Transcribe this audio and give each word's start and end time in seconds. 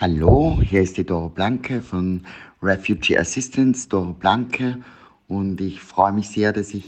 Hallo, 0.00 0.60
hier 0.62 0.82
ist 0.82 0.96
die 0.96 1.02
Doro 1.02 1.28
Blanke 1.28 1.82
von 1.82 2.20
Refugee 2.62 3.18
Assistance, 3.18 3.88
Doro 3.88 4.12
Blanke, 4.12 4.78
und 5.26 5.60
ich 5.60 5.80
freue 5.80 6.12
mich 6.12 6.28
sehr, 6.28 6.52
dass 6.52 6.72
ich 6.72 6.84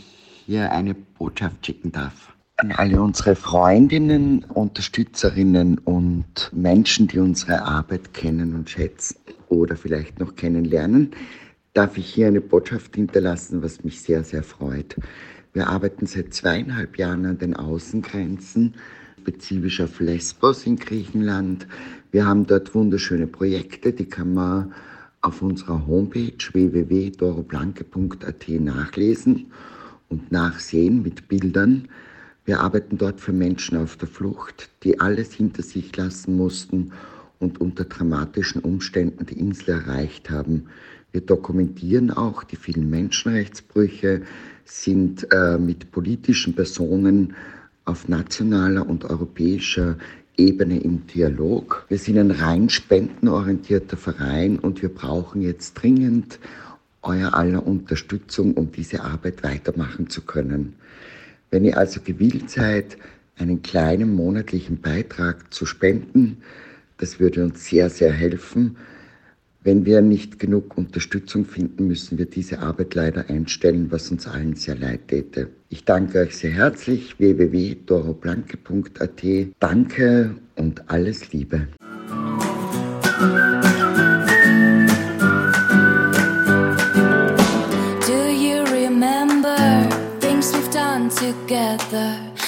hier 0.46 0.70
eine 0.70 0.94
Botschaft 0.94 1.66
schicken 1.66 1.90
darf. 1.90 2.32
An 2.58 2.70
alle 2.70 3.02
unsere 3.02 3.34
Freundinnen, 3.34 4.44
Unterstützerinnen 4.44 5.78
und 5.78 6.52
Menschen, 6.52 7.08
die 7.08 7.18
unsere 7.18 7.62
Arbeit 7.62 8.14
kennen 8.14 8.54
und 8.54 8.70
schätzen 8.70 9.16
oder 9.48 9.74
vielleicht 9.74 10.20
noch 10.20 10.36
kennenlernen, 10.36 11.10
darf 11.74 11.98
ich 11.98 12.06
hier 12.06 12.28
eine 12.28 12.40
Botschaft 12.40 12.94
hinterlassen, 12.94 13.60
was 13.60 13.82
mich 13.82 14.00
sehr, 14.02 14.22
sehr 14.22 14.44
freut. 14.44 14.94
Wir 15.52 15.66
arbeiten 15.66 16.06
seit 16.06 16.32
zweieinhalb 16.32 16.96
Jahren 16.96 17.26
an 17.26 17.38
den 17.38 17.56
Außengrenzen, 17.56 18.76
spezifisch 19.20 19.80
auf 19.80 19.98
Lesbos 19.98 20.64
in 20.64 20.76
Griechenland. 20.76 21.66
Wir 22.12 22.26
haben 22.26 22.46
dort 22.46 22.74
wunderschöne 22.74 23.28
Projekte, 23.28 23.92
die 23.92 24.06
kann 24.06 24.34
man 24.34 24.74
auf 25.20 25.42
unserer 25.42 25.86
Homepage 25.86 26.32
www.doroblanke.at 26.52 28.48
nachlesen 28.48 29.46
und 30.08 30.32
nachsehen 30.32 31.02
mit 31.02 31.28
Bildern. 31.28 31.86
Wir 32.44 32.60
arbeiten 32.60 32.98
dort 32.98 33.20
für 33.20 33.32
Menschen 33.32 33.78
auf 33.78 33.96
der 33.96 34.08
Flucht, 34.08 34.70
die 34.82 34.98
alles 34.98 35.32
hinter 35.34 35.62
sich 35.62 35.96
lassen 35.96 36.36
mussten 36.36 36.90
und 37.38 37.60
unter 37.60 37.84
dramatischen 37.84 38.62
Umständen 38.62 39.26
die 39.26 39.38
Insel 39.38 39.70
erreicht 39.70 40.30
haben. 40.30 40.66
Wir 41.12 41.20
dokumentieren 41.20 42.10
auch 42.10 42.42
die 42.42 42.56
vielen 42.56 42.90
Menschenrechtsbrüche, 42.90 44.22
sind 44.64 45.28
äh, 45.32 45.58
mit 45.58 45.92
politischen 45.92 46.54
Personen 46.54 47.34
auf 47.84 48.08
nationaler 48.08 48.88
und 48.88 49.04
europäischer 49.04 49.96
Ebene 50.36 50.80
im 50.80 51.06
Dialog. 51.06 51.84
Wir 51.88 51.98
sind 51.98 52.18
ein 52.18 52.30
rein 52.30 52.68
spendenorientierter 52.68 53.96
Verein 53.96 54.58
und 54.58 54.82
wir 54.82 54.88
brauchen 54.88 55.42
jetzt 55.42 55.74
dringend 55.74 56.38
euer 57.02 57.34
aller 57.34 57.66
Unterstützung, 57.66 58.54
um 58.54 58.72
diese 58.72 59.02
Arbeit 59.02 59.42
weitermachen 59.42 60.08
zu 60.08 60.22
können. 60.22 60.74
Wenn 61.50 61.64
ihr 61.64 61.76
also 61.76 62.00
gewillt 62.00 62.50
seid, 62.50 62.96
einen 63.36 63.62
kleinen 63.62 64.14
monatlichen 64.14 64.80
Beitrag 64.80 65.52
zu 65.52 65.66
spenden, 65.66 66.38
das 66.98 67.18
würde 67.18 67.42
uns 67.42 67.64
sehr, 67.64 67.88
sehr 67.88 68.12
helfen. 68.12 68.76
Wenn 69.62 69.84
wir 69.84 70.00
nicht 70.00 70.38
genug 70.38 70.78
Unterstützung 70.78 71.44
finden, 71.44 71.86
müssen 71.86 72.16
wir 72.16 72.24
diese 72.24 72.60
Arbeit 72.60 72.94
leider 72.94 73.28
einstellen, 73.28 73.88
was 73.90 74.10
uns 74.10 74.26
allen 74.26 74.54
sehr 74.54 74.76
leid 74.76 75.08
täte. 75.08 75.50
Ich 75.68 75.84
danke 75.84 76.20
euch 76.20 76.36
sehr 76.36 76.52
herzlich. 76.52 77.18
www.doroblanke.at. 77.18 79.22
Danke 79.58 80.36
und 80.56 80.90
alles 80.90 81.30
Liebe. 81.32 81.68
Together? 91.50 92.39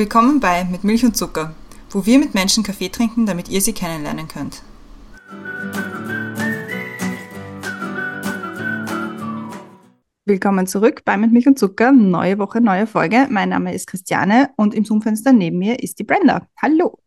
Willkommen 0.00 0.40
bei 0.40 0.64
Mit 0.64 0.82
Milch 0.82 1.04
und 1.04 1.14
Zucker, 1.14 1.54
wo 1.90 2.06
wir 2.06 2.18
mit 2.18 2.32
Menschen 2.32 2.64
Kaffee 2.64 2.88
trinken, 2.88 3.26
damit 3.26 3.50
ihr 3.50 3.60
sie 3.60 3.74
kennenlernen 3.74 4.28
könnt. 4.28 4.62
Willkommen 10.24 10.66
zurück 10.66 11.02
bei 11.04 11.18
Mit 11.18 11.32
Milch 11.32 11.46
und 11.46 11.58
Zucker. 11.58 11.92
Neue 11.92 12.38
Woche, 12.38 12.62
neue 12.62 12.86
Folge. 12.86 13.26
Mein 13.28 13.50
Name 13.50 13.74
ist 13.74 13.88
Christiane 13.88 14.48
und 14.56 14.72
im 14.72 14.86
Zoomfenster 14.86 15.34
neben 15.34 15.58
mir 15.58 15.80
ist 15.80 15.98
die 15.98 16.04
Brenda. 16.04 16.48
Hallo. 16.56 16.98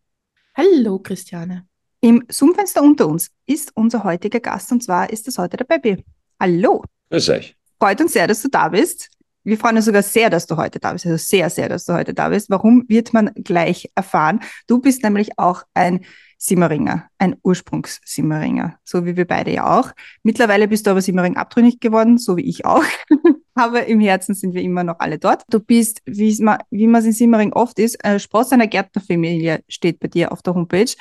Hallo, 0.56 1.00
Christiane. 1.00 1.66
Im 2.00 2.24
Zoomfenster 2.30 2.84
unter 2.84 3.08
uns 3.08 3.32
ist 3.48 3.72
unser 3.74 4.04
heutiger 4.04 4.40
Gast 4.40 4.72
und 4.72 4.84
zwar 4.84 5.10
ist 5.10 5.28
es 5.28 5.40
heute 5.40 5.58
der 5.58 5.66
Baby. 5.66 6.06
Hallo. 6.40 6.84
Grüß 7.10 7.30
euch. 7.30 7.58
Freut 7.80 8.00
uns 8.02 8.14
sehr, 8.14 8.28
dass 8.28 8.44
du 8.44 8.50
da 8.50 8.70
bist. 8.70 9.10
Wir 9.44 9.58
freuen 9.58 9.76
uns 9.76 9.86
sogar 9.86 10.04
sehr, 10.04 10.30
dass 10.30 10.48
du 10.48 10.58
heute 10.58 10.80
da 10.80 10.94
bist. 10.94 11.06
Also 11.06 11.18
sehr, 11.18 11.50
sehr, 11.50 11.70
dass 11.70 11.86
du 11.86 11.94
heute 11.94 12.14
da 12.14 12.30
bist. 12.30 12.50
Warum 12.50 12.86
wird 12.88 13.14
man 13.14 13.32
gleich 13.36 13.92
erfahren? 13.96 14.40
Du 14.68 14.80
bist 14.80 15.04
nämlich 15.04 15.38
auch 15.38 15.64
ein 15.74 16.06
Simmeringer, 16.38 17.10
ein 17.20 17.38
Ursprungs-Simmeringer, 17.42 18.78
so 18.84 19.06
wie 19.06 19.16
wir 19.16 19.26
beide 19.26 19.52
ja 19.52 19.80
auch. 19.80 19.92
Mittlerweile 20.24 20.68
bist 20.68 20.86
du 20.86 20.92
aber 20.92 21.02
Simmering 21.02 21.38
abtrünnig 21.38 21.80
geworden, 21.80 22.18
so 22.18 22.36
wie 22.36 22.42
ich 22.42 22.66
auch. 22.66 22.84
aber 23.54 23.86
im 23.86 24.00
Herzen 24.02 24.36
sind 24.36 24.54
wir 24.54 24.62
immer 24.62 24.84
noch 24.84 25.00
alle 25.00 25.20
dort. 25.20 25.44
Du 25.50 25.60
bist, 25.60 26.02
wie 26.06 26.38
man 26.42 26.60
es 26.96 27.06
in 27.06 27.14
Simmering 27.14 27.54
oft 27.54 27.80
ist, 27.80 28.04
äh, 28.04 28.20
Spross 28.20 28.52
einer 28.52 28.68
Gärtnerfamilie 28.68 29.64
steht 29.70 30.00
bei 30.00 30.08
dir 30.08 30.32
auf 30.32 30.42
der 30.42 30.56
Homepage. 30.56 30.92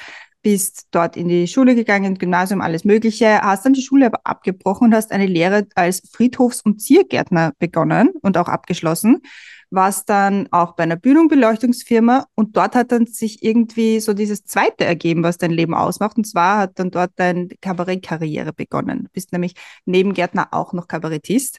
Bist 0.43 0.89
dort 0.91 1.17
in 1.17 1.29
die 1.29 1.47
Schule 1.47 1.75
gegangen, 1.75 2.19
Gymnasium, 2.19 2.61
alles 2.61 2.85
Mögliche, 2.85 3.41
hast 3.41 3.65
dann 3.65 3.75
die 3.75 3.83
Schule 3.83 4.07
aber 4.07 4.21
abgebrochen 4.25 4.89
und 4.89 4.95
hast 4.95 5.13
eine 5.13 5.27
Lehre 5.27 5.67
als 5.75 6.03
Friedhofs- 6.11 6.63
und 6.63 6.81
Ziergärtner 6.81 7.53
begonnen 7.59 8.11
und 8.23 8.37
auch 8.37 8.49
abgeschlossen 8.49 9.23
warst 9.73 10.11
dann 10.11 10.49
auch 10.51 10.75
bei 10.75 10.83
einer 10.85 10.97
Bühnenbeleuchtungsfirma 10.97 12.27
und 12.35 12.57
dort 12.57 12.75
hat 12.75 12.93
dann 12.93 13.07
sich 13.07 13.43
irgendwie 13.43 14.01
so 14.01 14.13
dieses 14.13 14.45
zweite 14.45 14.85
ergeben, 14.85 15.23
was 15.23 15.39
dein 15.39 15.51
Leben 15.51 15.75
ausmacht. 15.75 16.19
Und 16.19 16.27
zwar 16.27 16.59
hat 16.59 16.79
dann 16.79 16.91
dort 16.91 17.13
deine 17.17 17.49
Kabarettkarriere 17.61 18.53
begonnen. 18.53 19.05
Du 19.05 19.09
bist 19.13 19.33
nämlich 19.33 19.55
neben 19.87 20.13
Gärtner 20.13 20.49
auch 20.53 20.75
noch 20.75 20.89
Kabarettist 20.89 21.59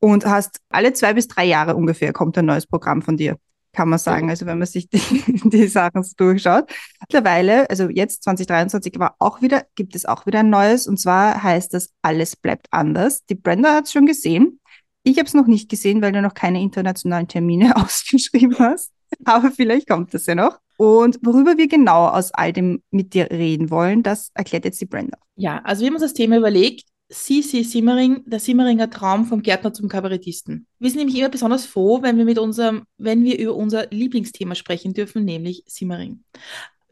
und 0.00 0.24
hast 0.24 0.60
alle 0.70 0.94
zwei 0.94 1.12
bis 1.14 1.28
drei 1.28 1.44
Jahre 1.44 1.76
ungefähr 1.76 2.12
kommt 2.12 2.38
ein 2.38 2.46
neues 2.46 2.66
Programm 2.66 3.02
von 3.02 3.16
dir. 3.16 3.36
Kann 3.74 3.88
man 3.88 3.98
sagen, 3.98 4.30
also 4.30 4.46
wenn 4.46 4.58
man 4.58 4.66
sich 4.66 4.88
die, 4.88 5.00
die 5.44 5.66
Sachen 5.66 6.02
so 6.02 6.14
durchschaut. 6.16 6.72
Mittlerweile, 7.00 7.68
also 7.68 7.88
jetzt 7.90 8.22
2023 8.22 8.98
war 8.98 9.16
auch 9.18 9.42
wieder, 9.42 9.64
gibt 9.74 9.94
es 9.94 10.06
auch 10.06 10.26
wieder 10.26 10.40
ein 10.40 10.50
neues 10.50 10.86
und 10.86 10.98
zwar 10.98 11.42
heißt 11.42 11.74
das 11.74 11.90
Alles 12.00 12.36
bleibt 12.36 12.68
anders. 12.70 13.24
Die 13.26 13.34
Brenda 13.34 13.74
hat 13.74 13.84
es 13.84 13.92
schon 13.92 14.06
gesehen. 14.06 14.60
Ich 15.02 15.18
habe 15.18 15.26
es 15.26 15.34
noch 15.34 15.46
nicht 15.46 15.68
gesehen, 15.68 16.00
weil 16.00 16.12
du 16.12 16.22
noch 16.22 16.34
keine 16.34 16.62
internationalen 16.62 17.28
Termine 17.28 17.76
ausgeschrieben 17.84 18.58
hast. 18.58 18.92
Aber 19.24 19.50
vielleicht 19.50 19.88
kommt 19.88 20.14
das 20.14 20.26
ja 20.26 20.34
noch. 20.34 20.58
Und 20.76 21.18
worüber 21.22 21.56
wir 21.56 21.68
genau 21.68 22.08
aus 22.08 22.32
all 22.32 22.52
dem 22.52 22.82
mit 22.90 23.14
dir 23.14 23.30
reden 23.30 23.70
wollen, 23.70 24.02
das 24.02 24.30
erklärt 24.34 24.64
jetzt 24.64 24.80
die 24.80 24.86
Brenda. 24.86 25.18
Ja, 25.36 25.60
also 25.64 25.82
wir 25.82 25.88
haben 25.88 25.94
uns 25.94 26.02
das 26.02 26.14
Thema 26.14 26.36
überlegt. 26.36 26.84
Sisi 27.08 27.64
Simmering, 27.64 28.22
der 28.26 28.40
Simmeringer 28.40 28.88
Traum 28.88 29.26
vom 29.26 29.42
Gärtner 29.42 29.72
zum 29.72 29.88
Kabarettisten. 29.88 30.66
Wir 30.78 30.90
sind 30.90 30.98
nämlich 30.98 31.18
immer 31.18 31.28
besonders 31.28 31.66
froh, 31.66 32.02
wenn 32.02 32.16
wir 32.16 32.24
mit 32.24 32.38
unserem, 32.38 32.84
wenn 32.96 33.24
wir 33.24 33.38
über 33.38 33.54
unser 33.54 33.86
Lieblingsthema 33.90 34.54
sprechen 34.54 34.94
dürfen, 34.94 35.24
nämlich 35.24 35.62
Simmering. 35.66 36.24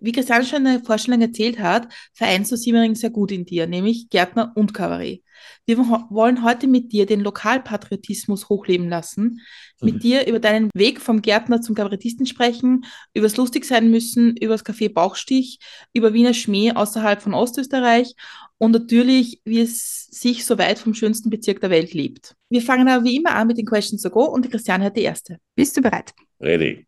Wie 0.02 0.10
Christian 0.10 0.44
schon 0.44 0.66
in 0.66 0.72
der 0.72 0.84
Vorstellung 0.84 1.20
erzählt 1.20 1.60
hat, 1.60 1.86
vereinst 2.12 2.50
du 2.50 2.56
Simmering 2.56 2.96
sehr 2.96 3.10
gut 3.10 3.30
in 3.30 3.44
dir, 3.44 3.68
nämlich 3.68 4.08
Gärtner 4.10 4.52
und 4.56 4.74
Kabarett. 4.74 5.22
Wir 5.64 5.78
wollen 5.78 6.42
heute 6.42 6.66
mit 6.66 6.92
dir 6.92 7.06
den 7.06 7.20
Lokalpatriotismus 7.20 8.48
hochleben 8.48 8.88
lassen, 8.88 9.40
mit 9.80 9.96
mhm. 9.96 9.98
dir 10.00 10.26
über 10.26 10.40
deinen 10.40 10.70
Weg 10.74 11.00
vom 11.00 11.22
Gärtner 11.22 11.60
zum 11.60 11.76
Kabarettisten 11.76 12.26
sprechen, 12.26 12.84
über 13.14 13.26
das 13.26 13.36
lustig 13.36 13.64
sein 13.64 13.90
müssen, 13.90 14.36
über 14.36 14.54
das 14.54 14.66
Café 14.66 14.92
Bauchstich, 14.92 15.60
über 15.92 16.12
Wiener 16.12 16.34
Schmäh 16.34 16.72
außerhalb 16.72 17.22
von 17.22 17.34
Ostösterreich 17.34 18.14
und 18.58 18.72
natürlich, 18.72 19.40
wie 19.44 19.60
es 19.60 20.06
sich 20.10 20.44
so 20.44 20.58
weit 20.58 20.80
vom 20.80 20.94
schönsten 20.94 21.30
Bezirk 21.30 21.60
der 21.60 21.70
Welt 21.70 21.94
lebt. 21.94 22.34
Wir 22.50 22.62
fangen 22.62 22.88
aber 22.88 23.04
wie 23.04 23.16
immer 23.16 23.34
an 23.36 23.46
mit 23.46 23.58
den 23.58 23.66
Questions 23.66 24.02
to 24.02 24.10
go 24.10 24.24
und 24.24 24.44
die 24.44 24.50
Christiane 24.50 24.84
hat 24.84 24.96
die 24.96 25.02
erste. 25.02 25.38
Bist 25.54 25.76
du 25.76 25.80
bereit? 25.80 26.12
Ready. 26.40 26.86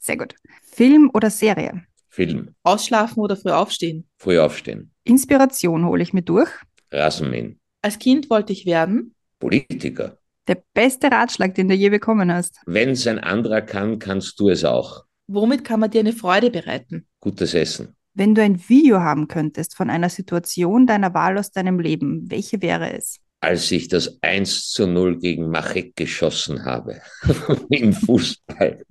Sehr 0.00 0.16
gut. 0.16 0.34
Film 0.62 1.10
oder 1.12 1.30
Serie? 1.30 1.84
Film. 2.10 2.54
Ausschlafen 2.64 3.20
oder 3.20 3.36
früh 3.36 3.50
aufstehen? 3.50 4.08
Früh 4.18 4.38
aufstehen. 4.38 4.92
Inspiration 5.04 5.86
hole 5.86 6.02
ich 6.02 6.12
mir 6.12 6.22
durch. 6.22 6.50
Rasenmähen. 6.90 7.60
Als 7.82 7.98
Kind 7.98 8.28
wollte 8.28 8.52
ich 8.52 8.66
werden? 8.66 9.14
Politiker. 9.38 10.18
Der 10.48 10.62
beste 10.74 11.10
Ratschlag, 11.10 11.54
den 11.54 11.68
du 11.68 11.74
je 11.74 11.88
bekommen 11.88 12.32
hast. 12.32 12.60
Wenn 12.66 12.90
es 12.90 13.06
ein 13.06 13.20
anderer 13.20 13.62
kann, 13.62 13.98
kannst 14.00 14.40
du 14.40 14.48
es 14.48 14.64
auch. 14.64 15.04
Womit 15.28 15.64
kann 15.64 15.78
man 15.78 15.90
dir 15.90 16.00
eine 16.00 16.12
Freude 16.12 16.50
bereiten? 16.50 17.06
Gutes 17.20 17.54
Essen. 17.54 17.94
Wenn 18.14 18.34
du 18.34 18.42
ein 18.42 18.68
Video 18.68 19.00
haben 19.00 19.28
könntest 19.28 19.76
von 19.76 19.88
einer 19.88 20.08
Situation 20.08 20.86
deiner 20.86 21.14
Wahl 21.14 21.38
aus 21.38 21.52
deinem 21.52 21.78
Leben, 21.78 22.28
welche 22.28 22.60
wäre 22.60 22.92
es? 22.92 23.20
Als 23.40 23.70
ich 23.70 23.86
das 23.88 24.18
1 24.22 24.70
zu 24.70 24.88
0 24.88 25.20
gegen 25.20 25.48
Machek 25.48 25.94
geschossen 25.94 26.64
habe 26.64 27.00
im 27.70 27.92
Fußball. 27.92 28.82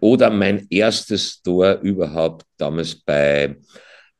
Oder 0.00 0.30
mein 0.30 0.66
erstes 0.70 1.42
Tor 1.42 1.80
überhaupt 1.82 2.46
damals 2.56 2.94
bei 2.94 3.56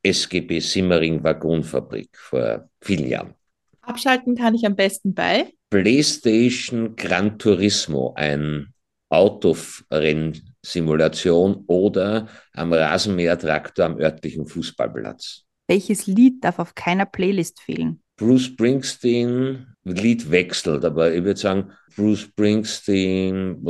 SGB 0.03 0.61
Simmering 0.61 1.25
Waggonfabrik 1.25 2.11
vor 2.13 2.69
vielen 2.81 3.09
Jahren. 3.09 3.33
Abschalten 3.81 4.35
kann 4.35 4.55
ich 4.55 4.67
am 4.67 4.77
besten 4.77 5.15
bei 5.15 5.55
PlayStation 5.71 6.95
Gran 6.97 7.39
Turismo, 7.39 8.13
ein 8.17 8.75
Autorennsimulation 9.09 11.65
oder 11.67 12.29
am 12.53 12.73
Rasenmähertraktor 12.73 13.87
am 13.87 13.99
örtlichen 13.99 14.47
Fußballplatz. 14.47 15.45
Welches 15.67 16.07
Lied 16.07 16.45
darf 16.45 16.59
auf 16.59 16.75
keiner 16.75 17.07
Playlist 17.07 17.59
fehlen? 17.61 18.04
Bruce 18.17 18.45
Springsteen, 18.45 19.67
Lied 19.83 20.31
wechselt, 20.31 20.85
aber 20.85 21.13
ich 21.13 21.25
würde 21.25 21.41
sagen, 21.41 21.73
Bruce 21.97 22.21
Springsteen, 22.21 23.61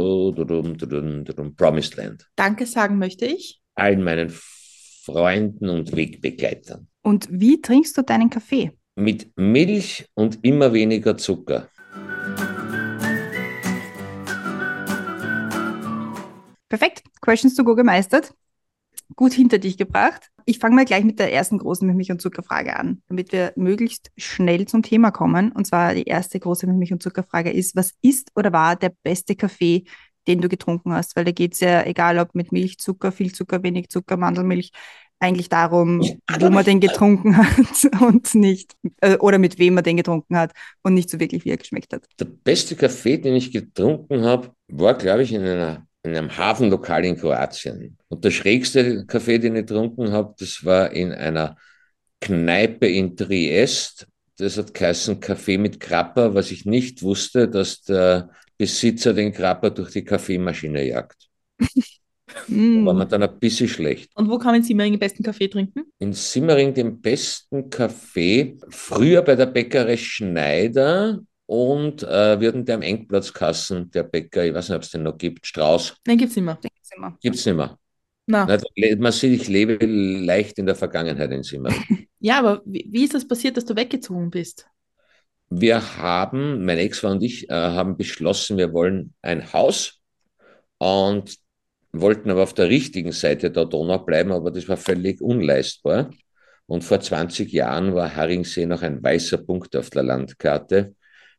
Promised 1.57 1.97
Land. 1.97 2.29
Danke 2.37 2.67
sagen 2.67 2.99
möchte 2.99 3.25
ich. 3.25 3.63
Allen 3.75 4.05
meinen 4.05 4.31
Freunden 4.31 5.71
und 5.71 5.97
Wegbegleitern. 5.97 6.89
Und 7.03 7.27
wie 7.31 7.63
trinkst 7.63 7.97
du 7.97 8.03
deinen 8.03 8.29
Kaffee? 8.29 8.73
Mit 8.97 9.31
Milch 9.37 10.05
und 10.13 10.39
immer 10.45 10.75
weniger 10.75 11.17
Zucker. 11.17 11.71
Perfekt. 16.69 17.03
Questions 17.23 17.55
to 17.55 17.65
go 17.65 17.75
gemeistert. 17.75 18.35
Gut 19.17 19.33
hinter 19.33 19.59
dich 19.59 19.77
gebracht. 19.77 20.31
Ich 20.47 20.59
fange 20.59 20.75
mal 20.77 20.85
gleich 20.85 21.05
mit 21.05 21.19
der 21.19 21.33
ersten 21.33 21.59
großen 21.59 21.87
Milch- 21.95 22.11
und 22.11 22.21
Zuckerfrage 22.21 22.77
an, 22.77 23.03
damit 23.09 23.33
wir 23.33 23.53
möglichst 23.57 24.11
schnell 24.17 24.67
zum 24.67 24.83
Thema 24.83 25.11
kommen. 25.11 25.53
Und 25.53 25.67
zwar 25.67 25.95
die 25.95 26.05
erste 26.05 26.39
große 26.39 26.67
Milch- 26.67 26.93
und 26.93 27.03
Zuckerfrage 27.03 27.51
ist, 27.51 27.77
was 27.77 27.93
ist 28.03 28.31
oder 28.35 28.53
war 28.53 28.77
der 28.77 28.93
beste 29.03 29.37
Kaffee, 29.37 29.85
den 30.27 30.41
du 30.41 30.49
getrunken 30.49 30.93
hast? 30.93 31.17
Weil 31.17 31.25
da 31.25 31.33
geht 31.33 31.55
es 31.55 31.61
ja, 31.61 31.85
egal 31.85 32.19
ob 32.19 32.35
mit 32.35 32.53
Milch, 32.53 32.79
Zucker, 32.79 33.13
viel 33.13 33.33
Zucker, 33.33 33.63
wenig 33.63 33.89
Zucker, 33.89 34.17
Mandelmilch, 34.17 34.73
eigentlich 35.25 35.49
darum, 35.49 36.01
wo 36.39 36.51
man 36.51 36.65
den 36.65 36.81
getrunken 36.81 37.37
hat 37.39 38.03
und 38.03 38.35
nicht, 38.35 38.77
äh, 39.01 39.17
oder 39.17 39.39
mit 39.39 39.59
wem 39.59 39.75
man 39.75 39.85
den 39.85 39.97
getrunken 39.97 40.37
hat 40.37 40.53
und 40.83 40.95
nicht 40.95 41.09
so 41.09 41.19
wirklich, 41.19 41.45
wie 41.45 41.51
er 41.51 41.57
geschmeckt 41.57 41.93
hat. 41.93 42.07
Der 42.19 42.27
beste 42.27 42.77
Kaffee, 42.77 43.17
den 43.17 43.35
ich 43.35 43.51
getrunken 43.51 44.23
habe, 44.25 44.53
war, 44.69 44.95
glaube 44.95 45.23
ich, 45.23 45.33
in, 45.33 45.43
einer, 45.43 45.87
in 46.05 46.15
einem 46.15 46.37
Hafenlokal 46.37 47.05
in 47.05 47.17
Kroatien. 47.17 47.97
Und 48.09 48.25
der 48.25 48.31
schrägste 48.31 49.07
Kaffee, 49.07 49.39
den 49.39 49.57
ich 49.57 49.67
getrunken 49.67 50.13
habe, 50.13 50.35
das 50.39 50.65
war 50.65 50.93
in 50.93 51.13
einer 51.13 51.57
Kneipe 52.21 52.87
in 52.87 53.17
Triest. 53.17 54.07
Das 54.37 54.59
hat 54.59 54.75
geheißen 54.75 55.21
Kaffee 55.21 55.59
mit 55.59 55.81
Krapper, 55.81 56.35
was 56.35 56.51
ich 56.51 56.67
nicht 56.67 57.03
wusste, 57.03 57.49
dass 57.49 57.83
der 57.83 58.31
Besitzer 58.59 59.15
den 59.15 59.33
Krapper 59.33 59.71
durch 59.71 59.93
die 59.93 60.05
Kaffeemaschine 60.05 60.87
jagt. 60.87 61.29
Mm. 62.49 62.85
War 62.85 62.95
man 62.95 63.09
dann 63.09 63.23
ein 63.23 63.39
bisschen 63.39 63.69
schlecht. 63.69 64.11
Und 64.15 64.29
wo 64.29 64.39
kann 64.39 64.49
man 64.49 64.57
in 64.57 64.63
Simmering 64.63 64.93
den 64.93 64.99
besten 64.99 65.23
Kaffee 65.23 65.49
trinken? 65.49 65.85
In 65.99 66.13
Simmering 66.13 66.75
den 66.75 67.01
besten 67.01 67.71
Kaffee, 67.71 68.59
früher 68.69 69.23
bei 69.23 69.37
der 69.37 69.47
Bäckerei 69.47 69.97
Schneider 69.97 71.21
und 71.47 72.03
äh, 72.03 72.41
würden 72.41 72.65
der 72.65 72.77
am 72.77 72.83
Engplatzkassen, 72.83 73.91
der 73.91 74.05
Bäcker, 74.05 74.45
ich 74.45 74.55
weiß 74.55 74.69
nicht, 74.69 74.77
ob 74.77 74.83
es 74.83 74.91
den 74.91 75.03
noch 75.03 75.19
gibt, 75.19 75.47
Strauß, 75.47 75.97
Nein, 76.07 76.19
gibt's 76.19 76.37
nicht 76.37 76.45
mehr. 76.45 76.59
Gibt 77.21 77.37
es 77.37 77.47
nicht 77.47 77.55
mehr. 77.57 77.79
Na. 78.27 78.47
Na, 78.47 78.59
man 78.99 79.13
sieht, 79.13 79.43
ich 79.43 79.49
lebe 79.49 79.85
leicht 79.85 80.59
in 80.59 80.67
der 80.67 80.75
Vergangenheit 80.75 81.31
in 81.31 81.43
Simmering. 81.43 82.09
Ja, 82.21 82.39
aber 82.39 82.63
wie, 82.65 82.89
wie 82.91 83.05
ist 83.05 83.13
das 83.13 83.29
passiert, 83.29 83.59
dass 83.59 83.67
du 83.67 83.77
weggezogen 83.77 84.31
bist? 84.31 84.67
Wir 85.51 85.99
haben, 85.99 86.65
meine 86.65 86.81
Ex-Frau 86.81 87.11
und 87.11 87.23
ich, 87.23 87.51
äh, 87.51 87.53
haben 87.53 87.99
beschlossen, 87.99 88.57
wir 88.57 88.73
wollen 88.73 89.13
ein 89.21 89.53
Haus 89.53 90.01
und 90.79 91.37
wollten 91.93 92.31
aber 92.31 92.45
auf 92.45 92.55
der 92.55 92.71
richtigen 92.71 93.13
Seite 93.13 93.51
der 93.51 93.67
Donau 93.67 93.99
bleiben, 93.99 94.33
aber 94.33 94.51
das 94.51 94.67
war 94.71 94.79
völlig 94.79 95.21
unleistbar. 95.21 96.11
Und 96.65 96.83
vor 96.83 96.99
20 96.99 97.53
Jahren 97.53 97.95
war 97.95 98.17
Haringsee 98.17 98.65
noch 98.65 98.81
ein 98.81 99.03
weißer 99.03 99.39
Punkt 99.39 99.77
auf 99.77 99.91
der 99.91 100.03
Landkarte. 100.03 100.95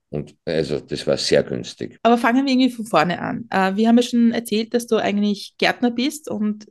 Und 0.10 0.36
also 0.46 0.80
das 0.80 1.06
war 1.08 1.18
sehr 1.18 1.44
günstig. 1.44 2.00
Aber 2.04 2.18
fangen 2.18 2.46
wir 2.46 2.54
irgendwie 2.54 2.72
von 2.72 2.86
vorne 2.86 3.20
an. 3.20 3.48
Äh, 3.50 3.76
wir 3.76 3.88
haben 3.88 3.98
ja 3.98 4.04
schon 4.04 4.32
erzählt, 4.32 4.74
dass 4.74 4.88
du 4.88 4.98
eigentlich 4.98 5.56
Gärtner 5.58 5.92
bist 5.92 6.30
und 6.30 6.68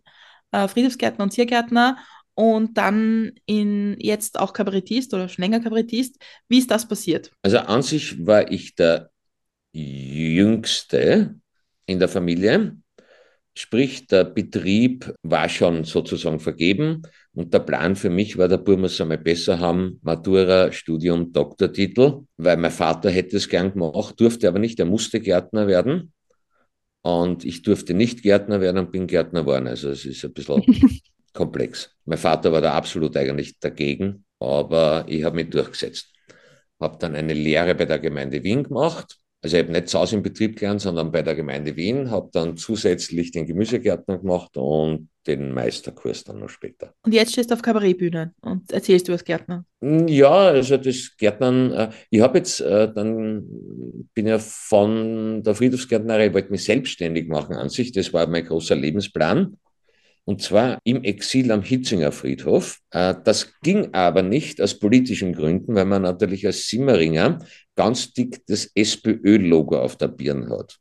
äh, 0.53 0.69
Friedhofsgärtner 0.69 1.25
und 1.25 1.33
Ziergärtner 1.33 1.99
und 2.35 2.77
dann 2.79 3.33
in, 3.47 3.97
jetzt 3.99 4.39
auch 4.39 4.53
Kabarettist 4.53 5.15
oder 5.15 5.29
schon 5.29 5.43
länger 5.43 5.61
Kabarettist. 5.61 6.17
Wie 6.49 6.59
ist 6.59 6.71
das 6.71 6.87
passiert? 6.87 7.33
Also 7.43 7.59
an 7.59 7.83
sich 7.83 8.27
war 8.27 8.51
ich 8.51 8.75
der 8.75 9.11
Jüngste 9.73 11.35
in 11.87 11.99
der 11.99 12.09
Familie. 12.09 12.77
Sprich, 13.56 14.09
der 14.09 14.25
Betrieb 14.25 15.15
war 15.23 15.49
schon 15.49 15.85
sozusagen 15.85 16.41
vergeben 16.41 17.03
und 17.35 17.55
der 17.55 17.61
Plan 17.61 17.95
für 17.95 18.11
mich 18.11 18.37
war, 18.37 18.49
der 18.49 18.59
Bub 18.59 18.81
muss 18.81 19.01
einmal 19.01 19.19
besser 19.19 19.61
haben, 19.61 20.01
Matura, 20.03 20.73
Studium, 20.73 21.33
Doktortitel, 21.33 22.23
weil 22.37 22.56
mein 22.56 22.73
Vater 22.73 23.11
hätte 23.11 23.37
es 23.37 23.49
gern 23.49 23.73
gemacht, 23.73 24.19
durfte 24.19 24.49
aber 24.49 24.59
nicht, 24.59 24.81
er 24.81 24.87
musste 24.87 25.21
Gärtner 25.21 25.69
werden 25.69 26.12
und 27.03 27.45
ich 27.45 27.62
durfte 27.62 27.95
nicht 27.95 28.23
Gärtner 28.23 28.61
werden 28.61 28.79
und 28.79 28.91
bin 28.91 29.06
Gärtner 29.06 29.43
geworden, 29.43 29.69
also 29.69 29.91
es 29.91 30.05
ist 30.05 30.25
ein 30.25 30.33
bisschen 30.33 30.62
komplex. 31.33 31.91
Mein 32.06 32.19
Vater 32.19 32.51
war 32.51 32.61
da 32.61 32.75
absolut 32.75 33.17
eigentlich 33.17 33.61
dagegen, 33.61 34.25
aber 34.41 35.05
ich 35.06 35.23
habe 35.23 35.37
mich 35.37 35.51
durchgesetzt. 35.51 36.12
Habe 36.81 36.99
dann 36.99 37.15
eine 37.15 37.35
Lehre 37.35 37.75
bei 37.77 37.85
der 37.85 38.01
Gemeinde 38.01 38.43
Wien 38.43 38.65
gemacht, 38.65 39.17
also 39.44 39.58
ich 39.58 39.62
habe 39.62 39.73
nicht 39.73 39.88
zu 39.88 39.99
Hause 39.99 40.17
im 40.17 40.23
Betrieb 40.23 40.58
gelernt, 40.58 40.81
sondern 40.81 41.12
bei 41.12 41.20
der 41.20 41.35
Gemeinde 41.35 41.76
Wien, 41.76 42.11
habe 42.11 42.31
dann 42.32 42.56
zusätzlich 42.56 43.31
den 43.31 43.44
Gemüsegärtner 43.44 44.17
gemacht 44.17 44.56
und 44.56 45.11
den 45.26 45.52
Meisterkurs 45.52 46.25
dann 46.25 46.38
noch 46.38 46.49
später. 46.49 46.94
Und 47.02 47.12
jetzt 47.12 47.32
stehst 47.32 47.50
du 47.50 47.55
auf 47.55 47.61
Kabarettbühnen 47.61 48.35
und 48.41 48.73
erzählst 48.73 49.06
über 49.08 49.19
das 49.19 49.25
Gärtner. 49.25 49.67
Ja, 49.82 50.31
also 50.31 50.79
das 50.79 51.14
Gärtnern, 51.19 51.73
äh, 51.73 51.91
ich 52.08 52.23
habe 52.23 52.38
jetzt 52.38 52.62
äh, 52.62 52.91
dann, 52.91 53.44
bin 54.14 54.26
ja 54.26 54.38
von 54.38 55.43
der 55.43 55.55
Friedhofsgärtnerei, 55.55 56.32
wollte 56.32 56.50
mich 56.50 56.64
selbstständig 56.64 57.29
machen 57.29 57.55
an 57.55 57.69
sich, 57.69 57.93
das 57.93 58.14
war 58.14 58.26
mein 58.26 58.46
großer 58.46 58.76
Lebensplan. 58.76 59.58
Und 60.26 60.41
zwar 60.41 60.79
im 60.85 61.05
Exil 61.05 61.53
am 61.53 61.62
Hitzinger 61.62 62.11
Friedhof. 62.11 62.81
Äh, 62.91 63.15
Das 63.25 63.53
ging 63.62 63.93
aber 63.93 64.23
nicht 64.23 64.61
aus 64.61 64.79
politischen 64.79 65.35
Gründen, 65.35 65.75
weil 65.75 65.85
man 65.85 66.03
natürlich 66.03 66.47
als 66.47 66.69
Simmeringer 66.69 67.38
ganz 67.75 68.12
dick 68.12 68.44
das 68.47 68.71
SPÖ-Logo 68.75 69.79
auf 69.79 69.97
der 69.97 70.09
Birne 70.09 70.49
hat. 70.50 70.79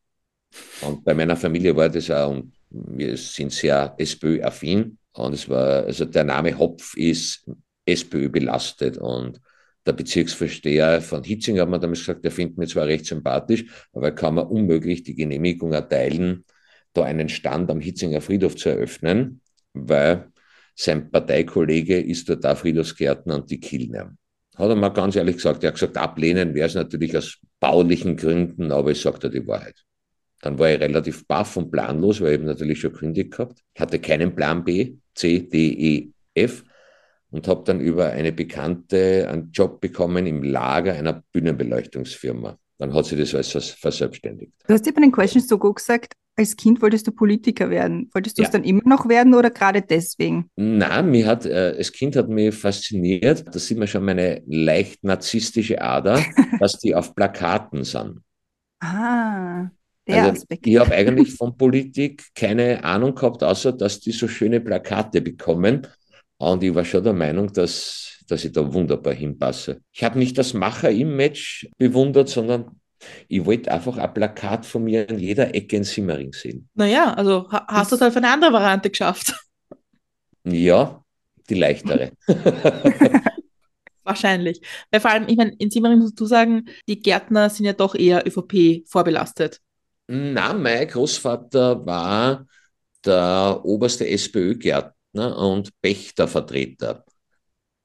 Und 0.81 1.04
bei 1.04 1.13
meiner 1.13 1.36
Familie 1.36 1.75
war 1.75 1.90
das 1.90 2.10
auch, 2.10 2.30
und 2.31 2.54
wir 2.69 3.18
sind 3.18 3.51
sehr 3.51 3.94
SPÖ-affin. 3.98 4.98
Und 5.13 5.34
es 5.34 5.50
war, 5.50 5.84
also 5.86 6.06
der 6.06 6.24
Name 6.24 6.57
Hopf 6.57 6.96
ist 6.96 7.46
SPÖ 7.86 8.30
belastet. 8.30 8.98
Und 8.98 9.42
der 9.86 9.94
Bezirksvorsteher 9.94 11.01
von 11.01 11.24
Hitzing 11.24 11.60
hat 11.60 11.69
mir 11.69 11.80
damals 11.80 12.00
gesagt, 12.00 12.24
der 12.24 12.31
findet 12.31 12.57
mich 12.57 12.69
zwar 12.69 12.88
recht 12.88 13.06
sympathisch, 13.06 13.66
aber 13.92 14.07
er 14.07 14.16
kann 14.16 14.36
mir 14.36 14.46
unmöglich 14.46 15.04
die 15.04 15.16
Genehmigung 15.16 15.74
erteilen, 15.74 16.46
da 16.94 17.04
einen 17.04 17.30
Stand 17.30 17.69
am 17.69 17.80
Hitzinger 17.80 18.22
Friedhof 18.22 18.56
zu 18.56 18.69
eröffnen, 18.69 19.42
weil 19.74 20.28
sein 20.75 21.12
Parteikollege 21.12 22.00
ist 22.00 22.30
dort 22.30 22.45
auch 22.45 22.57
Friedhofsgärtner 22.57 23.36
und 23.36 23.51
die 23.51 23.60
ihn. 23.60 24.18
Hat 24.56 24.69
er 24.69 24.75
mal 24.75 24.90
ganz 24.90 25.16
ehrlich 25.16 25.38
gesagt. 25.38 25.63
Er 25.63 25.69
hat 25.69 25.75
gesagt, 25.75 25.98
ablehnen 25.98 26.54
wäre 26.54 26.68
es 26.68 26.75
natürlich 26.75 27.18
aus 27.18 27.40
baulichen 27.60 28.16
Gründen, 28.18 28.72
aber 28.72 28.92
ich 28.92 29.01
sagte 29.01 29.30
die 29.30 29.45
Wahrheit. 29.48 29.84
Dann 30.42 30.60
war 30.60 30.69
ich 30.69 30.80
relativ 30.80 31.25
baff 31.25 31.57
und 31.57 31.72
planlos, 31.72 32.22
weil 32.22 32.30
ich 32.30 32.34
eben 32.36 32.45
natürlich 32.45 32.81
schon 32.81 32.94
kündigt 32.94 33.31
gehabt. 33.31 33.60
Hatte 33.78 34.00
keinen 34.00 34.36
Plan 34.36 34.63
B, 34.63 34.98
C, 35.15 35.39
D, 35.39 35.70
E, 35.70 36.12
F 36.36 36.63
und 37.32 37.48
habe 37.48 37.63
dann 37.65 37.79
über 37.79 38.12
eine 38.12 38.32
Bekannte 38.32 39.27
einen 39.29 39.51
Job 39.51 39.82
bekommen 39.82 40.27
im 40.27 40.44
Lager 40.44 40.94
einer 40.94 41.24
Bühnenbeleuchtungsfirma. 41.32 42.58
Dann 42.77 42.94
hat 42.94 43.06
sich 43.06 43.18
das 43.18 43.34
alles 43.34 43.70
verselbstständigt. 43.70 44.51
Du 44.68 44.74
hast 44.74 44.86
ja 44.86 44.91
bei 44.91 45.01
den 45.01 45.12
Questions 45.12 45.48
so 45.48 45.58
gut 45.58 45.77
gesagt, 45.77 46.13
als 46.36 46.56
Kind 46.56 46.82
wolltest 46.82 47.08
du 47.08 47.12
Politiker 47.12 47.70
werden. 47.70 48.10
Wolltest 48.13 48.38
du 48.38 48.42
es 48.42 48.48
Ja. 48.48 48.52
dann 48.54 48.63
immer 48.63 48.82
noch 48.86 49.08
werden 49.08 49.34
oder 49.36 49.50
gerade 49.52 49.82
deswegen? 49.82 50.50
Na, 50.56 51.02
mir 51.02 51.28
hat, 51.28 51.46
äh, 51.46 51.75
als 51.78 51.92
Kind 51.92 52.16
hat 52.16 52.28
mich 52.30 52.56
fasziniert, 52.56 53.46
da 53.54 53.60
sieht 53.60 53.78
man 53.78 53.88
schon 53.88 54.04
meine 54.06 54.42
leicht 54.48 55.04
narzisstische 55.04 55.82
Ader, 55.82 56.20
dass 56.60 56.80
die 56.80 56.96
auf 56.96 57.13
Plakaten 57.16 57.84
sind. 57.84 58.20
Ah, 58.80 59.70
der 60.08 60.24
Also 60.24 60.32
Aspekt. 60.32 60.68
ich 60.68 60.78
habe 60.78 60.94
eigentlich 60.94 61.34
von 61.38 61.56
Politik 61.58 62.24
keine 62.36 62.84
Ahnung 62.84 63.16
gehabt, 63.16 63.44
außer 63.44 63.72
dass 63.74 64.00
die 64.00 64.12
so 64.12 64.28
schöne 64.28 64.60
Plakate 64.60 65.22
bekommen. 65.22 65.88
Und 66.38 66.63
ich 66.63 66.74
war 66.75 66.84
schon 66.84 67.04
der 67.04 67.13
Meinung, 67.13 67.54
dass, 67.54 68.18
dass 68.28 68.44
ich 68.44 68.52
da 68.52 68.74
wunderbar 68.74 69.13
hinpasse. 69.13 69.82
Ich 69.94 70.04
habe 70.04 70.20
nicht 70.20 70.38
das 70.38 70.54
Macher-Image 70.54 71.68
bewundert, 71.78 72.28
sondern 72.28 72.82
ich 73.27 73.45
wollte 73.45 73.72
einfach 73.72 73.98
ein 73.98 74.13
Plakat 74.13 74.65
von 74.65 74.83
mir 74.83 75.10
in 75.10 75.19
jeder 75.19 75.53
Ecke 75.53 75.75
in 75.75 75.83
Simmering 75.83 76.33
sehen. 76.33 76.69
Naja, 76.74 77.13
also 77.13 77.50
ha 77.51 77.65
hast 77.67 77.91
du 77.91 77.95
es 77.95 78.01
halt 78.01 78.13
für 78.13 78.19
eine 78.19 78.29
andere 78.29 78.53
Variante 78.53 78.89
geschafft. 78.89 79.33
Ja, 80.45 81.03
die 81.50 81.55
leichtere. 81.55 82.12
Wahrscheinlich. 84.03 84.62
Weil 84.91 85.00
vor 85.00 85.12
allem, 85.12 85.27
ich 85.27 85.38
meine, 85.38 85.55
in 85.57 85.72
Simmering 85.72 86.00
musst 86.00 86.19
du 86.19 86.25
sagen, 86.25 86.65
die 86.88 87.00
Gärtner 87.00 87.50
sind 87.50 87.65
ja 87.65 87.74
doch 87.74 87.95
eher 87.95 88.27
ÖVP 88.27 88.86
vorbelastet. 88.86 89.62
Na, 90.07 90.53
mein 90.53 90.88
Großvater 90.88 91.86
war 91.86 92.45
der 93.05 93.62
oberste 93.63 94.07
SPÖ-Gärtner 94.07 95.38
und 95.38 95.69
Pächtervertreter. 95.81 97.05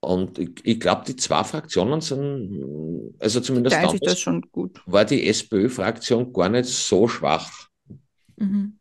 Und 0.00 0.38
ich, 0.38 0.50
ich 0.62 0.80
glaube, 0.80 1.04
die 1.06 1.16
zwei 1.16 1.42
Fraktionen 1.42 2.00
sind, 2.00 3.14
also 3.18 3.40
zumindest 3.40 3.74
sich 3.74 3.84
damals 3.84 4.00
das 4.00 4.20
schon 4.20 4.42
gut. 4.52 4.80
war 4.86 5.04
die 5.04 5.28
SPÖ-Fraktion 5.28 6.32
gar 6.32 6.48
nicht 6.48 6.66
so 6.66 7.08
schwach. 7.08 7.68
Mhm. 8.36 8.78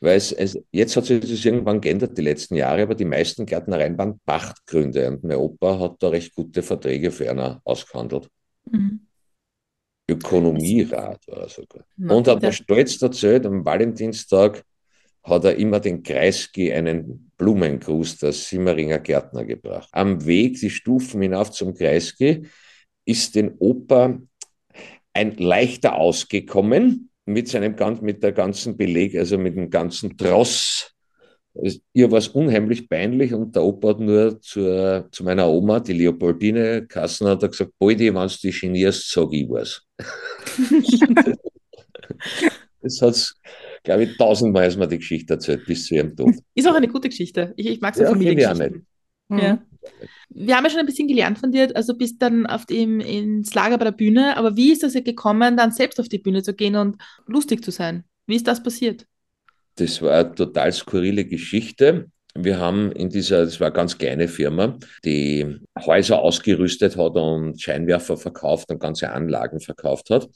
Weil 0.00 0.16
es, 0.16 0.32
es, 0.32 0.60
jetzt 0.72 0.96
hat 0.96 1.04
sich 1.04 1.20
das 1.20 1.44
irgendwann 1.44 1.80
geändert, 1.80 2.18
die 2.18 2.22
letzten 2.22 2.56
Jahre, 2.56 2.82
aber 2.82 2.96
die 2.96 3.04
meisten 3.04 3.46
Gärtnereien 3.46 3.96
waren 3.96 4.18
Pachtgründe 4.26 5.08
und 5.08 5.22
mein 5.22 5.36
Opa 5.36 5.78
hat 5.78 6.02
da 6.02 6.08
recht 6.08 6.34
gute 6.34 6.64
Verträge 6.64 7.12
für 7.12 7.30
einer 7.30 7.60
ausgehandelt. 7.64 8.28
Mhm. 8.68 9.06
Ökonomierat 10.08 11.24
war 11.28 11.42
er 11.42 11.48
sogar. 11.48 11.84
Na, 11.96 12.14
und 12.14 12.26
hat 12.26 12.42
mir 12.42 12.52
stolz 12.52 13.00
erzählt, 13.00 13.46
am 13.46 13.64
Valentinstag 13.64 14.64
hat 15.22 15.44
er 15.44 15.54
immer 15.54 15.78
den 15.78 16.02
Kreisky 16.02 16.72
einen 16.72 17.30
Blumengruß 17.42 18.18
der 18.18 18.32
Simmeringer 18.32 19.00
Gärtner 19.00 19.44
gebracht. 19.44 19.88
Am 19.92 20.24
Weg, 20.24 20.60
die 20.60 20.70
Stufen 20.70 21.20
hinauf 21.22 21.50
zum 21.50 21.74
Kreisky, 21.74 22.46
ist 23.04 23.34
den 23.34 23.56
Opa 23.58 24.18
ein 25.12 25.36
leichter 25.36 25.96
ausgekommen 25.96 27.10
mit 27.26 27.48
seinem 27.48 27.76
ganz, 27.76 28.00
mit 28.00 28.22
der 28.22 28.32
ganzen 28.32 28.76
Beleg, 28.76 29.16
also 29.16 29.38
mit 29.38 29.56
dem 29.56 29.70
ganzen 29.70 30.16
Tross. 30.16 30.92
Es- 31.54 31.80
Ihr 31.92 32.10
war 32.10 32.18
es 32.18 32.28
unheimlich 32.28 32.88
peinlich 32.88 33.34
und 33.34 33.56
der 33.56 33.64
Opa 33.64 33.90
hat 33.90 34.00
nur 34.00 34.40
zur, 34.40 35.08
zu 35.12 35.24
meiner 35.24 35.48
Oma, 35.48 35.80
die 35.80 35.94
Leopoldine 35.94 36.86
Kassen, 36.86 37.26
hat 37.28 37.42
er 37.42 37.50
gesagt, 37.50 37.72
Baldi, 37.78 38.14
wenn 38.14 38.28
du 38.28 38.36
dich 38.42 38.60
genierst, 38.60 39.10
sag 39.10 39.32
ich 39.32 39.48
was. 39.50 39.82
Das 42.80 43.00
hat's, 43.00 43.34
glaube 43.82 44.04
ich, 44.04 44.16
tausendmal 44.16 44.66
ist 44.66 44.78
mir 44.78 44.88
die 44.88 44.98
Geschichte 44.98 45.34
erzählt, 45.34 45.66
bis 45.66 45.86
zu 45.86 45.94
ihrem 45.94 46.16
Tod. 46.16 46.34
Ist 46.54 46.68
auch 46.68 46.74
eine 46.74 46.88
gute 46.88 47.08
Geschichte. 47.08 47.52
Ich, 47.56 47.66
ich 47.66 47.80
mag 47.80 47.94
so 47.94 48.02
Ja, 48.02 48.10
Familiengeschichten. 48.10 48.86
Mhm. 49.28 49.38
Ja. 49.38 49.62
Wir 50.30 50.56
haben 50.56 50.64
ja 50.64 50.70
schon 50.70 50.80
ein 50.80 50.86
bisschen 50.86 51.08
gelernt 51.08 51.38
von 51.38 51.50
dir, 51.50 51.74
also 51.74 51.94
bist 51.94 52.22
dann 52.22 52.46
auf 52.46 52.66
dem, 52.66 53.00
ins 53.00 53.52
Lager 53.54 53.78
bei 53.78 53.84
der 53.84 53.92
Bühne, 53.92 54.36
aber 54.36 54.56
wie 54.56 54.72
ist 54.72 54.82
das 54.82 54.94
gekommen, 54.94 55.56
dann 55.56 55.72
selbst 55.72 55.98
auf 55.98 56.08
die 56.08 56.18
Bühne 56.18 56.42
zu 56.42 56.54
gehen 56.54 56.76
und 56.76 56.96
lustig 57.26 57.64
zu 57.64 57.70
sein? 57.70 58.04
Wie 58.26 58.36
ist 58.36 58.46
das 58.46 58.62
passiert? 58.62 59.06
Das 59.76 60.00
war 60.00 60.12
eine 60.12 60.34
total 60.34 60.72
skurrile 60.72 61.24
Geschichte. 61.24 62.10
Wir 62.34 62.58
haben 62.58 62.92
in 62.92 63.10
dieser, 63.10 63.44
das 63.44 63.60
war 63.60 63.66
eine 63.66 63.74
ganz 63.76 63.98
kleine 63.98 64.28
Firma, 64.28 64.78
die 65.04 65.58
Häuser 65.78 66.20
ausgerüstet 66.20 66.96
hat 66.96 67.16
und 67.16 67.60
Scheinwerfer 67.60 68.16
verkauft 68.16 68.70
und 68.70 68.80
ganze 68.80 69.10
Anlagen 69.10 69.60
verkauft 69.60 70.10
hat. 70.10 70.28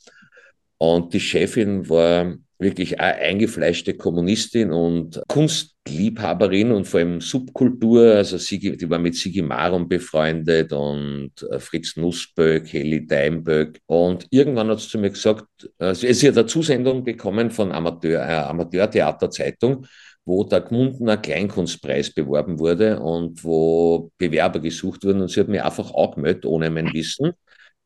Und 0.78 1.14
die 1.14 1.20
Chefin 1.20 1.88
war 1.88 2.34
wirklich 2.58 2.98
eingefleischte 3.00 3.94
Kommunistin 3.94 4.72
und 4.72 5.20
Kunstliebhaberin 5.28 6.72
und 6.72 6.86
vor 6.86 7.00
allem 7.00 7.20
Subkultur. 7.20 8.14
Also 8.14 8.38
Sigi, 8.38 8.76
die 8.76 8.88
war 8.88 8.98
mit 8.98 9.14
Sigi 9.14 9.42
Marum 9.42 9.88
befreundet 9.88 10.72
und 10.72 11.32
äh, 11.50 11.58
Fritz 11.58 11.96
Nussböck, 11.96 12.72
Heli 12.72 13.06
Deinböck. 13.06 13.80
Und 13.86 14.26
irgendwann 14.30 14.68
hat 14.68 14.80
sie 14.80 14.88
zu 14.88 14.98
mir 14.98 15.10
gesagt, 15.10 15.46
sie 15.92 16.12
sie 16.14 16.28
hat 16.28 16.38
eine 16.38 16.46
Zusendung 16.46 17.04
bekommen 17.04 17.50
von 17.50 17.72
Amateur, 17.72 18.22
äh, 18.22 18.48
Amateurtheaterzeitung, 18.48 19.86
wo 20.24 20.44
der 20.44 20.62
Gmundner 20.62 21.18
Kleinkunstpreis 21.18 22.12
beworben 22.12 22.58
wurde 22.58 23.00
und 23.00 23.44
wo 23.44 24.10
Bewerber 24.18 24.60
gesucht 24.60 25.04
wurden. 25.04 25.20
Und 25.20 25.28
sie 25.28 25.40
hat 25.40 25.48
mich 25.48 25.62
einfach 25.62 25.92
auch 25.92 26.14
gemeldet, 26.14 26.46
ohne 26.46 26.70
mein 26.70 26.92
Wissen, 26.92 27.32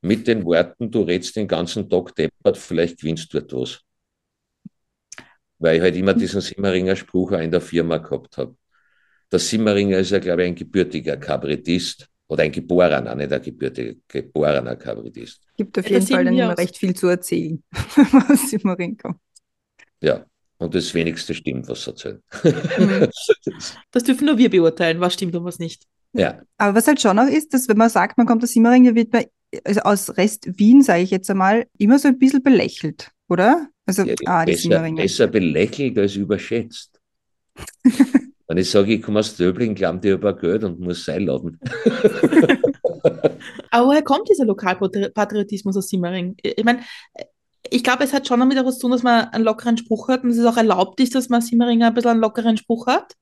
mit 0.03 0.27
den 0.27 0.45
Worten, 0.45 0.91
du 0.91 1.03
redst 1.03 1.37
den 1.37 1.49
ganzen 1.49 1.89
Tag 1.91 2.15
deppert, 2.15 2.57
vielleicht 2.57 3.01
gewinnst 3.01 3.33
du 3.35 3.39
etwas. 3.39 3.83
Weil 5.61 5.77
ich 5.77 5.83
halt 5.83 5.97
immer 5.97 6.15
diesen 6.15 6.41
Simmeringer 6.41 6.97
Spruch 6.97 7.33
auch 7.33 7.39
in 7.41 7.51
der 7.53 7.61
Firma 7.61 7.99
gehabt 7.99 8.37
habe. 8.39 8.57
Der 9.31 9.39
Simmeringer 9.39 9.99
ist 9.99 10.11
ja, 10.11 10.19
glaube 10.19 10.43
ich, 10.43 10.49
ein 10.49 10.55
gebürtiger 10.57 11.17
Kabarettist 11.17 12.09
oder 12.27 12.43
ein 12.43 12.53
geborener, 12.53 13.15
nicht 13.15 13.33
ein 13.33 13.43
gebürtiger, 13.43 13.95
geborener 14.09 14.77
Kabarettist. 14.77 15.43
Gibt 15.57 15.79
auf 15.79 15.89
jeden 15.89 16.01
das 16.01 16.11
Fall 16.11 16.25
dann 16.25 16.35
immer 16.35 16.53
aus. 16.53 16.59
recht 16.59 16.77
viel 16.77 16.95
zu 16.95 17.07
erzählen, 17.09 17.63
wenn 17.95 18.23
aus 18.23 18.51
Simmering 18.51 18.97
kommt. 18.97 19.19
Ja, 20.01 20.25
und 20.59 20.75
das 20.75 20.93
wenigste 20.95 21.35
stimmt, 21.35 21.69
was 21.69 21.87
er 21.87 21.93
erzählt. 21.93 22.23
Mhm. 22.79 23.09
Das 23.91 24.05
dürfen 24.05 24.27
nur 24.27 24.39
wir 24.39 24.51
beurteilen, 24.51 25.01
was 25.01 25.15
stimmt 25.15 25.35
und 25.37 25.45
was 25.45 25.59
nicht. 25.59 25.87
ja, 26.13 26.41
Aber 26.59 26.77
was 26.77 26.87
halt 26.87 27.01
schon 27.01 27.19
auch 27.19 27.27
ist, 27.27 27.53
dass 27.53 27.69
wenn 27.69 27.77
man 27.77 27.91
sagt, 27.91 28.19
man 28.19 28.27
kommt 28.27 28.43
aus 28.43 28.53
Simmering, 28.53 28.95
wird 28.95 29.13
man 29.13 29.25
also 29.65 29.81
aus 29.81 30.17
Rest 30.17 30.59
Wien, 30.59 30.83
sage 30.83 31.03
ich 31.03 31.11
jetzt 31.11 31.31
einmal, 31.31 31.67
immer 31.79 31.99
so 31.99 32.09
ein 32.09 32.19
bisschen 32.19 32.43
belächelt, 32.43 33.11
oder? 33.29 33.69
Also, 33.99 34.11
ja, 34.11 34.15
ah, 34.27 34.45
die 34.45 34.53
besser, 34.53 34.93
besser 34.93 35.27
belächelt 35.27 35.99
als 35.99 36.15
überschätzt. 36.17 37.01
Wenn 38.47 38.59
ich 38.59 38.71
sage, 38.71 38.95
ich 38.95 39.03
komme 39.03 39.21
aus 39.21 39.37
Döbling, 39.37 39.75
glauben 39.75 40.01
die 40.01 40.09
über 40.09 40.37
Geld 40.37 40.65
und 40.65 40.81
muss 40.81 41.05
Seil 41.05 41.25
laden. 41.25 41.61
Aber 43.71 43.87
woher 43.87 44.03
kommt 44.03 44.29
dieser 44.29 44.45
Lokalpatriotismus 44.45 45.77
aus 45.77 45.89
Simmering? 45.89 46.37
Ich 46.43 46.65
meine, 46.65 46.81
ich 47.71 47.85
glaube, 47.85 48.05
es 48.05 48.13
hat 48.13 48.27
schon 48.27 48.41
damit 48.41 48.59
etwas 48.59 48.77
zu 48.77 48.83
tun, 48.83 48.91
dass 48.91 49.03
man 49.03 49.27
einen 49.29 49.45
lockeren 49.45 49.79
Spruch 49.79 50.09
hat 50.09 50.25
und 50.25 50.31
es 50.31 50.37
ist 50.37 50.47
auch 50.47 50.57
erlaubt 50.57 50.99
ist, 51.01 51.15
dass 51.15 51.29
man 51.29 51.41
Simmeringer 51.41 51.89
ein 51.89 51.95
bisschen 51.95 52.11
einen 52.11 52.21
lockeren 52.21 52.57
Spruch 52.57 52.87
hat. 52.87 53.15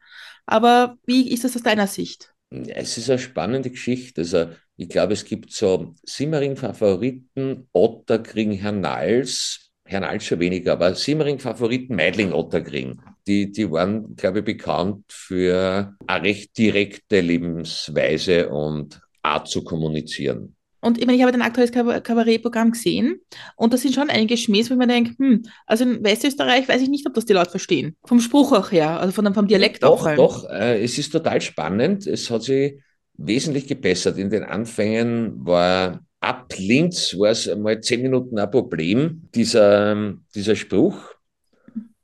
Aber 0.46 0.96
wie 1.04 1.30
ist 1.30 1.44
das 1.44 1.54
aus 1.56 1.62
deiner 1.62 1.86
Sicht? 1.86 2.32
Es 2.50 2.96
ist 2.96 3.10
eine 3.10 3.18
spannende 3.18 3.70
Geschichte. 3.70 4.22
Also, 4.22 4.46
ich 4.76 4.88
glaube, 4.88 5.12
es 5.12 5.24
gibt 5.24 5.52
so 5.52 5.94
Simmering-Favoriten, 6.04 7.68
Otterkring, 7.72 8.52
Hernals, 8.52 9.67
Hernals 9.88 10.24
schon 10.24 10.40
weniger, 10.40 10.72
aber 10.72 10.94
Simmering-Favoriten, 10.94 11.96
Meidling, 11.96 12.32
Otterkring. 12.32 13.00
Die, 13.26 13.50
die 13.50 13.70
waren, 13.70 14.16
glaube 14.16 14.40
ich, 14.40 14.44
bekannt 14.44 15.04
für 15.08 15.94
eine 16.06 16.24
recht 16.24 16.56
direkte 16.58 17.20
Lebensweise 17.20 18.48
und 18.50 19.00
Art 19.22 19.48
zu 19.48 19.64
kommunizieren. 19.64 20.54
Und 20.80 20.98
ich 20.98 21.06
meine, 21.06 21.16
ich 21.16 21.22
habe 21.22 21.32
dein 21.32 21.42
aktuelles 21.42 21.72
Kab- 21.72 22.04
Kabarettprogramm 22.04 22.70
gesehen 22.70 23.20
und 23.56 23.72
da 23.72 23.76
sind 23.76 23.94
schon 23.94 24.10
einige 24.10 24.36
Schmähs, 24.36 24.70
wo 24.70 24.74
ich 24.74 24.78
mir 24.78 24.86
denke, 24.86 25.14
hm, 25.18 25.42
also 25.66 25.84
in 25.84 26.04
Westösterreich 26.04 26.68
weiß 26.68 26.80
ich 26.82 26.88
nicht, 26.88 27.06
ob 27.06 27.14
das 27.14 27.24
die 27.24 27.32
Leute 27.32 27.50
verstehen. 27.50 27.96
Vom 28.04 28.20
Spruch 28.20 28.52
auch 28.52 28.70
her, 28.70 29.00
also 29.00 29.12
von, 29.12 29.34
vom 29.34 29.48
Dialekt 29.48 29.84
auch. 29.84 29.96
Doch, 29.96 29.98
vor 30.02 30.08
allem. 30.08 30.16
doch, 30.18 30.48
äh, 30.50 30.82
es 30.82 30.96
ist 30.98 31.10
total 31.10 31.40
spannend. 31.40 32.06
Es 32.06 32.30
hat 32.30 32.42
sich 32.44 32.80
wesentlich 33.14 33.66
gebessert. 33.66 34.18
In 34.18 34.30
den 34.30 34.44
Anfängen 34.44 35.44
war 35.44 36.00
ab 36.20 36.52
Linz 36.56 37.16
war 37.18 37.30
es 37.30 37.48
einmal 37.48 37.80
zehn 37.80 38.02
Minuten 38.02 38.38
ein 38.38 38.50
Problem, 38.50 39.28
dieser, 39.34 40.14
dieser 40.34 40.56
Spruch. 40.56 41.14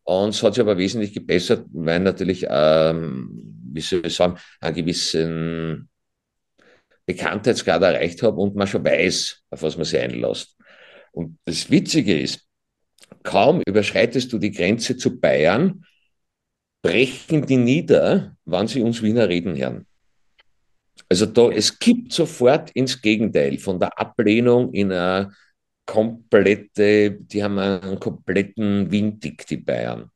Und 0.05 0.31
es 0.31 0.43
hat 0.43 0.55
sich 0.55 0.61
aber 0.61 0.77
wesentlich 0.77 1.15
gebessert, 1.15 1.67
weil 1.73 2.01
natürlich, 2.01 2.47
ähm, 2.49 3.31
wie 3.73 3.81
soll 3.81 4.07
ich 4.07 4.15
sagen, 4.15 4.39
einen 4.61 4.77
gewissen 4.77 5.89
Bekanntheitsgrad 7.07 7.83
erreicht 7.83 8.23
habe 8.23 8.41
und 8.41 8.55
man 8.55 8.67
schon 8.67 8.85
weiß, 8.85 9.43
auf 9.51 9.63
was 9.63 9.77
man 9.77 9.85
sich 9.85 9.99
einlässt. 9.99 10.57
Und 11.13 11.39
das 11.45 11.71
Witzige 11.71 12.19
ist, 12.19 12.47
kaum 13.23 13.63
überschreitest 13.67 14.33
du 14.33 14.39
die 14.39 14.53
Grenze 14.53 14.97
zu 14.97 15.19
Bayern, 15.19 15.85
brechen 16.83 17.47
die 17.47 17.57
nieder, 17.57 18.37
wann 18.45 18.69
sie 18.69 18.83
uns 18.83 19.03
Wiener 19.03 19.29
reden 19.29 19.57
hören. 19.57 19.87
Also 21.09 21.27
da, 21.27 21.51
es 21.51 21.79
kippt 21.79 22.13
sofort 22.13 22.71
ins 22.73 23.01
Gegenteil, 23.01 23.59
von 23.59 23.79
der 23.79 23.99
Ablehnung 23.99 24.73
in 24.73 24.93
eine 24.93 25.33
komplette, 25.87 27.13
die 27.13 27.43
haben 27.45 27.59
einen 27.59 28.01
kompletten 28.01 28.91
Windig, 28.91 29.47
die 29.47 29.59
Bayern. 29.59 30.11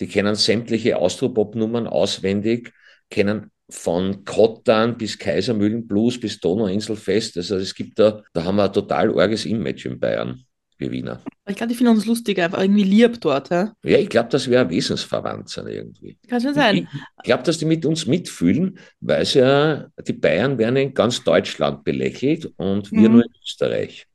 Die 0.00 0.06
kennen 0.08 0.34
sämtliche 0.34 0.98
Austropop-Nummern 0.98 1.86
auswendig, 1.86 2.72
kennen 3.10 3.50
von 3.68 4.24
Kottan 4.24 4.96
bis 4.96 5.18
Kaisermühlenblues 5.18 6.20
bis 6.20 6.38
Donauinselfest. 6.38 7.36
Also 7.38 7.56
es 7.56 7.74
gibt 7.74 7.98
da, 7.98 8.22
da 8.32 8.44
haben 8.44 8.56
wir 8.56 8.64
ein 8.64 8.72
total 8.72 9.18
arges 9.18 9.46
Image 9.46 9.86
in 9.86 9.98
Bayern, 9.98 10.45
wir 10.78 10.90
Wiener. 10.90 11.20
Ich 11.48 11.56
glaube, 11.56 11.70
die 11.72 11.76
finden 11.76 11.92
uns 11.94 12.06
lustig, 12.06 12.38
einfach 12.40 12.60
irgendwie 12.60 12.82
lieb 12.84 13.20
dort. 13.20 13.50
Ja? 13.50 13.72
Ja, 13.84 13.98
ich 13.98 14.08
glaube, 14.08 14.28
dass 14.30 14.48
wir 14.50 14.60
ein 14.60 14.70
Wesensverwandt 14.70 15.48
sind 15.48 15.68
irgendwie. 15.68 16.18
Kann 16.28 16.40
schon 16.40 16.54
sein. 16.54 16.88
Ich 17.18 17.22
glaube, 17.24 17.42
dass 17.44 17.58
die 17.58 17.64
mit 17.64 17.84
uns 17.86 18.06
mitfühlen, 18.06 18.78
weil 19.00 19.22
es 19.22 19.34
ja, 19.34 19.86
die 20.06 20.12
Bayern 20.12 20.58
werden 20.58 20.76
in 20.76 20.94
ganz 20.94 21.22
Deutschland 21.24 21.84
belächelt 21.84 22.52
und 22.56 22.90
wir 22.92 23.08
Mhm. 23.08 23.14
nur 23.16 23.24
in 23.24 23.32
Österreich. 23.42 24.06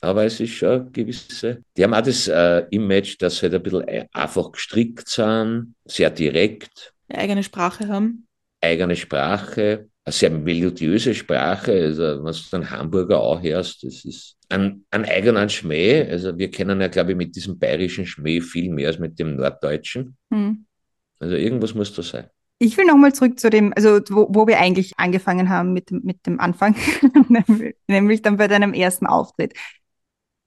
Aber 0.00 0.24
es 0.24 0.38
ist 0.38 0.52
schon 0.52 0.92
gewisse, 0.92 1.62
die 1.76 1.82
haben 1.82 1.92
auch 1.94 2.02
das 2.02 2.28
äh, 2.28 2.64
Image, 2.70 3.16
dass 3.20 3.38
sie 3.38 3.42
halt 3.46 3.54
ein 3.54 3.62
bisschen 3.62 3.82
ein- 3.88 4.06
einfach 4.12 4.52
gestrickt 4.52 5.08
sind, 5.08 5.74
sehr 5.84 6.10
direkt, 6.10 6.92
Eine 7.08 7.18
eigene 7.22 7.42
Sprache 7.42 7.88
haben. 7.88 8.26
eigene 8.60 8.94
Sprache, 8.96 9.88
eine 10.08 10.12
sehr 10.12 10.30
melodiöse 10.30 11.14
Sprache. 11.14 11.72
Also, 11.72 12.02
wenn 12.24 12.32
du 12.32 12.38
den 12.52 12.70
Hamburger 12.70 13.20
auch 13.20 13.42
hörst, 13.42 13.84
das 13.84 14.04
ist 14.04 14.36
ein, 14.48 14.84
ein 14.90 15.04
eigener 15.04 15.48
Schmäh. 15.48 16.08
Also, 16.10 16.36
wir 16.38 16.50
kennen 16.50 16.80
ja, 16.80 16.88
glaube 16.88 17.12
ich, 17.12 17.16
mit 17.16 17.36
diesem 17.36 17.58
bayerischen 17.58 18.06
Schmäh 18.06 18.40
viel 18.40 18.70
mehr 18.72 18.88
als 18.88 18.98
mit 18.98 19.18
dem 19.18 19.36
norddeutschen. 19.36 20.16
Hm. 20.32 20.64
Also, 21.20 21.36
irgendwas 21.36 21.74
muss 21.74 21.92
da 21.94 22.02
sein. 22.02 22.26
Ich 22.60 22.76
will 22.76 22.86
nochmal 22.86 23.12
zurück 23.14 23.38
zu 23.38 23.50
dem, 23.50 23.72
also 23.76 24.00
wo, 24.10 24.26
wo 24.30 24.46
wir 24.48 24.58
eigentlich 24.58 24.98
angefangen 24.98 25.48
haben 25.48 25.72
mit, 25.72 25.90
dem- 25.90 26.00
mit 26.02 26.26
dem 26.26 26.40
Anfang, 26.40 26.74
nämlich- 27.86 28.22
dann 28.22 28.36
bei 28.36 28.48
deinem 28.48 28.74
ersten 28.74 29.06
Auftritt. 29.06 29.54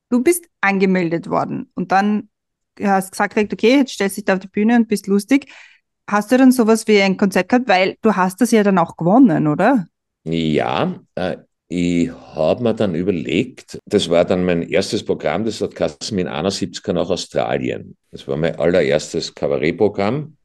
Du 0.09 0.21
bist 0.21 0.45
angemeldet 0.59 1.29
worden 1.29 1.71
und 1.73 1.93
dann 1.93 2.27
hast 2.81 3.11
gesagt, 3.11 3.37
okay, 3.37 3.77
jetzt 3.77 3.93
stellst 3.93 4.17
du 4.17 4.21
dich 4.21 4.25
da 4.25 4.33
auf 4.33 4.39
die 4.39 4.47
Bühne 4.49 4.75
und 4.75 4.89
bist 4.89 5.07
lustig. 5.07 5.47
Hast 6.09 6.31
du 6.31 6.37
dann 6.37 6.51
sowas 6.51 6.87
wie 6.87 7.01
ein 7.01 7.17
Konzept 7.17 7.49
gehabt, 7.49 7.67
weil 7.67 7.95
du 8.01 8.15
hast 8.15 8.41
das 8.41 8.51
ja 8.51 8.63
dann 8.63 8.77
auch 8.77 8.97
gewonnen, 8.97 9.47
oder? 9.47 9.87
Ja, 10.23 10.99
äh, 11.15 11.37
ich 11.67 12.11
habe 12.11 12.63
mir 12.63 12.73
dann 12.73 12.95
überlegt, 12.95 13.79
das 13.85 14.09
war 14.09 14.25
dann 14.25 14.43
mein 14.43 14.63
erstes 14.63 15.05
Programm, 15.05 15.45
das 15.45 15.61
hat 15.61 15.73
geheißen 15.73 16.15
mit 16.15 16.27
71 16.27 16.85
nach 16.93 17.09
Australien. 17.09 17.95
Das 18.11 18.27
war 18.27 18.35
mein 18.35 18.57
allererstes 18.57 19.33
Kabarettprogramm 19.33 20.35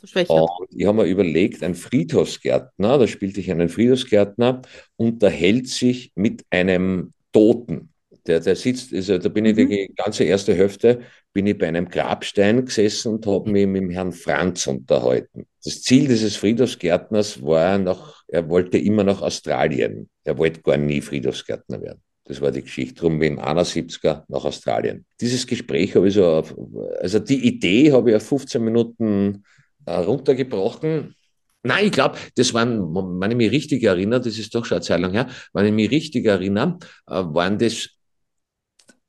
So 0.00 0.06
schwächer. 0.08 0.34
Und 0.34 0.68
ich 0.74 0.86
habe 0.86 1.02
mir 1.02 1.08
überlegt, 1.08 1.62
ein 1.62 1.74
Friedhofsgärtner, 1.74 2.98
da 2.98 3.06
spielte 3.06 3.40
ich 3.40 3.50
einen 3.50 3.68
Friedhofsgärtner, 3.68 4.62
unterhält 4.96 5.68
sich 5.68 6.12
mit 6.16 6.44
einem 6.50 7.12
Toten. 7.32 7.89
Der, 8.30 8.38
der 8.38 8.54
sitzt, 8.54 8.94
also 8.94 9.18
da 9.18 9.28
bin 9.28 9.44
ich 9.44 9.56
Mhm. 9.56 9.68
die 9.68 9.92
ganze 9.96 10.22
erste 10.22 10.54
Hälfte, 10.54 11.00
bin 11.32 11.48
ich 11.48 11.58
bei 11.58 11.66
einem 11.66 11.88
Grabstein 11.88 12.64
gesessen 12.64 13.14
und 13.14 13.26
habe 13.26 13.50
mich 13.50 13.66
mit 13.66 13.82
dem 13.82 13.90
Herrn 13.90 14.12
Franz 14.12 14.68
unterhalten. 14.68 15.46
Das 15.64 15.82
Ziel 15.82 16.06
dieses 16.06 16.36
Friedhofsgärtners 16.36 17.42
war 17.42 17.76
noch, 17.78 18.22
er 18.28 18.48
wollte 18.48 18.78
immer 18.78 19.02
nach 19.02 19.20
Australien. 19.20 20.08
Er 20.22 20.38
wollte 20.38 20.60
gar 20.62 20.76
nie 20.76 21.00
Friedhofsgärtner 21.00 21.82
werden. 21.82 22.00
Das 22.24 22.40
war 22.40 22.52
die 22.52 22.62
Geschichte. 22.62 23.00
Drum 23.00 23.16
mit 23.18 23.30
dem 23.30 23.40
71er 23.40 24.22
nach 24.28 24.44
Australien. 24.44 25.04
Dieses 25.20 25.44
Gespräch 25.44 25.96
habe 25.96 26.06
ich 26.06 26.14
so, 26.14 26.24
auf, 26.24 26.54
also 27.00 27.18
die 27.18 27.44
Idee 27.48 27.90
habe 27.90 28.10
ich 28.10 28.16
auf 28.16 28.22
15 28.22 28.62
Minuten 28.62 29.42
äh, 29.86 29.90
runtergebrochen. 29.90 31.16
Nein, 31.64 31.86
ich 31.86 31.92
glaube, 31.92 32.16
das 32.36 32.54
waren, 32.54 32.94
wenn 33.20 33.32
ich 33.32 33.36
mich 33.36 33.50
richtig 33.50 33.82
erinnere, 33.82 34.20
das 34.20 34.38
ist 34.38 34.54
doch 34.54 34.64
schon 34.64 34.76
eine 34.76 34.84
Zeit 34.84 35.00
lang 35.00 35.12
her, 35.12 35.28
wenn 35.52 35.66
ich 35.66 35.72
mich 35.72 35.90
richtig 35.90 36.26
erinnere, 36.26 36.78
äh, 37.08 37.24
waren 37.26 37.58
das 37.58 37.88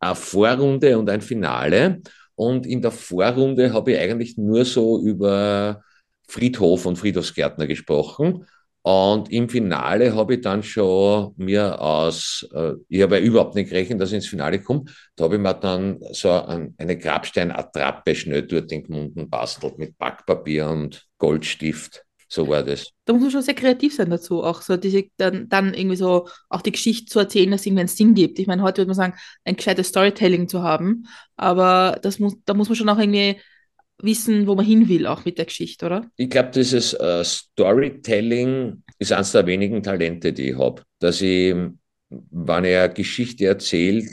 eine 0.02 0.16
Vorrunde 0.16 0.98
und 0.98 1.10
ein 1.10 1.22
Finale. 1.22 2.02
Und 2.36 2.66
in 2.66 2.82
der 2.82 2.92
Vorrunde 2.92 3.72
habe 3.74 3.94
ich 3.94 4.00
eigentlich 4.00 4.38
nur 4.38 4.66
so 4.66 5.02
über 5.02 5.84
Friedhof 6.28 6.86
und 6.86 6.98
Friedhofsgärtner 6.98 7.68
gesprochen. 7.68 8.46
Und 8.84 9.32
im 9.32 9.48
Finale 9.48 10.16
habe 10.16 10.36
ich 10.36 10.42
dann 10.42 10.64
schon 10.64 11.34
mir 11.38 11.80
aus, 11.80 12.48
äh, 12.56 12.74
ich 12.90 13.04
habe 13.04 13.20
ja 13.20 13.24
überhaupt 13.24 13.54
nicht 13.54 13.70
gerechnet, 13.70 14.02
dass 14.02 14.10
ich 14.10 14.16
ins 14.16 14.28
Finale 14.28 14.60
komme, 14.60 14.86
da 15.16 15.26
habe 15.26 15.36
ich 15.36 15.42
mir 15.42 15.54
dann 15.54 16.00
so 16.14 16.32
ein, 16.32 16.74
eine 16.80 16.98
Grabsteinattrappe 16.98 18.16
schnell 18.16 18.42
dort 18.42 18.72
den 18.72 18.86
Munden 18.88 19.30
bastelt 19.30 19.78
mit 19.78 20.00
Backpapier 20.00 20.68
und 20.68 21.06
Goldstift. 21.20 22.04
So 22.34 22.48
war 22.48 22.64
das. 22.64 22.94
Da 23.04 23.12
muss 23.12 23.24
man 23.24 23.32
schon 23.32 23.42
sehr 23.42 23.56
kreativ 23.56 23.94
sein 23.94 24.10
dazu, 24.10 24.42
auch 24.42 24.62
so 24.62 24.78
diese, 24.78 25.04
dann, 25.18 25.50
dann 25.50 25.74
irgendwie 25.74 25.98
so 25.98 26.30
auch 26.48 26.62
die 26.62 26.72
Geschichte 26.72 27.08
zu 27.08 27.20
erzählen, 27.20 27.52
dass 27.52 27.60
es 27.60 27.68
irgendwie 27.68 27.82
einen 27.82 27.90
Sinn 27.90 28.14
gibt. 28.14 28.40
Ich 28.40 28.48
meine, 28.48 28.64
heute 28.64 28.78
würde 28.78 28.88
man 28.88 28.96
sagen, 28.96 29.16
ein 29.44 29.58
gescheites 29.58 29.90
Storytelling 29.90 30.48
zu 30.48 30.64
haben, 30.64 31.08
aber 31.36 32.00
das 32.02 32.20
muss, 32.20 32.36
da 32.46 32.54
muss 32.54 32.70
man 32.70 32.78
schon 32.78 32.88
auch 32.88 33.00
irgendwie 33.00 33.36
wissen, 33.98 34.48
wo 34.48 34.56
man 34.56 34.66
hin 34.66 34.88
will, 34.88 35.08
auch 35.08 35.26
mit 35.26 35.40
der 35.40 35.46
Geschichte, 35.46 35.86
oder? 35.86 36.10
Ich 36.16 36.30
glaube, 36.30 36.52
dieses 36.52 36.94
äh, 36.94 37.22
Storytelling 37.22 38.82
ist 38.98 39.12
eines 39.12 39.34
der 39.34 39.46
wenigen 39.46 39.84
Talente, 39.84 40.32
die 40.32 40.52
ich 40.52 40.58
habe. 40.58 40.84
Dass 41.00 41.20
ich, 41.20 41.54
wenn 42.08 42.64
ich 42.64 42.78
eine 42.78 42.94
Geschichte 42.94 43.48
erzähle, 43.48 44.08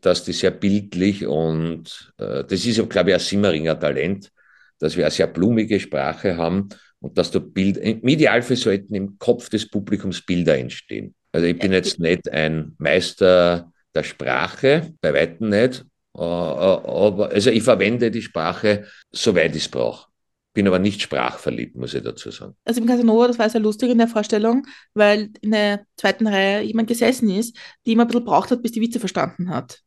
dass 0.00 0.24
die 0.24 0.32
sehr 0.32 0.52
bildlich 0.52 1.26
und 1.26 2.14
äh, 2.16 2.44
das 2.44 2.64
ist, 2.64 2.88
glaube 2.88 3.10
ich, 3.10 3.14
ein 3.14 3.20
Simmeringer 3.20 3.78
Talent, 3.78 4.32
dass 4.78 4.96
wir 4.96 5.04
eine 5.04 5.10
sehr 5.10 5.26
blumige 5.26 5.78
Sprache 5.78 6.38
haben 6.38 6.70
und 7.00 7.16
dass 7.16 7.30
da 7.30 7.38
Bild, 7.38 7.76
im 7.76 8.06
Idealfall 8.06 8.56
sollten 8.56 8.94
im 8.94 9.18
Kopf 9.18 9.48
des 9.48 9.68
Publikums 9.68 10.22
Bilder 10.22 10.58
entstehen. 10.58 11.14
Also 11.32 11.46
ich 11.46 11.58
bin 11.58 11.72
jetzt 11.72 12.00
nicht 12.00 12.30
ein 12.30 12.74
Meister 12.78 13.72
der 13.94 14.02
Sprache, 14.02 14.92
bei 15.00 15.14
weitem 15.14 15.50
nicht, 15.50 15.84
aber 16.14 17.30
also 17.32 17.50
ich 17.50 17.62
verwende 17.62 18.10
die 18.10 18.22
Sprache, 18.22 18.86
soweit 19.12 19.54
ich 19.54 19.64
es 19.64 19.68
brauche. 19.68 20.08
Bin 20.54 20.66
aber 20.66 20.78
nicht 20.80 21.00
sprachverliebt, 21.02 21.76
muss 21.76 21.94
ich 21.94 22.02
dazu 22.02 22.30
sagen. 22.30 22.56
Also 22.64 22.80
im 22.80 22.86
Casanova, 22.88 23.28
das 23.28 23.38
war 23.38 23.48
sehr 23.48 23.60
lustig 23.60 23.90
in 23.90 23.98
der 23.98 24.08
Vorstellung, 24.08 24.66
weil 24.94 25.30
in 25.40 25.52
der 25.52 25.84
zweiten 25.96 26.26
Reihe 26.26 26.62
jemand 26.62 26.88
gesessen 26.88 27.30
ist, 27.30 27.56
die 27.86 27.92
immer 27.92 28.04
ein 28.04 28.08
bisschen 28.08 28.24
braucht 28.24 28.50
hat, 28.50 28.62
bis 28.62 28.72
die 28.72 28.80
Witze 28.80 28.98
verstanden 28.98 29.50
hat. 29.50 29.80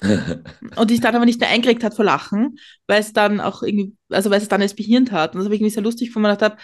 Und 0.76 0.90
die 0.90 0.94
sich 0.94 1.00
dann 1.00 1.14
aber 1.14 1.24
nicht 1.24 1.40
mehr 1.40 1.48
eingekriegt 1.48 1.82
hat 1.82 1.94
vor 1.94 2.04
Lachen, 2.04 2.58
weil 2.86 3.00
es 3.00 3.12
dann 3.12 3.40
auch 3.40 3.62
irgendwie, 3.62 3.94
also 4.10 4.30
weil 4.30 4.40
es 4.40 4.48
dann 4.48 4.60
erst 4.60 4.76
behirnt 4.76 5.12
hat. 5.12 5.32
Und 5.32 5.38
das 5.38 5.46
habe 5.46 5.54
ich 5.54 5.60
irgendwie 5.60 5.74
sehr 5.74 5.82
lustig 5.82 6.14
weil 6.14 6.22
ich 6.22 6.38
gedacht 6.38 6.52
habe, 6.52 6.62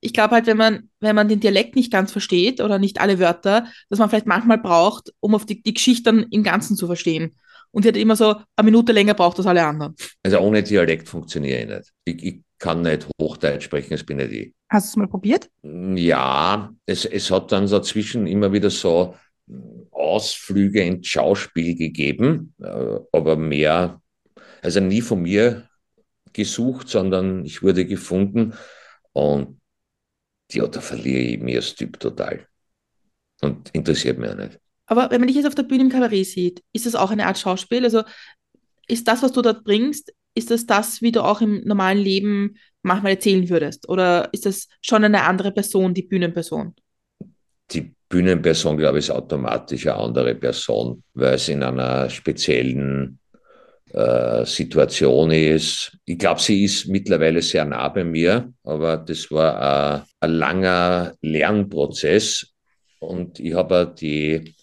ich 0.00 0.12
glaube 0.14 0.34
halt, 0.34 0.46
wenn 0.46 0.56
man, 0.56 0.88
wenn 1.00 1.14
man 1.14 1.28
den 1.28 1.40
Dialekt 1.40 1.76
nicht 1.76 1.92
ganz 1.92 2.10
versteht 2.10 2.60
oder 2.60 2.78
nicht 2.78 3.00
alle 3.00 3.18
Wörter, 3.18 3.66
dass 3.90 3.98
man 3.98 4.08
vielleicht 4.08 4.26
manchmal 4.26 4.58
braucht, 4.58 5.12
um 5.20 5.34
auf 5.34 5.44
die, 5.44 5.62
die 5.62 5.74
Geschichte 5.74 6.04
dann 6.04 6.26
im 6.30 6.42
Ganzen 6.42 6.76
zu 6.76 6.86
verstehen. 6.86 7.36
Und 7.70 7.84
die 7.84 7.88
hat 7.88 7.96
immer 7.96 8.16
so 8.16 8.36
eine 8.56 8.64
Minute 8.64 8.92
länger 8.92 9.14
braucht 9.14 9.38
als 9.38 9.46
alle 9.46 9.64
anderen. 9.64 9.94
Also 10.22 10.38
ohne 10.40 10.62
Dialekt 10.62 11.08
funktioniere 11.08 11.60
ich 11.60 11.68
nicht. 11.68 11.92
Ich, 12.04 12.24
ich 12.24 12.42
kann 12.58 12.82
nicht 12.82 13.06
Hochdeutsch 13.20 13.64
sprechen, 13.64 13.90
das 13.90 14.04
bin 14.04 14.16
nicht 14.16 14.32
ich. 14.32 14.52
Hast 14.68 14.86
du 14.86 14.90
es 14.90 14.96
mal 14.96 15.08
probiert? 15.08 15.48
Ja, 15.62 16.70
es, 16.86 17.04
es 17.04 17.30
hat 17.30 17.52
dann 17.52 17.68
dazwischen 17.68 18.26
immer 18.26 18.52
wieder 18.52 18.70
so 18.70 19.14
Ausflüge 19.90 20.82
ins 20.82 21.06
Schauspiel 21.06 21.76
gegeben, 21.76 22.54
äh, 22.60 22.98
aber 23.12 23.36
mehr, 23.36 24.00
also 24.62 24.80
nie 24.80 25.00
von 25.00 25.22
mir 25.22 25.68
gesucht, 26.32 26.88
sondern 26.88 27.44
ich 27.44 27.62
wurde 27.62 27.84
gefunden 27.84 28.54
und 29.12 29.60
ja, 30.52 30.66
da 30.66 30.80
verliere 30.80 31.20
ich 31.20 31.40
mich 31.40 31.56
als 31.56 31.74
Typ 31.74 31.98
total. 32.00 32.46
Und 33.40 33.70
interessiert 33.72 34.18
mich 34.18 34.30
auch 34.30 34.36
nicht. 34.36 34.58
Aber 34.86 35.10
wenn 35.10 35.20
man 35.20 35.28
dich 35.28 35.36
jetzt 35.36 35.46
auf 35.46 35.54
der 35.54 35.62
Bühne 35.62 35.84
im 35.84 35.88
Kabarett 35.88 36.26
sieht, 36.26 36.62
ist 36.72 36.86
das 36.86 36.94
auch 36.94 37.10
eine 37.10 37.26
Art 37.26 37.38
Schauspiel? 37.38 37.84
Also 37.84 38.02
ist 38.88 39.06
das, 39.06 39.22
was 39.22 39.32
du 39.32 39.40
dort 39.40 39.64
bringst, 39.64 40.12
ist 40.34 40.50
das 40.50 40.66
das, 40.66 41.00
wie 41.00 41.12
du 41.12 41.22
auch 41.22 41.40
im 41.40 41.62
normalen 41.64 41.98
Leben 41.98 42.56
manchmal 42.82 43.12
erzählen 43.12 43.48
würdest? 43.48 43.88
Oder 43.88 44.28
ist 44.32 44.46
das 44.46 44.68
schon 44.82 45.04
eine 45.04 45.22
andere 45.22 45.52
Person, 45.52 45.94
die 45.94 46.02
Bühnenperson? 46.02 46.74
Die 47.70 47.94
Bühnenperson, 48.10 48.76
glaube 48.76 48.98
ich, 48.98 49.06
ist 49.06 49.10
automatisch 49.10 49.86
eine 49.86 49.96
andere 49.96 50.34
Person, 50.34 51.02
weil 51.14 51.34
es 51.34 51.48
in 51.48 51.62
einer 51.62 52.10
speziellen 52.10 53.20
äh, 53.92 54.44
Situation 54.44 55.30
ist. 55.30 55.96
Ich 56.04 56.18
glaube, 56.18 56.40
sie 56.40 56.64
ist 56.64 56.88
mittlerweile 56.88 57.40
sehr 57.40 57.64
nah 57.64 57.88
bei 57.88 58.02
mir, 58.02 58.52
aber 58.64 58.96
das 58.96 59.30
war 59.30 60.00
äh, 60.00 60.26
ein 60.26 60.32
langer 60.32 61.14
Lernprozess. 61.22 62.52
Und 62.98 63.38
ich 63.38 63.54
habe 63.54 63.94
die 63.98 64.54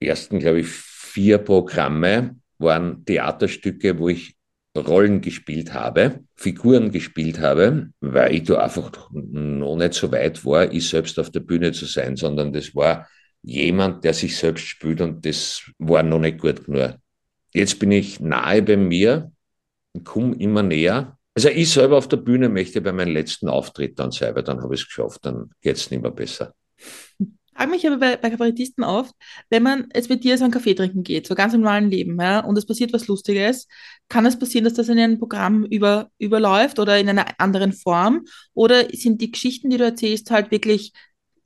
ersten, 0.00 0.38
glaube 0.38 0.60
ich, 0.60 0.68
vier 0.68 1.38
Programme 1.38 2.36
waren 2.58 3.04
Theaterstücke, 3.04 3.98
wo 3.98 4.08
ich 4.08 4.36
Rollen 4.76 5.20
gespielt 5.20 5.74
habe, 5.74 6.20
Figuren 6.34 6.90
gespielt 6.90 7.40
habe, 7.40 7.90
weil 8.00 8.34
ich 8.34 8.44
da 8.44 8.58
einfach 8.62 8.90
noch 9.12 9.76
nicht 9.76 9.94
so 9.94 10.10
weit 10.10 10.44
war, 10.44 10.72
ich 10.72 10.88
selbst 10.88 11.18
auf 11.18 11.30
der 11.30 11.40
Bühne 11.40 11.72
zu 11.72 11.84
sein, 11.84 12.16
sondern 12.16 12.52
das 12.52 12.74
war 12.74 13.06
jemand, 13.42 14.04
der 14.04 14.14
sich 14.14 14.36
selbst 14.36 14.66
spielt 14.66 15.00
und 15.00 15.26
das 15.26 15.62
war 15.78 16.02
noch 16.02 16.20
nicht 16.20 16.38
gut 16.38 16.64
genug. 16.64 16.94
Jetzt 17.52 17.78
bin 17.78 17.92
ich 17.92 18.20
nahe 18.20 18.62
bei 18.62 18.76
mir 18.76 19.32
komme 20.04 20.34
immer 20.36 20.62
näher. 20.62 21.18
Also 21.34 21.48
ich 21.48 21.70
selber 21.70 21.96
auf 21.96 22.08
der 22.08 22.18
Bühne 22.18 22.48
möchte 22.48 22.80
bei 22.80 22.92
meinem 22.92 23.12
letzten 23.12 23.48
Auftritt 23.48 23.98
dann 23.98 24.10
sein, 24.10 24.34
weil 24.34 24.42
dann 24.42 24.62
habe 24.62 24.74
ich 24.74 24.82
es 24.82 24.86
geschafft, 24.86 25.24
dann 25.24 25.50
geht 25.60 25.76
es 25.76 25.90
nicht 25.90 26.02
mehr 26.02 26.10
besser. 26.10 26.54
frage 27.54 27.70
mich 27.70 27.86
aber 27.86 27.98
bei, 27.98 28.16
bei 28.16 28.30
Kabarettisten 28.30 28.84
oft, 28.84 29.14
wenn 29.48 29.62
man 29.62 29.88
jetzt 29.94 30.10
mit 30.10 30.24
dir 30.24 30.36
so 30.36 30.44
einen 30.44 30.52
Kaffee 30.52 30.74
trinken 30.74 31.02
geht, 31.02 31.26
so 31.26 31.34
ganz 31.34 31.54
im 31.54 31.60
normalen 31.60 31.90
Leben, 31.90 32.20
ja, 32.20 32.40
und 32.40 32.58
es 32.58 32.66
passiert 32.66 32.92
was 32.92 33.08
Lustiges, 33.08 33.66
kann 34.12 34.26
es 34.26 34.38
passieren, 34.38 34.64
dass 34.64 34.74
das 34.74 34.90
in 34.90 34.98
ein 34.98 35.18
Programm 35.18 35.64
über, 35.64 36.10
überläuft 36.18 36.78
oder 36.78 36.98
in 36.98 37.08
einer 37.08 37.40
anderen 37.40 37.72
Form? 37.72 38.26
Oder 38.52 38.90
sind 38.92 39.22
die 39.22 39.30
Geschichten, 39.32 39.70
die 39.70 39.78
du 39.78 39.84
erzählst, 39.84 40.30
halt 40.30 40.50
wirklich 40.50 40.92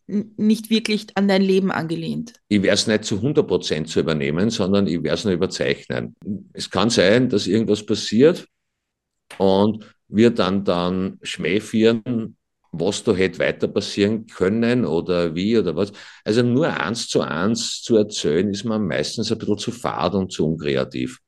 nicht 0.09 0.69
wirklich 0.69 1.07
an 1.15 1.29
dein 1.29 1.43
Leben 1.43 1.71
angelehnt? 1.71 2.33
Ich 2.49 2.61
werde 2.63 2.75
es 2.75 2.89
nicht 2.89 3.05
zu 3.05 3.17
100 3.19 3.47
Prozent 3.47 3.89
zu 3.89 4.01
übernehmen, 4.01 4.51
sondern 4.51 4.89
ich 4.89 5.01
werde 5.05 5.15
es 5.15 5.25
nur 5.25 5.35
überzeichnen. 5.35 6.17
Es 6.55 6.69
kann 6.69 6.91
sein, 6.91 7.29
dass 7.29 7.47
irgendwas 7.47 7.87
passiert 7.87 8.49
und 9.39 9.85
wir 10.09 10.31
dann 10.31 10.65
dann 10.65 11.21
Schmäh 11.23 11.61
führen, 11.61 12.37
was 12.73 13.05
da 13.05 13.15
hätte 13.15 13.39
weiter 13.39 13.69
passieren 13.69 14.27
können 14.27 14.85
oder 14.85 15.37
wie 15.37 15.57
oder 15.57 15.77
was. 15.77 15.93
Also 16.25 16.43
nur 16.43 16.67
eins 16.67 17.07
zu 17.07 17.21
eins 17.21 17.81
zu 17.83 17.97
erzählen, 17.97 18.51
ist 18.51 18.65
man 18.65 18.89
meistens 18.89 19.31
ein 19.31 19.39
bisschen 19.39 19.59
zu 19.59 19.71
fad 19.71 20.15
und 20.15 20.33
zu 20.33 20.49
unkreativ. 20.49 21.21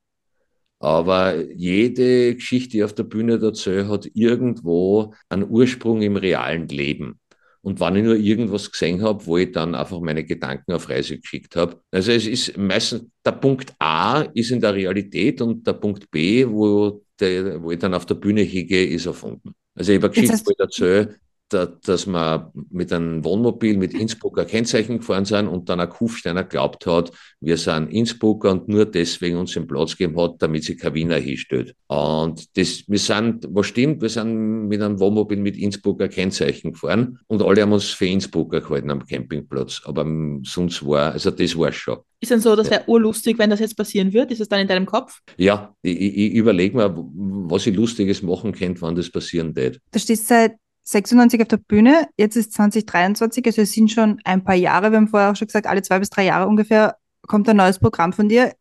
Aber 0.81 1.45
jede 1.53 2.35
Geschichte, 2.35 2.71
die 2.71 2.79
ich 2.79 2.85
auf 2.85 2.95
der 2.95 3.05
Bühne 3.05 3.41
erzähle, 3.43 3.89
hat 3.89 4.09
irgendwo 4.15 5.15
einen 5.29 5.49
Ursprung 5.49 6.03
im 6.03 6.17
realen 6.17 6.69
Leben. 6.69 7.19
Und 7.61 7.81
wenn 7.81 7.97
ich 7.97 8.05
nur 8.05 8.17
irgendwas 8.17 8.71
gesehen 8.71 9.03
habe, 9.03 9.27
wo 9.27 9.37
ich 9.37 9.53
dann 9.53 9.75
einfach 9.75 10.01
meine 10.01 10.25
Gedanken 10.25 10.73
auf 10.73 10.89
Reise 10.89 11.19
geschickt 11.19 11.57
habe. 11.57 11.81
Also 11.91 12.13
es 12.13 12.27
ist 12.27 12.57
meistens, 12.57 13.07
der 13.25 13.33
Punkt 13.33 13.75
A 13.81 14.23
ist 14.33 14.53
in 14.53 14.61
der 14.61 14.75
Realität 14.75 15.43
und 15.43 15.67
der 15.67 15.73
Punkt 15.75 16.11
B, 16.11 16.47
wo, 16.49 17.03
der, 17.19 17.61
wo 17.63 17.73
ich 17.73 17.79
dann 17.79 17.95
auf 17.95 18.07
der 18.07 18.15
Bühne 18.15 18.43
hingehe, 18.43 18.87
ist 18.87 19.07
erfunden. 19.07 19.55
Also 19.75 19.93
ich 19.93 19.99
habe 19.99 20.07
eine 20.07 20.15
Geschichte, 20.15 20.47
wo 20.47 20.51
ich 20.53 20.59
erzähle, 20.59 21.17
da, 21.49 21.67
dass 21.67 22.07
wir 22.07 22.53
mit 22.71 22.93
einem 22.93 23.25
Wohnmobil 23.25 23.77
mit 23.77 23.95
Innsbrucker 23.95 24.45
Kennzeichen 24.45 24.99
gefahren 24.99 25.25
sind 25.25 25.49
und 25.49 25.69
dann 25.69 25.81
ein 25.81 25.89
Kufsteiner 25.89 26.45
glaubt 26.45 26.87
hat, 26.87 27.13
wir 27.41 27.57
sind 27.57 27.93
Innsbrucker 27.93 28.51
und 28.51 28.69
nur 28.69 28.85
deswegen 28.85 29.39
uns 29.39 29.53
den 29.53 29.67
Platz 29.67 29.97
gegeben 29.97 30.21
hat, 30.21 30.37
damit 30.39 30.65
sie 30.65 30.77
kein 30.77 30.95
Wiener 30.95 31.17
hinstellt. 31.17 31.75
Und 31.87 32.57
das, 32.57 32.85
wir 32.87 32.99
sind, 32.99 33.47
was 33.51 33.67
stimmt, 33.67 34.03
wir 34.03 34.09
sind 34.09 34.69
mit 34.69 34.83
einem 34.83 35.01
Wohnmobil 35.01 35.39
mit 35.39 35.57
Innsbrucker 35.57 36.09
Kennzeichen 36.09 36.73
gefahren 36.73 37.19
und 37.27 37.43
alle 37.43 37.63
haben 37.63 37.73
uns 37.73 37.89
für 37.91 38.07
Innsbrucker 38.07 38.61
gehalten 38.61 38.91
am 38.91 39.07
Campingplatz. 39.07 39.83
Aber 39.85 40.07
sonst 40.43 40.87
war, 40.87 41.13
also 41.13 41.31
das 41.31 41.57
war 41.57 41.73
schon. 41.73 41.99
Ist 42.21 42.33
dann 42.33 42.41
so, 42.41 42.57
das 42.57 42.69
wäre 42.71 42.83
urlustig, 42.89 43.39
wenn 43.39 43.51
das 43.51 43.61
jetzt 43.61 43.77
passieren 43.77 44.13
wird? 44.13 44.33
Ist 44.33 44.41
es 44.41 44.49
dann 44.49 44.61
in 44.61 44.67
deinem 44.67 44.87
Kopf? 44.87 45.21
Ja, 45.37 45.75
ich, 45.83 45.99
ich 46.01 46.35
überlege 46.35 46.77
mir, 46.77 46.93
was 46.97 47.67
ich 47.67 47.77
Lustiges 47.77 48.23
machen 48.23 48.53
könnte, 48.53 48.83
wann 48.83 48.97
das 48.97 49.11
passieren 49.11 49.55
wird. 49.55 49.81
Du 49.93 50.01
stehst 50.01 50.27
seit 50.27 50.57
96 50.91 51.43
auf 51.43 51.49
der 51.49 51.59
Bühne, 51.59 52.09
jetzt 52.17 52.37
ist 52.37 52.55
2023, 52.55 53.45
also 53.45 53.61
es 53.61 53.73
sind 53.73 53.91
schon 53.91 54.21
ein 54.25 54.43
paar 54.43 54.55
Jahre, 54.55 54.91
wir 54.91 54.97
haben 54.97 55.09
vorher 55.09 55.31
auch 55.31 55.37
schon 55.37 55.47
gesagt, 55.47 55.67
alle 55.67 55.83
zwei 55.83 55.99
bis 55.99 56.09
drei 56.09 56.25
Jahre 56.25 56.47
ungefähr 56.47 56.97
kommt 57.27 57.47
ein 57.49 57.59
neues 57.59 57.79
Programm 57.79 58.15
von 58.15 58.31
dir. 58.31 58.55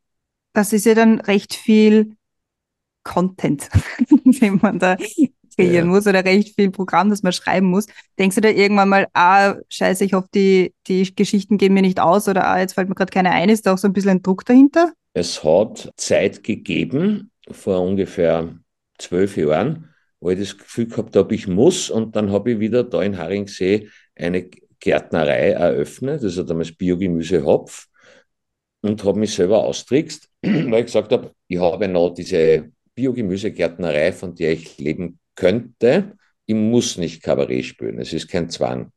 Das 0.51 0.73
ist 0.73 0.85
ja 0.85 0.93
dann 0.93 1.21
recht 1.21 1.53
viel 1.53 2.17
Content, 3.03 3.69
den 4.09 4.59
man 4.61 4.77
da 4.77 4.97
kreieren 5.55 5.85
ja. 5.87 5.93
muss 5.93 6.05
oder 6.05 6.25
recht 6.25 6.53
viel 6.55 6.69
Programm, 6.69 7.09
das 7.09 7.23
man 7.23 7.31
schreiben 7.31 7.67
muss. 7.67 7.85
Denkst 8.19 8.35
du 8.35 8.41
da 8.41 8.49
irgendwann 8.49 8.89
mal, 8.89 9.07
ah, 9.13 9.55
scheiße, 9.69 10.03
ich 10.03 10.13
hoffe, 10.13 10.27
die, 10.35 10.73
die 10.87 11.15
Geschichten 11.15 11.57
gehen 11.57 11.73
mir 11.73 11.81
nicht 11.81 12.01
aus 12.01 12.27
oder 12.27 12.45
ah, 12.45 12.59
jetzt 12.59 12.73
fällt 12.73 12.89
mir 12.89 12.95
gerade 12.95 13.11
keine 13.11 13.31
ein, 13.31 13.47
ist 13.47 13.65
da 13.65 13.73
auch 13.73 13.77
so 13.77 13.87
ein 13.87 13.93
bisschen 13.93 14.11
ein 14.11 14.21
Druck 14.21 14.43
dahinter? 14.43 14.91
Es 15.13 15.45
hat 15.45 15.91
Zeit 15.95 16.43
gegeben, 16.43 17.31
vor 17.49 17.81
ungefähr 17.81 18.53
zwölf 18.97 19.37
Jahren, 19.37 19.93
wo 20.19 20.29
ich 20.29 20.39
das 20.39 20.57
Gefühl 20.57 20.87
gehabt 20.87 21.15
habe, 21.15 21.35
ich 21.35 21.47
muss. 21.47 21.89
Und 21.89 22.15
dann 22.15 22.31
habe 22.31 22.51
ich 22.51 22.59
wieder 22.59 22.83
da 22.83 23.01
in 23.03 23.17
Haringsee 23.17 23.89
eine 24.15 24.49
Gärtnerei 24.79 25.51
eröffnet, 25.51 26.23
also 26.23 26.43
damals 26.43 26.71
Biogemüse 26.71 27.43
Hopf, 27.43 27.87
und 28.81 29.03
habe 29.03 29.19
mich 29.19 29.33
selber 29.33 29.63
austrickst, 29.63 30.29
weil 30.41 30.79
ich 30.79 30.85
gesagt 30.85 31.11
habe, 31.11 31.31
ich 31.47 31.59
habe 31.59 31.87
noch 31.87 32.13
diese 32.13 32.71
Biogemüsegärtnerei, 32.95 34.11
von 34.11 34.35
der 34.35 34.53
ich 34.53 34.77
leben 34.77 35.19
könnte. 35.35 36.13
Ich 36.45 36.55
muss 36.55 36.97
nicht 36.97 37.21
Kabarett 37.21 37.65
spielen, 37.65 37.99
es 37.99 38.13
ist 38.13 38.27
kein 38.27 38.49
Zwang. 38.49 38.91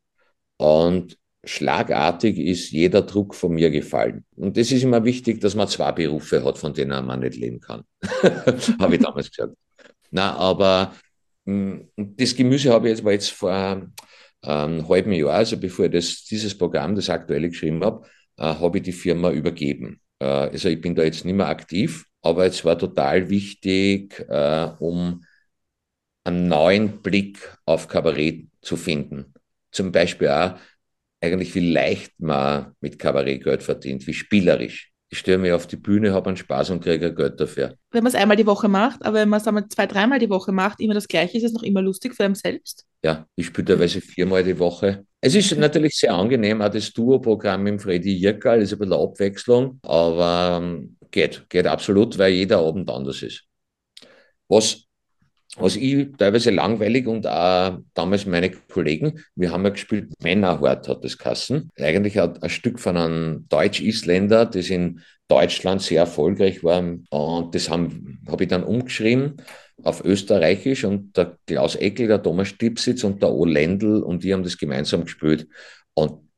Und 0.57 1.19
schlagartig 1.45 2.39
ist 2.39 2.71
jeder 2.71 3.03
Druck 3.03 3.35
von 3.35 3.53
mir 3.53 3.71
gefallen. 3.71 4.25
Und 4.37 4.57
das 4.57 4.71
ist 4.71 4.83
immer 4.83 5.05
wichtig, 5.05 5.41
dass 5.41 5.55
man 5.55 5.69
zwei 5.69 5.93
Berufe 5.93 6.45
hat, 6.45 6.59
von 6.59 6.75
denen 6.75 7.07
man 7.07 7.21
nicht 7.21 7.37
leben 7.37 7.61
kann. 7.61 7.83
habe 8.79 8.95
ich 8.95 9.03
damals 9.03 9.31
gesagt. 9.31 9.55
Na, 10.11 10.35
aber 10.35 10.95
das 11.97 12.35
Gemüse 12.35 12.73
habe 12.73 12.89
ich 12.89 12.97
jetzt, 12.97 13.05
war 13.05 13.13
jetzt 13.13 13.31
vor 13.31 13.53
einem 13.53 13.93
ähm, 14.43 14.89
halben 14.89 15.13
Jahr, 15.13 15.35
also 15.35 15.57
bevor 15.57 15.87
ich 15.87 15.93
das, 15.93 16.25
dieses 16.25 16.57
Programm, 16.57 16.95
das 16.95 17.11
aktuelle 17.11 17.49
geschrieben 17.49 17.83
habe, 17.85 18.07
äh, 18.39 18.43
habe 18.45 18.79
ich 18.79 18.85
die 18.85 18.93
Firma 18.93 19.31
übergeben. 19.31 20.01
Äh, 20.19 20.25
also 20.25 20.69
ich 20.69 20.81
bin 20.81 20.95
da 20.95 21.03
jetzt 21.03 21.25
nicht 21.25 21.35
mehr 21.35 21.49
aktiv, 21.49 22.07
aber 22.23 22.47
es 22.47 22.65
war 22.65 22.79
total 22.79 23.29
wichtig, 23.31 24.19
äh, 24.29 24.71
um 24.79 25.25
einen 26.25 26.49
neuen 26.49 27.03
Blick 27.03 27.39
auf 27.65 27.89
Kabarett 27.89 28.49
zu 28.63 28.77
finden. 28.77 29.35
Zum 29.73 29.93
Beispiel 29.93 30.29
auch 30.29 30.59
eigentlich, 31.21 31.55
wie 31.55 31.73
leicht 31.73 32.13
man 32.19 32.75
mit 32.81 32.99
Kabarett 32.99 33.45
Geld 33.45 33.63
verdient, 33.63 34.07
wie 34.07 34.15
spielerisch 34.15 34.90
ich 35.13 35.19
stelle 35.19 35.39
mich 35.39 35.53
auf 35.53 35.67
die 35.67 35.77
Bühne, 35.77 36.13
habe 36.13 36.29
einen 36.29 36.37
Spaß 36.37 36.71
und 36.71 36.85
kriege 36.85 37.13
Geld 37.13 37.41
dafür. 37.41 37.75
Wenn 37.91 38.05
man 38.05 38.13
es 38.13 38.19
einmal 38.19 38.37
die 38.37 38.47
Woche 38.47 38.69
macht, 38.69 39.05
aber 39.05 39.19
wenn 39.19 39.29
man 39.29 39.41
es 39.41 39.69
zwei, 39.69 39.87
dreimal 39.87 40.21
die 40.21 40.31
Woche 40.31 40.53
macht, 40.53 40.81
immer 40.81 40.95
das 40.95 41.09
Gleiche, 41.09 41.37
ist 41.37 41.45
es 41.45 41.53
noch 41.53 41.65
immer 41.65 41.83
lustig 41.83 42.15
für 42.15 42.25
einen 42.25 42.37
selbst? 42.37 42.87
Ja, 43.03 43.27
ich 43.35 43.47
spiele 43.47 43.65
teilweise 43.65 44.01
viermal 44.01 44.45
die 44.45 44.59
Woche. 44.59 45.05
Es 45.21 45.35
ist 45.35 45.57
natürlich 45.59 45.97
sehr 45.97 46.15
angenehm, 46.15 46.63
auch 46.63 46.69
das 46.69 46.93
Duo-Programm 46.93 47.65
mit 47.65 47.83
Freddy 47.83 48.15
Jirkal 48.17 48.63
ist 48.63 48.73
ein 48.73 48.79
bisschen 48.79 48.95
Abwechslung, 48.95 49.81
aber 49.83 50.61
ähm, 50.63 50.97
geht, 51.11 51.45
geht 51.51 51.67
absolut, 51.67 52.17
weil 52.17 52.33
jeder 52.33 52.61
Abend 52.61 52.89
anders 52.89 53.21
ist. 53.23 53.45
Was 54.49 54.85
was 55.57 55.77
ich 55.77 56.09
teilweise 56.17 56.51
langweilig 56.51 57.07
und 57.07 57.27
auch 57.27 57.79
damals 57.95 58.27
meine 58.27 58.51
Kollegen, 58.51 59.21
wir 59.35 59.51
haben 59.51 59.65
ja 59.65 59.71
gespielt, 59.71 60.13
Männerhort 60.23 60.89
hat 60.89 61.05
das 61.05 61.19
Kassen. 61.19 61.71
Eigentlich 61.79 62.21
ein, 62.21 62.41
ein 62.41 62.51
Stück 62.51 62.79
von 62.79 62.97
einem 62.97 63.47
Deutsch-Isländer, 63.49 64.47
das 64.47 64.71
in 64.71 65.01
Deutschland 65.29 65.83
sehr 65.83 66.01
erfolgreich 66.01 66.63
war. 66.63 66.83
Und 67.11 67.55
das 67.55 67.69
habe 67.71 67.91
hab 68.29 68.41
ich 68.41 68.49
dann 68.49 68.65
umgeschrieben 68.65 69.37
auf 69.83 70.05
Österreichisch 70.05 70.85
und 70.85 71.17
der 71.17 71.39
Klaus 71.47 71.75
Eckel, 71.75 72.09
der 72.09 72.23
Thomas 72.23 72.49
Stipsitz 72.49 73.03
und 73.05 73.23
der 73.23 73.33
O. 73.33 73.45
Lendl 73.45 74.03
und 74.03 74.25
die 74.25 74.33
haben 74.33 74.43
das 74.43 74.59
gemeinsam 74.59 75.05
gespielt. 75.05 75.49
Und 75.95 76.30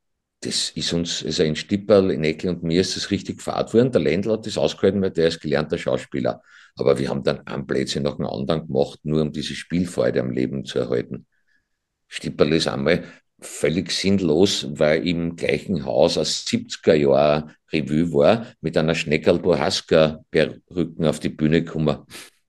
das 0.42 0.70
ist 0.70 0.92
uns, 0.92 1.24
also 1.24 1.44
in 1.44 1.54
Stipperl, 1.54 2.10
in 2.10 2.24
Eckel 2.24 2.50
und 2.50 2.64
mir 2.64 2.80
ist 2.80 2.96
das 2.96 3.10
richtig 3.12 3.38
gefahrt 3.38 3.72
worden. 3.74 3.92
Der 3.92 4.00
Ländler 4.00 4.34
hat 4.34 4.46
das 4.46 4.58
ausgehalten, 4.58 5.00
weil 5.00 5.12
der 5.12 5.28
ist 5.28 5.40
gelernter 5.40 5.78
Schauspieler. 5.78 6.42
Aber 6.76 6.98
wir 6.98 7.08
haben 7.08 7.22
dann 7.22 7.46
einen 7.46 7.66
Plätzchen 7.66 8.02
nach 8.02 8.16
dem 8.16 8.26
anderen 8.26 8.66
gemacht, 8.66 8.98
nur 9.04 9.22
um 9.22 9.30
diese 9.30 9.54
Spielfreude 9.54 10.20
am 10.20 10.32
Leben 10.32 10.64
zu 10.64 10.80
erhalten. 10.80 11.26
Stipperl 12.08 12.54
ist 12.54 12.66
einmal 12.66 13.04
völlig 13.40 13.92
sinnlos, 13.92 14.66
weil 14.70 15.06
im 15.06 15.36
gleichen 15.36 15.84
Haus 15.84 16.18
aus 16.18 16.44
70er 16.44 16.94
Jahr 16.94 17.54
Revue 17.72 18.12
war, 18.12 18.46
mit 18.60 18.76
einer 18.76 18.96
Schneckerl 18.96 19.38
Bohaska-Perücken 19.38 21.06
auf 21.06 21.20
die 21.20 21.28
Bühne 21.28 21.62
gekommen. 21.62 21.98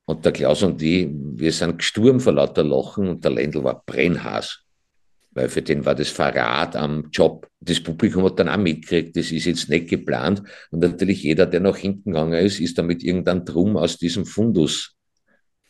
Und 0.05 0.25
der 0.25 0.31
Klaus 0.31 0.63
und 0.63 0.81
ich, 0.81 1.09
wir 1.11 1.51
sind 1.51 1.77
gesturm 1.77 2.19
vor 2.19 2.33
lauter 2.33 2.63
Lachen 2.63 3.07
und 3.07 3.23
der 3.23 3.31
Ländl 3.31 3.63
war 3.63 3.83
brennhaß 3.85 4.62
weil 5.33 5.49
für 5.49 5.61
den 5.61 5.85
war 5.85 5.95
das 5.95 6.09
Verrat 6.09 6.75
am 6.75 7.09
Job. 7.11 7.47
Das 7.59 7.79
Publikum 7.79 8.23
hat 8.25 8.39
dann 8.39 8.49
auch 8.49 8.57
mitgekriegt, 8.57 9.15
das 9.15 9.31
ist 9.31 9.45
jetzt 9.45 9.69
nicht 9.69 9.89
geplant. 9.89 10.43
Und 10.71 10.79
natürlich 10.79 11.23
jeder, 11.23 11.45
der 11.45 11.59
nach 11.59 11.77
hinten 11.77 12.11
gegangen 12.11 12.33
ist, 12.33 12.59
ist 12.59 12.77
dann 12.77 12.87
mit 12.87 13.03
irgendeinem 13.03 13.45
Drum 13.45 13.77
aus 13.77 13.97
diesem 13.97 14.25
Fundus 14.25 14.95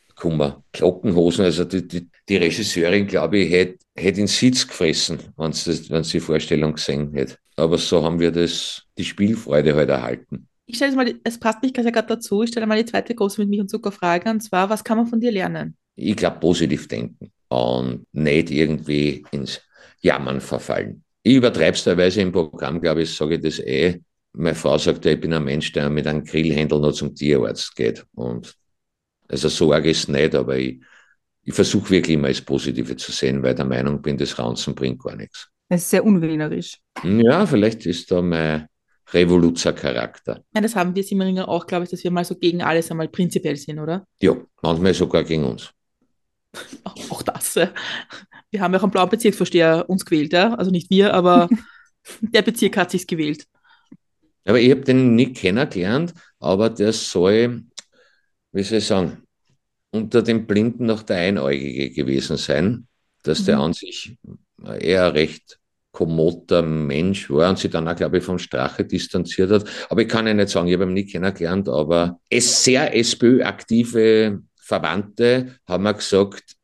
gekommen. 0.08 0.54
Glockenhosen, 0.72 1.46
also 1.46 1.64
die, 1.66 1.88
die, 1.88 2.10
die 2.28 2.38
Regisseurin, 2.38 3.08
glaube 3.08 3.40
ich, 3.40 3.52
hätte 3.52 3.78
hätt 3.96 4.18
den 4.18 4.28
Sitz 4.28 4.68
gefressen, 4.68 5.20
wenn 5.38 5.54
sie, 5.54 5.90
wenn 5.90 6.04
sie 6.04 6.14
die 6.14 6.20
Vorstellung 6.20 6.74
gesehen 6.74 7.14
hätte. 7.14 7.38
Aber 7.56 7.78
so 7.78 8.04
haben 8.04 8.20
wir 8.20 8.32
das, 8.32 8.84
die 8.98 9.04
Spielfreude 9.04 9.76
halt 9.76 9.90
erhalten. 9.90 10.48
Ich 10.66 10.78
stelle 10.78 10.96
mal, 10.96 11.14
es 11.24 11.40
passt 11.40 11.62
mich 11.62 11.74
gerade 11.74 12.08
dazu, 12.08 12.42
ich 12.42 12.50
stelle 12.50 12.66
mal 12.66 12.78
die 12.82 12.90
zweite 12.90 13.14
große 13.14 13.40
mit 13.42 13.50
Milch 13.50 13.62
und 13.62 13.70
Zucker 13.70 13.92
Frage, 13.92 14.30
und 14.30 14.42
zwar, 14.42 14.70
was 14.70 14.84
kann 14.84 14.98
man 14.98 15.08
von 15.08 15.20
dir 15.20 15.32
lernen? 15.32 15.78
Ich 15.96 16.16
glaube, 16.16 16.40
positiv 16.40 16.88
denken 16.88 17.32
und 17.54 18.08
nicht 18.12 18.50
irgendwie 18.50 19.24
ins 19.32 19.62
Jammern 20.02 20.42
verfallen. 20.42 21.04
Ich 21.22 21.36
übertreibe 21.36 21.76
es 21.76 21.84
teilweise 21.84 22.22
im 22.22 22.32
Programm, 22.32 22.82
glaube 22.82 23.04
ich, 23.04 23.16
sage 23.16 23.36
ich 23.36 23.42
das 23.42 23.60
eh. 23.60 24.02
Meine 24.34 24.56
Frau 24.56 24.78
sagt, 24.78 25.06
ein 25.06 25.44
Mensch, 25.44 25.72
der 25.72 25.90
mit 25.90 26.08
einem 26.08 26.24
Grillhändel 26.24 26.80
noch 26.80 26.94
zum 26.94 27.14
Tierarzt 27.14 27.76
geht. 27.76 28.04
Und 28.16 28.56
also 29.28 29.50
so 29.50 29.72
arg 29.72 29.86
ist 29.86 30.00
es 30.00 30.08
nicht, 30.08 30.34
aber 30.34 30.58
ich, 30.58 30.82
ich 31.44 31.54
versuche 31.54 31.92
wirklich 31.92 32.16
immer 32.16 32.30
das 32.30 32.42
Positive 32.42 32.96
zu 32.96 33.12
sehen, 33.12 33.44
weil 33.44 33.54
der 33.54 33.66
Meinung 33.66 34.02
bin, 34.02 34.18
das 34.18 34.38
Ranzen 34.40 34.74
bringt 34.74 35.04
gar 35.04 35.16
nichts. 35.16 35.48
Es 35.70 35.84
ist 35.84 35.90
sehr 35.92 36.04
unwienerisch. 36.04 36.80
Ja, 37.04 37.46
vielleicht 37.46 37.86
ist 37.86 38.12
da 38.12 38.22
mein 38.22 38.68
Revoluzzer-Charakter. 39.12 40.44
Ja, 40.56 40.62
das 40.62 40.76
haben 40.76 40.96
wir 40.96 41.04
Simmeringer 41.04 41.48
auch, 41.48 41.68
glaube 41.68 41.84
ich, 41.84 41.92
dass 41.92 42.04
wir 42.04 42.12
mal 42.12 42.26
so 42.26 42.36
gegen 42.36 42.64
alles 42.64 42.90
einmal 42.90 43.08
prinzipiell 43.08 43.56
sind, 43.56 43.80
oder? 43.80 44.06
Ja, 44.22 44.36
manchmal 44.62 44.96
sogar 44.96 45.24
gegen 45.24 45.44
uns. 45.44 45.72
Auch 46.84 47.22
das. 47.22 47.56
Wir 47.56 48.62
haben 48.62 48.74
ja 48.74 48.80
auch 48.80 48.84
einen 48.84 48.92
blauen 48.92 49.10
Bezirksvorsteher 49.10 49.90
uns 49.90 50.06
gewählt, 50.06 50.34
ja? 50.34 50.54
also 50.54 50.70
nicht 50.70 50.90
wir, 50.92 51.14
aber 51.14 51.50
der 52.22 52.44
Bezirk 52.44 52.78
hat 52.78 52.92
sich 52.92 53.08
gewählt. 53.08 53.48
Aber 54.46 54.60
ich 54.60 54.70
habe 54.70 54.82
den 54.82 55.16
nicht 55.16 55.38
kennengelernt, 55.38 56.14
aber 56.40 56.70
der 56.70 56.94
soll, 56.94 57.64
wie 58.52 58.64
soll 58.64 58.78
ich 58.78 58.86
sagen, 58.86 59.24
unter 59.92 60.22
den 60.22 60.46
Blinden 60.46 60.86
noch 60.86 61.04
der 61.04 61.18
Einäugige 61.18 61.92
gewesen 61.92 62.38
sein, 62.38 62.88
dass 63.24 63.42
mhm. 63.42 63.46
der 63.46 63.60
an 63.60 63.74
sich 63.74 64.18
eher 64.80 65.14
recht 65.14 65.60
kommoder 65.92 66.64
Mensch 66.64 67.30
war 67.30 67.52
und 67.52 67.60
sich 67.60 67.70
dann 67.70 67.88
auch, 67.88 67.96
glaube 67.96 68.18
ich, 68.18 68.24
vom 68.24 68.40
Strache 68.40 68.84
distanziert 68.84 69.52
hat. 69.52 69.66
Aber 69.90 70.02
ich 70.02 70.08
kann 70.08 70.26
ja 70.26 70.34
nicht 70.34 70.50
sagen, 70.50 70.68
ich 70.68 70.74
habe 70.74 70.86
ihn 70.86 70.94
nicht 70.94 71.12
kennengelernt, 71.12 71.70
aber 71.70 72.20
es 72.30 72.64
sehr 72.64 72.96
SPÖ-aktive 72.96 74.42
Verwandte 74.64 75.60
haben 75.68 75.84
mir 75.84 75.94
gesagt, 75.94 76.56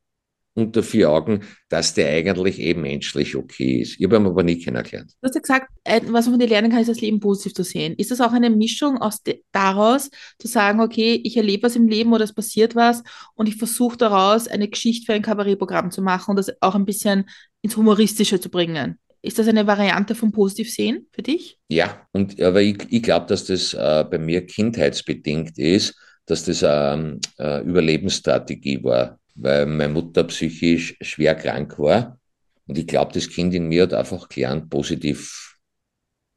unter 0.59 0.83
vier 0.83 1.09
Augen, 1.09 1.41
dass 1.69 1.93
der 1.93 2.09
eigentlich 2.09 2.59
eben 2.59 2.81
menschlich 2.81 3.35
okay 3.35 3.81
ist. 3.81 3.99
Ich 3.99 4.05
habe 4.05 4.17
ihn 4.17 4.25
aber 4.25 4.43
nie 4.43 4.59
kennengelernt. 4.59 5.13
Du 5.21 5.27
hast 5.27 5.35
ja 5.35 5.41
gesagt, 5.41 5.69
was 5.85 6.25
man 6.25 6.33
von 6.33 6.39
dir 6.39 6.47
lernen 6.47 6.71
kann, 6.71 6.81
ist 6.81 6.89
das 6.89 7.01
Leben 7.01 7.19
positiv 7.19 7.53
zu 7.53 7.63
sehen. 7.63 7.95
Ist 7.97 8.11
das 8.11 8.21
auch 8.21 8.33
eine 8.33 8.49
Mischung 8.49 8.97
aus 8.97 9.21
daraus, 9.51 10.09
zu 10.37 10.47
sagen, 10.47 10.81
okay, 10.81 11.19
ich 11.23 11.37
erlebe 11.37 11.63
was 11.63 11.75
im 11.75 11.87
Leben 11.87 12.13
oder 12.13 12.23
es 12.23 12.33
passiert 12.33 12.75
was 12.75 13.03
und 13.35 13.47
ich 13.47 13.55
versuche 13.55 13.97
daraus 13.97 14.47
eine 14.47 14.67
Geschichte 14.67 15.05
für 15.05 15.13
ein 15.13 15.21
Kabarettprogramm 15.21 15.91
zu 15.91 16.01
machen 16.01 16.31
und 16.31 16.37
das 16.37 16.51
auch 16.61 16.75
ein 16.75 16.85
bisschen 16.85 17.29
ins 17.61 17.77
Humoristische 17.77 18.39
zu 18.39 18.49
bringen? 18.49 18.99
Ist 19.21 19.37
das 19.37 19.47
eine 19.47 19.67
Variante 19.67 20.15
vom 20.15 20.31
Positivsehen 20.31 21.07
für 21.11 21.21
dich? 21.21 21.57
Ja, 21.67 22.07
und, 22.13 22.41
aber 22.41 22.61
ich, 22.61 22.77
ich 22.89 23.03
glaube, 23.03 23.25
dass 23.25 23.45
das 23.45 23.73
äh, 23.73 24.05
bei 24.09 24.17
mir 24.17 24.45
kindheitsbedingt 24.45 25.57
ist 25.57 25.95
dass 26.29 26.45
das 26.45 26.63
eine, 26.63 27.19
eine 27.37 27.61
Überlebensstrategie 27.61 28.83
war, 28.83 29.19
weil 29.35 29.65
meine 29.65 29.93
Mutter 29.93 30.23
psychisch 30.25 30.95
schwer 31.01 31.35
krank 31.35 31.79
war 31.79 32.19
Und 32.67 32.77
ich 32.77 32.87
glaube, 32.87 33.13
das 33.13 33.29
Kind 33.29 33.53
in 33.53 33.67
mir 33.67 33.83
hat 33.83 33.93
einfach 33.93 34.29
gelernt, 34.29 34.69
positiv 34.69 35.57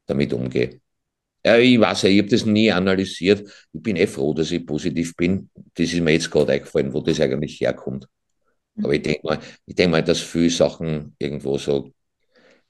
damit 0.05 0.33
umgehen. 0.33 0.81
Ja, 1.45 1.57
ich 1.57 1.79
weiß 1.79 2.03
ja, 2.03 2.09
ich 2.09 2.19
habe 2.19 2.29
das 2.29 2.45
nie 2.45 2.71
analysiert. 2.71 3.41
Ich 3.73 3.81
bin 3.83 3.97
eh 3.97 4.07
froh, 4.07 4.33
dass 4.33 4.51
ich 4.51 4.65
positiv 4.65 5.15
bin. 5.15 5.49
Das 5.75 5.93
ist 5.93 6.01
mir 6.01 6.13
jetzt 6.13 6.31
gerade 6.31 6.53
eingefallen, 6.53 6.93
wo 6.93 7.01
das 7.01 7.19
eigentlich 7.21 7.61
herkommt. 7.61 8.07
Aber 8.81 8.93
ich 8.93 9.01
denke 9.03 9.21
mal, 9.25 9.39
ich 9.65 9.75
denke 9.75 9.91
mal, 9.91 10.03
dass 10.03 10.19
viele 10.21 10.49
Sachen 10.49 11.15
irgendwo 11.19 11.57
so 11.57 11.91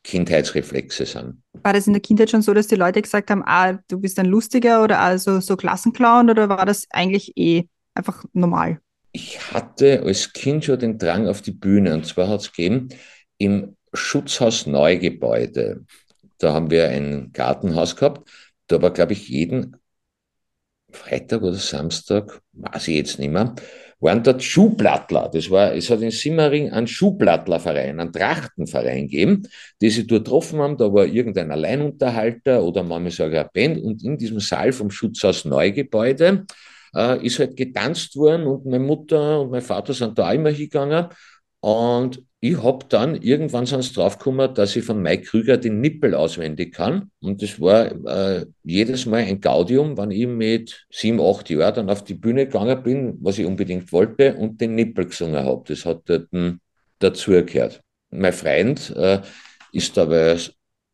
Kindheitsreflexe 0.03 1.05
sind. 1.05 1.41
War 1.53 1.73
das 1.73 1.87
in 1.87 1.93
der 1.93 2.01
Kindheit 2.01 2.29
schon 2.29 2.41
so, 2.41 2.53
dass 2.53 2.67
die 2.67 2.75
Leute 2.75 3.01
gesagt 3.01 3.29
haben, 3.31 3.43
ah, 3.45 3.79
du 3.87 3.99
bist 3.99 4.19
ein 4.19 4.25
Lustiger 4.25 4.83
oder 4.83 4.99
also 4.99 5.39
so 5.39 5.55
Klassenclown 5.55 6.29
oder 6.29 6.49
war 6.49 6.65
das 6.65 6.87
eigentlich 6.91 7.37
eh 7.37 7.67
einfach 7.93 8.23
normal? 8.33 8.79
Ich 9.13 9.53
hatte 9.53 10.01
als 10.03 10.33
Kind 10.33 10.65
schon 10.65 10.79
den 10.79 10.97
Drang 10.97 11.27
auf 11.27 11.41
die 11.41 11.51
Bühne 11.51 11.93
und 11.93 12.05
zwar 12.05 12.27
hat 12.27 12.41
es 12.41 12.51
gegeben 12.51 12.89
im 13.37 13.75
Schutzhaus 13.93 14.65
Neugebäude. 14.65 15.85
Da 16.39 16.53
haben 16.53 16.71
wir 16.71 16.89
ein 16.89 17.31
Gartenhaus 17.31 17.95
gehabt. 17.95 18.29
Da 18.67 18.81
war, 18.81 18.91
glaube 18.91 19.13
ich, 19.13 19.29
jeden 19.29 19.77
Freitag 20.91 21.41
oder 21.41 21.55
Samstag, 21.55 22.41
weiß 22.53 22.87
ich 22.87 22.95
jetzt 22.95 23.19
nicht 23.19 23.31
mehr, 23.31 23.55
waren 24.03 24.21
dort 24.21 24.43
Schuhplattler. 24.43 25.29
Das 25.33 25.49
war, 25.49 25.73
es 25.73 25.89
hat 25.89 26.01
in 26.01 26.11
Simmering 26.11 26.71
einen 26.71 26.87
Schuhplattlerverein, 26.87 27.99
einen 27.99 28.11
Trachtenverein 28.11 29.07
gegeben, 29.07 29.47
die 29.81 29.89
sich 29.89 30.05
dort 30.05 30.25
getroffen 30.25 30.59
haben. 30.59 30.77
Da 30.77 30.93
war 30.93 31.05
irgendein 31.05 31.51
Alleinunterhalter 31.51 32.63
oder 32.63 32.83
manchmal 32.83 33.11
sogar 33.11 33.41
eine 33.41 33.49
Band 33.53 33.81
und 33.81 34.03
in 34.03 34.17
diesem 34.17 34.39
Saal 34.39 34.73
vom 34.73 34.91
Schutzhaus 34.91 35.45
Neugebäude 35.45 36.45
äh, 36.95 37.25
ist 37.25 37.39
halt 37.39 37.55
getanzt 37.55 38.15
worden 38.15 38.45
und 38.45 38.65
meine 38.65 38.83
Mutter 38.83 39.41
und 39.41 39.51
mein 39.51 39.61
Vater 39.61 39.93
sind 39.93 40.17
da 40.19 40.29
auch 40.29 40.33
immer 40.33 40.49
hingegangen 40.49 41.07
und 41.61 42.21
ich 42.45 42.61
habe 42.61 42.85
dann 42.89 43.15
irgendwann 43.15 43.65
sonst 43.65 43.95
draufgekommen, 43.95 44.53
dass 44.53 44.75
ich 44.75 44.83
von 44.83 45.01
Mike 45.01 45.23
Krüger 45.23 45.55
den 45.55 45.79
Nippel 45.79 46.13
auswendig 46.13 46.73
kann. 46.73 47.09
Und 47.21 47.41
das 47.41 47.61
war 47.61 47.85
äh, 48.05 48.45
jedes 48.65 49.05
Mal 49.05 49.23
ein 49.23 49.39
Gaudium, 49.39 49.97
wenn 49.97 50.11
ich 50.11 50.27
mit 50.27 50.85
sieben, 50.91 51.21
acht 51.21 51.49
Jahren 51.49 51.73
dann 51.73 51.89
auf 51.89 52.03
die 52.03 52.15
Bühne 52.15 52.45
gegangen 52.45 52.83
bin, 52.83 53.17
was 53.21 53.39
ich 53.39 53.45
unbedingt 53.45 53.93
wollte, 53.93 54.35
und 54.35 54.59
den 54.59 54.75
Nippel 54.75 55.05
gesungen 55.05 55.45
habe. 55.45 55.63
Das 55.69 55.85
hat 55.85 56.01
dort 56.03 56.27
dazugehört. 56.99 57.79
Mein 58.09 58.33
Freund 58.33 58.93
äh, 58.93 59.21
ist 59.71 59.97
aber 59.97 60.35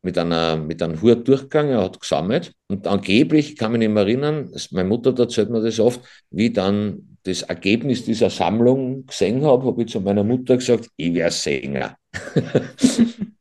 mit 0.02 0.18
einer, 0.18 0.56
mit 0.56 0.80
einem 0.80 1.02
Hut 1.02 1.26
durchgegangen, 1.26 1.72
er 1.72 1.82
hat 1.82 1.98
gesammelt. 1.98 2.52
Und 2.68 2.86
angeblich, 2.86 3.50
ich 3.50 3.56
kann 3.56 3.72
mich 3.72 3.80
nicht 3.80 3.90
mehr 3.90 4.04
erinnern, 4.04 4.52
meine 4.70 4.88
Mutter 4.88 5.18
erzählt 5.18 5.50
mir 5.50 5.60
das 5.60 5.80
oft, 5.80 6.00
wie 6.30 6.52
dann 6.52 7.09
das 7.24 7.42
Ergebnis 7.42 8.04
dieser 8.04 8.30
Sammlung 8.30 9.06
gesehen 9.06 9.44
habe, 9.44 9.66
habe 9.66 9.82
ich 9.82 9.88
zu 9.88 10.00
meiner 10.00 10.24
Mutter 10.24 10.56
gesagt, 10.56 10.88
ich 10.96 11.14
wäre 11.14 11.30
Sänger. 11.30 11.96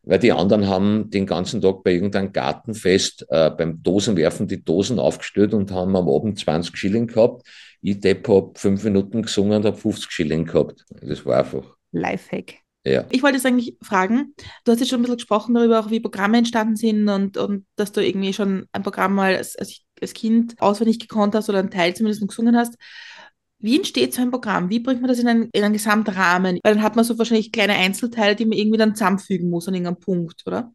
Weil 0.03 0.19
die 0.19 0.31
anderen 0.31 0.67
haben 0.67 1.09
den 1.09 1.25
ganzen 1.25 1.61
Tag 1.61 1.83
bei 1.83 1.93
irgendeinem 1.93 2.33
Gartenfest 2.33 3.25
äh, 3.29 3.51
beim 3.51 3.81
Dosenwerfen 3.83 4.47
die 4.47 4.63
Dosen 4.63 4.99
aufgestellt 4.99 5.53
und 5.53 5.71
haben 5.71 5.95
am 5.95 6.09
Abend 6.09 6.39
20 6.39 6.75
Schilling 6.75 7.07
gehabt. 7.07 7.47
Ich 7.81 7.99
Depp 7.99 8.27
habe 8.27 8.51
fünf 8.55 8.83
Minuten 8.83 9.21
gesungen 9.21 9.53
und 9.53 9.65
habe 9.65 9.77
50 9.77 10.11
Schilling 10.11 10.45
gehabt. 10.45 10.83
Das 11.01 11.25
war 11.25 11.39
einfach. 11.39 11.75
Lifehack. 11.91 12.55
Ja. 12.85 13.05
Ich 13.11 13.21
wollte 13.23 13.35
jetzt 13.35 13.45
eigentlich 13.45 13.75
fragen, 13.81 14.33
du 14.63 14.71
hast 14.71 14.79
jetzt 14.79 14.89
schon 14.89 14.99
ein 14.99 15.03
bisschen 15.03 15.17
gesprochen 15.17 15.53
darüber, 15.53 15.79
auch 15.79 15.91
wie 15.91 15.99
Programme 15.99 16.37
entstanden 16.37 16.75
sind 16.75 17.09
und, 17.09 17.37
und 17.37 17.65
dass 17.75 17.91
du 17.91 18.03
irgendwie 18.03 18.33
schon 18.33 18.67
ein 18.71 18.83
Programm 18.83 19.15
mal 19.15 19.35
als, 19.35 19.57
als, 19.57 19.81
als 20.01 20.13
Kind 20.13 20.55
auswendig 20.59 20.99
gekonnt 20.99 21.35
hast 21.35 21.49
oder 21.49 21.59
einen 21.59 21.71
Teil 21.71 21.93
zumindest 21.95 22.25
gesungen 22.25 22.55
hast. 22.55 22.75
Wie 23.61 23.75
entsteht 23.75 24.13
so 24.13 24.21
ein 24.21 24.31
Programm? 24.31 24.69
Wie 24.69 24.79
bringt 24.79 25.01
man 25.01 25.09
das 25.09 25.19
in 25.19 25.27
einen, 25.27 25.49
in 25.51 25.63
einen 25.63 25.73
Gesamtrahmen? 25.73 26.59
Weil 26.63 26.75
dann 26.75 26.83
hat 26.83 26.95
man 26.95 27.03
so 27.03 27.17
wahrscheinlich 27.17 27.51
kleine 27.51 27.73
Einzelteile, 27.73 28.35
die 28.35 28.45
man 28.45 28.57
irgendwie 28.57 28.77
dann 28.77 28.95
zusammenfügen 28.95 29.49
muss 29.49 29.67
an 29.67 29.73
irgendeinem 29.73 29.99
Punkt, 29.99 30.43
oder? 30.45 30.71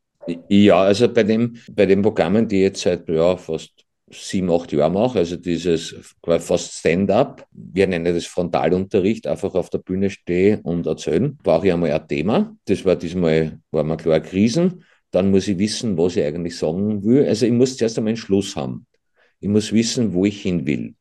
Ja, 0.49 0.83
also 0.83 1.09
bei, 1.09 1.23
dem, 1.23 1.57
bei 1.73 1.87
den 1.87 2.03
Programmen, 2.03 2.47
die 2.47 2.57
ich 2.57 2.63
jetzt 2.63 2.83
seit 2.83 3.09
ja, 3.09 3.37
fast 3.39 3.73
sieben, 4.11 4.51
acht 4.51 4.71
Jahren 4.73 4.93
mache, 4.93 5.19
also 5.19 5.37
dieses 5.37 5.95
fast 6.41 6.75
Stand-up, 6.75 7.47
wir 7.53 7.87
nennen 7.87 8.15
das 8.15 8.27
Frontalunterricht, 8.27 9.27
einfach 9.27 9.55
auf 9.55 9.71
der 9.71 9.79
Bühne 9.79 10.11
stehen 10.11 10.61
und 10.61 10.87
erzählen, 10.87 11.39
brauche 11.43 11.67
ich 11.67 11.73
einmal 11.73 11.91
ein 11.91 12.07
Thema. 12.07 12.55
Das 12.67 12.85
war 12.85 12.97
diesmal, 12.97 13.61
war 13.71 13.85
mir 13.85 13.97
klar, 13.97 14.21
Krisen. 14.21 14.85
Dann 15.11 15.31
muss 15.31 15.49
ich 15.49 15.59
wissen, 15.59 15.97
was 15.97 16.17
ich 16.17 16.25
eigentlich 16.25 16.57
sagen 16.57 17.03
will. 17.05 17.27
Also 17.27 17.47
ich 17.47 17.53
muss 17.53 17.77
zuerst 17.77 17.97
einmal 17.97 18.11
einen 18.11 18.17
Schluss 18.19 18.57
haben. 18.57 18.87
Ich 19.41 19.49
muss 19.49 19.73
wissen, 19.73 20.13
wo 20.13 20.25
ich 20.27 20.43
hin 20.43 20.67
will 20.67 20.95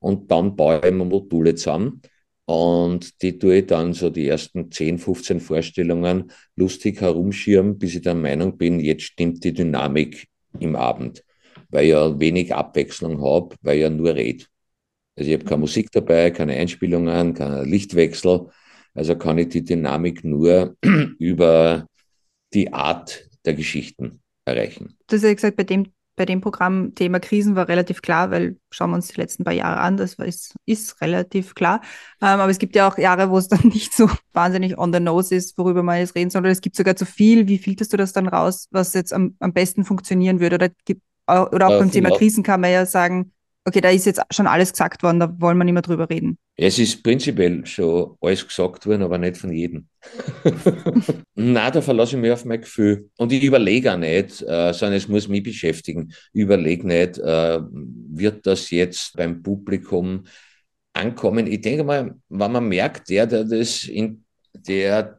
und 0.00 0.30
dann 0.30 0.56
baue 0.56 0.80
ich 0.84 0.92
mir 0.92 1.04
Module 1.04 1.54
zusammen. 1.54 2.02
Und 2.44 3.20
die 3.20 3.38
tue 3.38 3.58
ich 3.58 3.66
dann 3.66 3.92
so 3.92 4.08
die 4.08 4.26
ersten 4.26 4.70
10, 4.70 4.98
15 4.98 5.38
Vorstellungen 5.40 6.32
lustig 6.56 7.00
herumschirmen, 7.00 7.78
bis 7.78 7.94
ich 7.94 8.02
der 8.02 8.14
Meinung 8.14 8.56
bin, 8.56 8.80
jetzt 8.80 9.02
stimmt 9.02 9.44
die 9.44 9.52
Dynamik 9.52 10.28
im 10.58 10.74
Abend, 10.74 11.22
weil 11.68 11.84
ich 11.84 11.90
ja 11.90 12.18
wenig 12.18 12.54
Abwechslung 12.54 13.22
habe, 13.22 13.54
weil 13.60 13.76
ich 13.76 13.82
ja 13.82 13.90
nur 13.90 14.14
rede. 14.14 14.46
Also 15.14 15.30
ich 15.30 15.34
habe 15.34 15.44
keine 15.44 15.60
Musik 15.60 15.90
dabei, 15.92 16.30
keine 16.30 16.54
Einspielungen, 16.54 17.34
keinen 17.34 17.68
Lichtwechsel. 17.68 18.46
Also 18.94 19.16
kann 19.16 19.36
ich 19.36 19.48
die 19.48 19.64
Dynamik 19.64 20.24
nur 20.24 20.76
über 21.18 21.86
die 22.54 22.72
Art 22.72 23.28
der 23.44 23.54
Geschichten 23.54 24.22
erreichen. 24.44 24.96
Du 25.06 25.16
hast 25.16 25.22
ja 25.24 25.34
gesagt, 25.34 25.56
bei 25.56 25.64
dem 25.64 25.92
bei 26.18 26.26
dem 26.26 26.42
Programm 26.42 26.94
Thema 26.94 27.20
Krisen 27.20 27.56
war 27.56 27.68
relativ 27.68 28.02
klar, 28.02 28.30
weil 28.30 28.56
schauen 28.70 28.90
wir 28.90 28.96
uns 28.96 29.08
die 29.08 29.20
letzten 29.20 29.44
paar 29.44 29.54
Jahre 29.54 29.80
an, 29.80 29.96
das 29.96 30.14
ist, 30.14 30.56
ist 30.66 31.00
relativ 31.00 31.54
klar. 31.54 31.80
Ähm, 32.20 32.40
aber 32.40 32.50
es 32.50 32.58
gibt 32.58 32.76
ja 32.76 32.86
auch 32.86 32.98
Jahre, 32.98 33.30
wo 33.30 33.38
es 33.38 33.48
dann 33.48 33.60
nicht 33.68 33.94
so 33.94 34.10
wahnsinnig 34.34 34.76
on 34.76 34.92
the 34.92 35.00
nose 35.00 35.34
ist, 35.34 35.56
worüber 35.56 35.82
man 35.82 35.98
jetzt 35.98 36.14
reden 36.14 36.28
soll. 36.28 36.42
Oder 36.42 36.50
es 36.50 36.60
gibt 36.60 36.76
sogar 36.76 36.96
zu 36.96 37.06
viel. 37.06 37.48
Wie 37.48 37.58
filterst 37.58 37.92
du 37.92 37.96
das 37.96 38.12
dann 38.12 38.28
raus, 38.28 38.68
was 38.70 38.92
jetzt 38.92 39.14
am, 39.14 39.36
am 39.38 39.54
besten 39.54 39.84
funktionieren 39.84 40.40
würde? 40.40 40.56
Oder, 40.56 40.68
gibt, 40.84 41.02
oder 41.26 41.66
auch 41.66 41.70
ja, 41.70 41.78
beim 41.78 41.90
Thema 41.90 42.10
Krisen 42.10 42.42
kann 42.42 42.60
man 42.60 42.72
ja 42.72 42.84
sagen, 42.84 43.32
okay, 43.64 43.80
da 43.80 43.90
ist 43.90 44.06
jetzt 44.06 44.20
schon 44.30 44.46
alles 44.46 44.72
gesagt 44.72 45.02
worden, 45.02 45.20
da 45.20 45.40
wollen 45.40 45.58
wir 45.58 45.64
nicht 45.64 45.74
mehr 45.74 45.82
drüber 45.82 46.08
reden. 46.08 46.38
Es 46.56 46.78
ist 46.78 47.02
prinzipiell 47.02 47.64
schon 47.66 48.16
alles 48.20 48.46
gesagt 48.46 48.86
worden, 48.86 49.02
aber 49.02 49.18
nicht 49.18 49.36
von 49.36 49.52
jedem. 49.52 49.86
Na, 51.34 51.70
da 51.70 51.80
verlasse 51.80 52.16
ich 52.16 52.22
mich 52.22 52.32
auf 52.32 52.44
mein 52.44 52.60
Gefühl. 52.60 53.10
Und 53.16 53.32
ich 53.32 53.42
überlege 53.42 53.92
auch 53.92 53.98
nicht, 53.98 54.42
äh, 54.42 54.72
sondern 54.72 54.94
es 54.94 55.08
muss 55.08 55.28
mich 55.28 55.42
beschäftigen. 55.42 56.12
Ich 56.32 56.42
überlege 56.42 56.86
nicht, 56.86 57.18
äh, 57.18 57.60
wird 57.70 58.46
das 58.46 58.70
jetzt 58.70 59.16
beim 59.16 59.42
Publikum 59.42 60.24
ankommen? 60.92 61.46
Ich 61.46 61.60
denke 61.60 61.84
mal, 61.84 62.14
wenn 62.28 62.52
man 62.52 62.68
merkt, 62.68 63.08
der, 63.08 63.26
der 63.26 63.44
das 63.44 63.84
in 63.84 64.24
der 64.52 65.17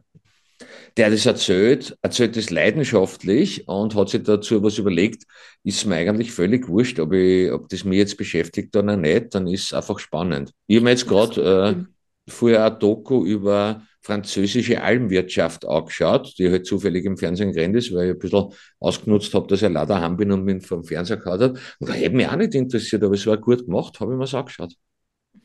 der 0.96 1.10
das 1.10 1.26
erzählt, 1.26 1.96
erzählt 2.02 2.36
das 2.36 2.50
leidenschaftlich 2.50 3.66
und 3.68 3.94
hat 3.94 4.08
sich 4.08 4.22
dazu 4.22 4.62
was 4.62 4.78
überlegt, 4.78 5.24
ist 5.64 5.86
mir 5.86 5.96
eigentlich 5.96 6.32
völlig 6.32 6.68
wurscht, 6.68 6.98
ob, 7.00 7.12
ich, 7.12 7.50
ob 7.52 7.68
das 7.68 7.84
mir 7.84 7.96
jetzt 7.96 8.16
beschäftigt 8.16 8.76
oder 8.76 8.96
nicht, 8.96 9.34
dann 9.34 9.46
ist 9.46 9.64
es 9.64 9.72
einfach 9.72 9.98
spannend. 9.98 10.52
Ich 10.66 10.76
habe 10.76 10.84
mir 10.84 10.90
jetzt 10.90 11.08
gerade 11.08 11.86
äh, 12.26 12.30
vorher 12.30 12.64
ein 12.64 12.78
Doku 12.78 13.24
über 13.24 13.82
französische 14.02 14.82
Almwirtschaft 14.82 15.66
angeschaut, 15.66 16.34
die 16.38 16.50
halt 16.50 16.66
zufällig 16.66 17.04
im 17.04 17.16
Fernsehen 17.16 17.52
gerannt 17.52 17.76
ist, 17.76 17.92
weil 17.94 18.08
ich 18.08 18.14
ein 18.14 18.18
bisschen 18.18 18.52
ausgenutzt 18.78 19.34
habe, 19.34 19.46
dass 19.46 19.62
ich 19.62 19.68
leider 19.68 20.00
heim 20.00 20.16
bin 20.16 20.32
und 20.32 20.44
mich 20.44 20.66
vom 20.66 20.84
Fernseher 20.84 21.18
gehabt 21.18 21.42
habe. 21.42 21.58
Und 21.78 21.88
da 21.88 21.92
hätte 21.92 22.16
mich 22.16 22.26
auch 22.26 22.36
nicht 22.36 22.54
interessiert, 22.54 23.04
aber 23.04 23.14
es 23.14 23.26
war 23.26 23.36
gut 23.36 23.66
gemacht, 23.66 24.00
habe 24.00 24.12
ich 24.12 24.16
mir 24.16 24.24
das 24.24 24.34
angeschaut. 24.34 24.74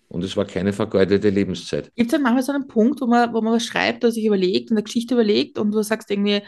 Und 0.08 0.24
es 0.24 0.38
war 0.38 0.46
keine 0.46 0.74
vergeudete 0.74 1.30
Lebenszeit. 1.30 1.92
Gibt 1.96 2.08
es 2.08 2.12
dann 2.12 2.22
manchmal 2.22 2.44
so 2.44 2.52
einen 2.52 2.68
Punkt, 2.68 3.02
wo 3.02 3.08
man, 3.08 3.34
wo 3.34 3.42
man 3.42 3.54
was 3.54 3.66
schreibt 3.66 4.04
oder 4.04 4.12
sich 4.12 4.26
überlegt 4.26 4.72
und 4.72 4.78
eine 4.78 4.84
Geschichte 4.84 5.14
überlegt 5.14 5.58
und 5.58 5.72
du 5.72 5.82
sagst 5.82 6.12
irgendwie, 6.12 6.42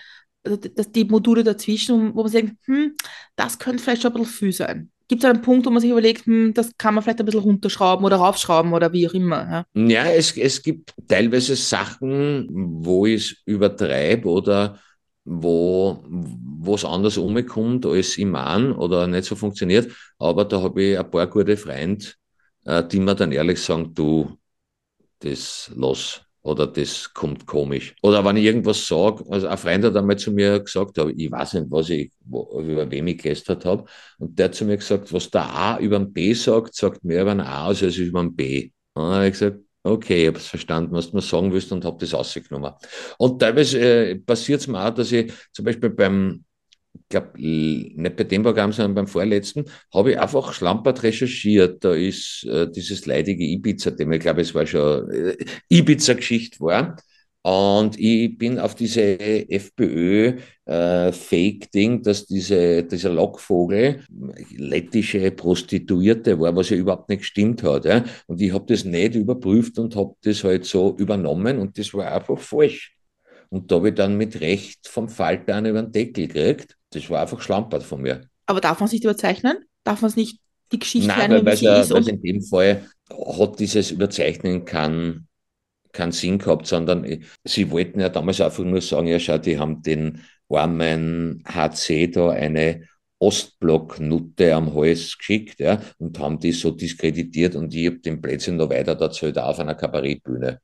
also 0.43 0.57
dass 0.57 0.91
die 0.91 1.05
Module 1.05 1.43
dazwischen, 1.43 2.15
wo 2.15 2.23
man 2.23 2.31
sagt, 2.31 2.49
hm, 2.65 2.95
das 3.35 3.59
könnte 3.59 3.83
vielleicht 3.83 4.01
schon 4.03 4.13
ein 4.13 4.21
bisschen 4.21 4.35
viel 4.35 4.53
sein. 4.53 4.91
Gibt 5.09 5.23
es 5.23 5.29
einen 5.29 5.41
Punkt, 5.41 5.65
wo 5.65 5.69
man 5.69 5.81
sich 5.81 5.89
überlegt, 5.89 6.25
hm, 6.25 6.53
das 6.53 6.71
kann 6.77 6.93
man 6.93 7.03
vielleicht 7.03 7.19
ein 7.19 7.25
bisschen 7.25 7.41
runterschrauben 7.41 8.05
oder 8.05 8.17
raufschrauben 8.17 8.73
oder 8.73 8.91
wie 8.91 9.07
auch 9.07 9.13
immer? 9.13 9.65
Ja, 9.73 9.87
ja 9.87 10.05
es, 10.11 10.35
es 10.37 10.61
gibt 10.61 10.93
teilweise 11.07 11.55
Sachen, 11.55 12.47
wo 12.51 13.05
ich 13.05 13.31
es 13.31 13.37
übertreibe 13.45 14.29
oder 14.29 14.79
wo 15.23 16.03
es 16.73 16.85
anders 16.85 17.17
umkommt, 17.17 17.85
als 17.85 18.17
ich 18.17 18.25
meine 18.25 18.75
oder 18.75 19.07
nicht 19.07 19.25
so 19.25 19.35
funktioniert. 19.35 19.91
Aber 20.19 20.45
da 20.45 20.61
habe 20.61 20.81
ich 20.81 20.99
ein 20.99 21.09
paar 21.09 21.27
gute 21.27 21.57
Freunde, 21.57 22.05
die 22.67 22.99
mir 22.99 23.15
dann 23.15 23.31
ehrlich 23.31 23.61
sagen, 23.61 23.93
du, 23.93 24.37
das 25.19 25.71
los 25.75 26.21
oder 26.41 26.65
das 26.67 27.13
kommt 27.13 27.45
komisch. 27.45 27.93
Oder 28.01 28.23
wenn 28.23 28.37
ich 28.37 28.45
irgendwas 28.45 28.87
sage, 28.87 29.23
also 29.29 29.47
ein 29.47 29.57
Freund 29.57 29.83
hat 29.83 29.95
einmal 29.95 30.17
zu 30.17 30.31
mir 30.31 30.61
gesagt, 30.61 30.97
ich 30.97 31.31
weiß 31.31 31.53
nicht, 31.55 31.67
was 31.69 31.89
ich, 31.89 32.11
wo, 32.25 32.61
über 32.61 32.89
wem 32.89 33.07
ich 33.07 33.17
gelästert 33.17 33.65
habe, 33.65 33.83
und 34.17 34.37
der 34.39 34.45
hat 34.45 34.55
zu 34.55 34.65
mir 34.65 34.77
gesagt, 34.77 35.11
was 35.11 35.29
der 35.29 35.43
A 35.43 35.77
über 35.79 35.97
ein 35.97 36.13
B 36.13 36.33
sagt, 36.33 36.73
sagt 36.75 37.03
mehr 37.03 37.23
über 37.23 37.31
ein 37.31 37.41
A 37.41 37.67
aus 37.67 37.83
als 37.83 37.97
über 37.97 38.21
ein 38.21 38.35
B. 38.35 38.71
Und 38.93 39.03
dann 39.03 39.13
habe 39.15 39.27
ich 39.27 39.33
gesagt, 39.33 39.59
okay, 39.83 40.21
ich 40.23 40.27
habe 40.27 40.37
es 40.37 40.47
verstanden, 40.47 40.93
was 40.93 41.09
du 41.09 41.17
mir 41.17 41.21
sagen 41.21 41.51
willst 41.51 41.71
und 41.71 41.83
habe 41.83 41.97
das 41.99 42.13
rausgenommen. 42.13 42.73
Und 43.17 43.39
teilweise 43.39 43.79
äh, 43.79 44.15
passiert 44.15 44.61
es 44.61 44.67
mir 44.67 44.85
auch, 44.85 44.93
dass 44.93 45.11
ich 45.11 45.31
zum 45.51 45.65
Beispiel 45.65 45.89
beim 45.89 46.43
glaube, 47.09 47.31
nicht 47.35 48.15
bei 48.15 48.23
dem 48.23 48.43
Programm, 48.43 48.71
sondern 48.71 48.95
beim 48.95 49.07
vorletzten, 49.07 49.65
habe 49.93 50.11
ich 50.11 50.19
einfach 50.19 50.53
schlampert 50.53 51.03
recherchiert. 51.03 51.83
Da 51.83 51.93
ist 51.93 52.45
äh, 52.45 52.69
dieses 52.69 53.05
leidige 53.05 53.43
Ibiza-Thema, 53.43 54.15
ich 54.15 54.21
glaube, 54.21 54.41
es 54.41 54.53
war 54.55 54.65
schon 54.65 55.09
äh, 55.11 55.37
Ibiza-Geschichte 55.69 56.59
war. 56.59 56.95
Und 57.43 57.97
ich 57.97 58.37
bin 58.37 58.59
auf 58.59 58.75
diese 58.75 59.17
FPÖ-Fake-Ding, 59.49 60.39
äh, 61.99 62.01
dass 62.01 62.25
diese, 62.25 62.83
dieser 62.83 63.09
Lockvogel 63.09 64.01
lettische 64.57 65.31
Prostituierte 65.31 66.37
war, 66.41 66.53
was 66.57 66.71
ja 66.71 66.77
überhaupt 66.77 67.07
nicht 67.07 67.19
gestimmt 67.19 67.63
hat. 67.63 67.85
Ja? 67.85 68.03
Und 68.25 68.41
ich 68.41 68.51
habe 68.51 68.65
das 68.67 68.83
nicht 68.83 69.15
überprüft 69.15 69.79
und 69.79 69.95
habe 69.95 70.15
das 70.23 70.43
halt 70.43 70.65
so 70.65 70.97
übernommen 70.97 71.59
und 71.59 71.77
das 71.77 71.93
war 71.93 72.11
einfach 72.11 72.37
falsch. 72.37 72.97
Und 73.49 73.71
da 73.71 73.75
habe 73.75 73.89
ich 73.89 73.95
dann 73.95 74.17
mit 74.17 74.41
Recht 74.41 74.87
vom 74.87 75.07
Falter 75.07 75.55
einen 75.55 75.67
über 75.71 75.83
den 75.83 75.91
Deckel 75.93 76.27
gekriegt. 76.27 76.76
Das 76.91 77.09
war 77.09 77.21
einfach 77.21 77.41
schlampert 77.41 77.83
von 77.83 78.01
mir. 78.01 78.29
Aber 78.45 78.61
darf 78.61 78.79
man 78.79 78.87
es 78.87 78.93
nicht 78.93 79.03
überzeichnen? 79.03 79.57
Darf 79.83 80.01
man 80.01 80.09
es 80.09 80.15
nicht 80.15 80.39
die 80.71 80.79
Geschichte 80.79 81.07
Nein, 81.07 81.31
weil, 81.31 81.45
weil, 81.45 81.53
ist 81.53 81.91
weil 81.91 82.09
in 82.09 82.21
dem 82.21 82.41
Fall 82.41 82.85
hat 83.09 83.59
dieses 83.59 83.91
Überzeichnen 83.91 84.65
keinen 84.65 85.27
keinen 85.93 86.11
Sinn 86.11 86.37
gehabt, 86.37 86.67
sondern 86.67 87.23
sie 87.43 87.71
wollten 87.71 87.99
ja 87.99 88.09
damals 88.09 88.39
einfach 88.41 88.63
nur 88.63 88.81
sagen, 88.81 89.07
ja 89.07 89.19
schau, 89.19 89.37
die 89.37 89.57
haben 89.57 89.81
den 89.81 90.21
armen 90.49 91.43
HC 91.47 92.07
da 92.07 92.29
eine 92.29 92.87
Ostblock-Nutte 93.19 94.53
am 94.53 94.75
Hals 94.75 95.17
geschickt 95.17 95.59
ja, 95.59 95.81
und 95.97 96.19
haben 96.19 96.39
die 96.39 96.51
so 96.51 96.71
diskreditiert 96.71 97.55
und 97.55 97.73
ich 97.73 97.87
habe 97.87 97.99
den 97.99 98.21
Plätzchen 98.21 98.57
noch 98.57 98.69
weiter 98.69 98.99
erzählt, 98.99 99.39
auf 99.39 99.59
einer 99.59 99.75
Kabarettbühne. 99.75 100.59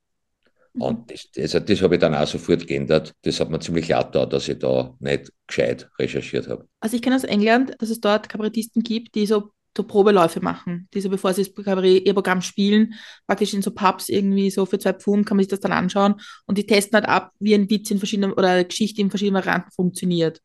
Mhm. 0.73 0.81
Und 0.81 1.11
das, 1.11 1.27
also 1.37 1.59
das 1.59 1.81
habe 1.81 1.95
ich 1.95 2.01
dann 2.01 2.15
auch 2.15 2.27
sofort 2.27 2.67
geändert. 2.67 3.13
Das 3.23 3.39
hat 3.39 3.49
mir 3.49 3.59
ziemlich 3.59 3.87
leid 3.87 4.13
da, 4.13 4.25
dass 4.25 4.47
ich 4.47 4.59
da 4.59 4.95
nicht 4.99 5.31
gescheit 5.47 5.89
recherchiert 5.99 6.47
habe. 6.47 6.67
Also 6.79 6.95
ich 6.95 7.01
kenne 7.01 7.15
aus 7.15 7.23
England, 7.23 7.75
dass 7.79 7.89
es 7.89 7.99
dort 7.99 8.29
Kabarettisten 8.29 8.83
gibt, 8.83 9.15
die 9.15 9.25
so 9.25 9.51
so 9.75 9.83
Probeläufe 9.83 10.39
machen. 10.41 10.87
Die 10.93 11.01
so, 11.01 11.09
bevor 11.09 11.33
sie 11.33 11.43
das 11.43 11.83
ihr 11.83 12.13
Programm 12.13 12.41
spielen, 12.41 12.93
praktisch 13.27 13.53
in 13.53 13.61
so 13.61 13.71
Pubs 13.71 14.09
irgendwie 14.09 14.49
so 14.51 14.65
für 14.65 14.79
zwei 14.79 14.93
Pfund 14.93 15.25
kann 15.25 15.37
man 15.37 15.43
sich 15.43 15.49
das 15.49 15.61
dann 15.61 15.71
anschauen 15.71 16.15
und 16.45 16.57
die 16.57 16.65
testen 16.65 16.95
halt 16.95 17.07
ab, 17.07 17.31
wie 17.39 17.55
ein 17.55 17.69
Witz 17.69 17.89
in 17.91 17.97
verschiedenen 17.97 18.33
oder 18.33 18.49
eine 18.49 18.65
Geschichte 18.65 19.01
in 19.01 19.09
verschiedenen 19.09 19.43
Varianten 19.43 19.71
funktioniert. 19.71 20.41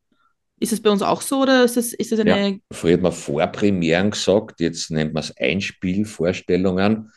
Ist 0.61 0.73
das 0.73 0.81
bei 0.81 0.91
uns 0.91 1.03
auch 1.03 1.21
so 1.21 1.43
oder 1.43 1.65
ist 1.65 1.77
das, 1.77 1.93
ist 1.93 2.11
das 2.11 2.19
eine. 2.19 2.49
Ja, 2.51 2.57
früher 2.73 2.95
hat 2.95 3.03
man 3.03 3.13
Vorpremieren 3.13 4.11
gesagt, 4.11 4.61
jetzt 4.61 4.91
nennt 4.91 5.15
man 5.15 5.23
es 5.23 5.37
Einspielvorstellungen. 5.37 7.13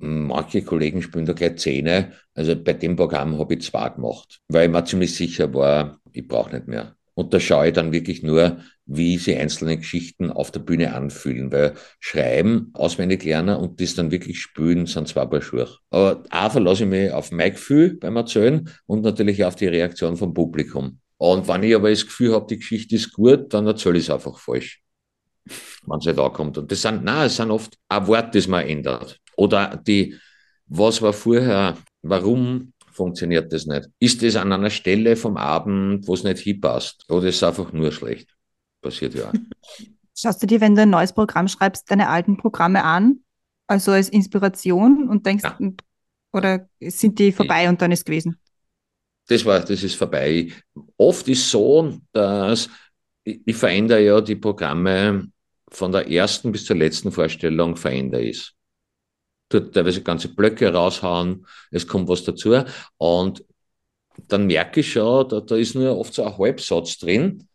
Manche 0.00 0.62
Kollegen 0.62 1.02
spielen 1.02 1.26
da 1.26 1.32
gleich 1.32 1.56
Zähne. 1.56 2.12
Also 2.34 2.54
bei 2.56 2.72
dem 2.72 2.96
Programm 2.96 3.38
habe 3.38 3.54
ich 3.54 3.62
zwei 3.62 3.88
gemacht, 3.88 4.40
weil 4.48 4.66
ich 4.66 4.72
mir 4.72 4.84
ziemlich 4.84 5.14
sicher 5.14 5.52
war, 5.54 6.00
ich 6.12 6.26
brauche 6.26 6.54
nicht 6.54 6.68
mehr. 6.68 6.94
Und 7.14 7.34
da 7.34 7.40
schaue 7.40 7.66
ich 7.66 7.72
dann 7.72 7.90
wirklich 7.90 8.22
nur, 8.22 8.58
wie 8.86 9.18
sie 9.18 9.34
einzelne 9.36 9.76
Geschichten 9.76 10.30
auf 10.30 10.52
der 10.52 10.60
Bühne 10.60 10.94
anfühlen, 10.94 11.50
weil 11.50 11.74
Schreiben, 11.98 12.70
auswendig 12.74 13.24
lernen 13.24 13.56
und 13.56 13.80
das 13.80 13.96
dann 13.96 14.12
wirklich 14.12 14.40
spülen, 14.40 14.86
sind 14.86 15.08
zwei 15.08 15.26
Paar 15.26 15.42
Schuhe. 15.42 15.68
Aber 15.90 16.22
auch 16.30 16.52
verlasse 16.52 16.84
ich 16.84 16.90
mich 16.90 17.10
auf 17.10 17.32
mein 17.32 17.50
Gefühl 17.50 17.96
beim 17.96 18.14
Erzählen 18.14 18.70
und 18.86 19.02
natürlich 19.02 19.44
auf 19.44 19.56
die 19.56 19.66
Reaktion 19.66 20.16
vom 20.16 20.32
Publikum. 20.32 21.00
Und 21.16 21.48
wenn 21.48 21.64
ich 21.64 21.74
aber 21.74 21.90
das 21.90 22.06
Gefühl 22.06 22.32
habe, 22.32 22.46
die 22.48 22.58
Geschichte 22.58 22.94
ist 22.94 23.12
gut, 23.12 23.52
dann 23.52 23.66
erzähle 23.66 23.98
ich 23.98 24.04
es 24.04 24.10
einfach 24.10 24.38
falsch, 24.38 24.80
wenn 25.88 25.98
es 25.98 26.06
nicht 26.06 26.18
ankommt. 26.18 26.58
Und 26.58 26.70
das 26.70 26.82
sind, 26.82 27.04
nein, 27.04 27.26
es 27.26 27.36
sind 27.36 27.50
oft 27.50 27.76
ein 27.88 28.06
Wort, 28.06 28.34
das 28.34 28.46
man 28.46 28.66
ändert. 28.66 29.18
Oder 29.36 29.76
die, 29.76 30.16
was 30.66 31.00
war 31.00 31.12
vorher, 31.12 31.76
warum 32.02 32.72
funktioniert 32.92 33.52
das 33.52 33.66
nicht? 33.66 33.88
Ist 33.98 34.22
es 34.22 34.36
an 34.36 34.52
einer 34.52 34.70
Stelle 34.70 35.16
vom 35.16 35.36
Abend, 35.36 36.06
wo 36.06 36.14
es 36.14 36.24
nicht 36.24 36.40
hinpasst? 36.40 37.04
Oder 37.08 37.28
ist 37.28 37.36
es 37.36 37.42
einfach 37.42 37.72
nur 37.72 37.92
schlecht? 37.92 38.34
Passiert 38.82 39.14
ja. 39.14 39.32
Schaust 40.16 40.42
du 40.42 40.46
dir, 40.48 40.60
wenn 40.60 40.74
du 40.74 40.82
ein 40.82 40.90
neues 40.90 41.12
Programm 41.12 41.46
schreibst, 41.46 41.88
deine 41.90 42.08
alten 42.08 42.36
Programme 42.36 42.82
an? 42.82 43.20
Also 43.68 43.92
als 43.92 44.08
Inspiration 44.08 45.08
und 45.08 45.26
denkst, 45.26 45.44
ja. 45.44 45.70
oder 46.32 46.68
sind 46.80 47.18
die 47.18 47.30
vorbei 47.30 47.64
ja. 47.64 47.68
und 47.68 47.80
dann 47.80 47.92
ist 47.92 48.04
gewesen? 48.04 48.40
Das 49.28 49.44
war, 49.44 49.60
das 49.60 49.82
ist 49.82 49.94
vorbei. 49.94 50.50
Oft 50.96 51.28
ist 51.28 51.48
so, 51.50 51.98
dass 52.12 52.68
ich, 53.22 53.40
ich 53.44 53.56
verändere 53.56 54.02
ja 54.02 54.20
die 54.20 54.36
Programme 54.36 55.30
von 55.70 55.92
der 55.92 56.10
ersten 56.10 56.52
bis 56.52 56.64
zur 56.64 56.76
letzten 56.76 57.12
Vorstellung 57.12 57.76
verändere 57.76 58.22
ich 58.22 58.54
tut 59.48 59.74
teilweise 59.74 60.02
ganze 60.02 60.28
Blöcke 60.34 60.72
raushauen, 60.72 61.46
es 61.70 61.86
kommt 61.86 62.08
was 62.08 62.24
dazu. 62.24 62.62
Und 62.96 63.44
dann 64.26 64.46
merke 64.46 64.80
ich 64.80 64.92
schon, 64.92 65.28
da, 65.28 65.40
da 65.40 65.56
ist 65.56 65.74
nur 65.74 65.96
oft 65.96 66.14
so 66.14 66.24
ein 66.24 66.36
Halbsatz 66.36 66.98
drin, 66.98 67.46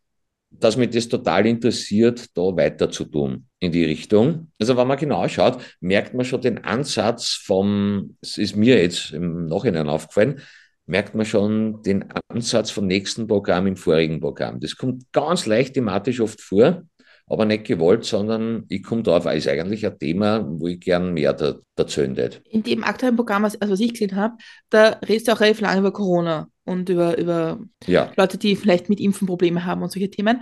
dass 0.50 0.78
mich 0.78 0.92
das 0.92 1.10
total 1.10 1.48
interessiert, 1.48 2.26
da 2.38 2.56
weiter 2.56 2.90
zu 2.90 3.06
tun 3.06 3.48
in 3.60 3.72
die 3.72 3.86
Richtung. 3.86 4.52
Also 4.60 4.78
wenn 4.78 4.88
man 4.88 4.98
genau 4.98 5.28
schaut, 5.28 5.60
merkt 5.80 6.14
man 6.14 6.26
schon 6.26 6.42
den 6.42 6.64
Ansatz 6.64 7.42
vom, 7.44 8.18
es 8.22 8.38
ist 8.38 8.56
mir 8.56 8.82
jetzt 8.82 9.12
im 9.12 9.48
Nachhinein 9.48 9.90
aufgefallen, 9.90 10.42
merkt 10.86 11.16
man 11.16 11.26
schon 11.26 11.82
den 11.82 12.06
Ansatz 12.28 12.70
vom 12.70 12.86
nächsten 12.86 13.26
Programm 13.26 13.68
im 13.68 13.78
vorigen 13.78 14.20
Programm. 14.20 14.60
Das 14.60 14.76
kommt 14.76 15.12
ganz 15.12 15.46
leicht 15.46 15.74
thematisch 15.74 16.22
oft 16.22 16.40
vor 16.40 16.84
aber 17.28 17.46
nicht 17.46 17.66
gewollt, 17.66 18.06
sondern 18.06 18.66
ich 18.70 18.84
komme 18.84 19.04
darauf, 19.04 19.26
ist 19.26 19.48
eigentlich 19.48 19.86
ein 19.86 19.98
Thema, 19.98 20.46
wo 20.48 20.68
ich 20.68 20.80
gern 20.80 21.14
mehr 21.14 21.34
da, 21.34 21.56
dazu 21.76 22.02
hätte. 22.02 22.42
In 22.50 22.64
dem 22.64 22.84
aktuellen 22.84 23.16
Programm, 23.16 23.46
also 23.46 23.58
was 23.60 23.80
ich 23.80 23.94
gesehen 23.94 24.16
habe, 24.16 24.36
da 24.70 25.00
redest 25.08 25.28
du 25.28 25.34
auch 25.34 25.40
relativ 25.40 25.62
lange 25.62 25.80
über 25.80 25.94
Corona 25.94 26.48
und 26.66 26.90
über, 26.90 27.18
über 27.18 27.60
ja. 27.88 28.12
Leute, 28.18 28.38
die 28.38 28.56
vielleicht 28.56 28.90
mit 28.90 29.00
Impfen 29.00 29.28
Probleme 29.28 29.66
haben 29.66 29.82
und 29.82 29.92
solche 29.92 30.10
Themen. 30.10 30.42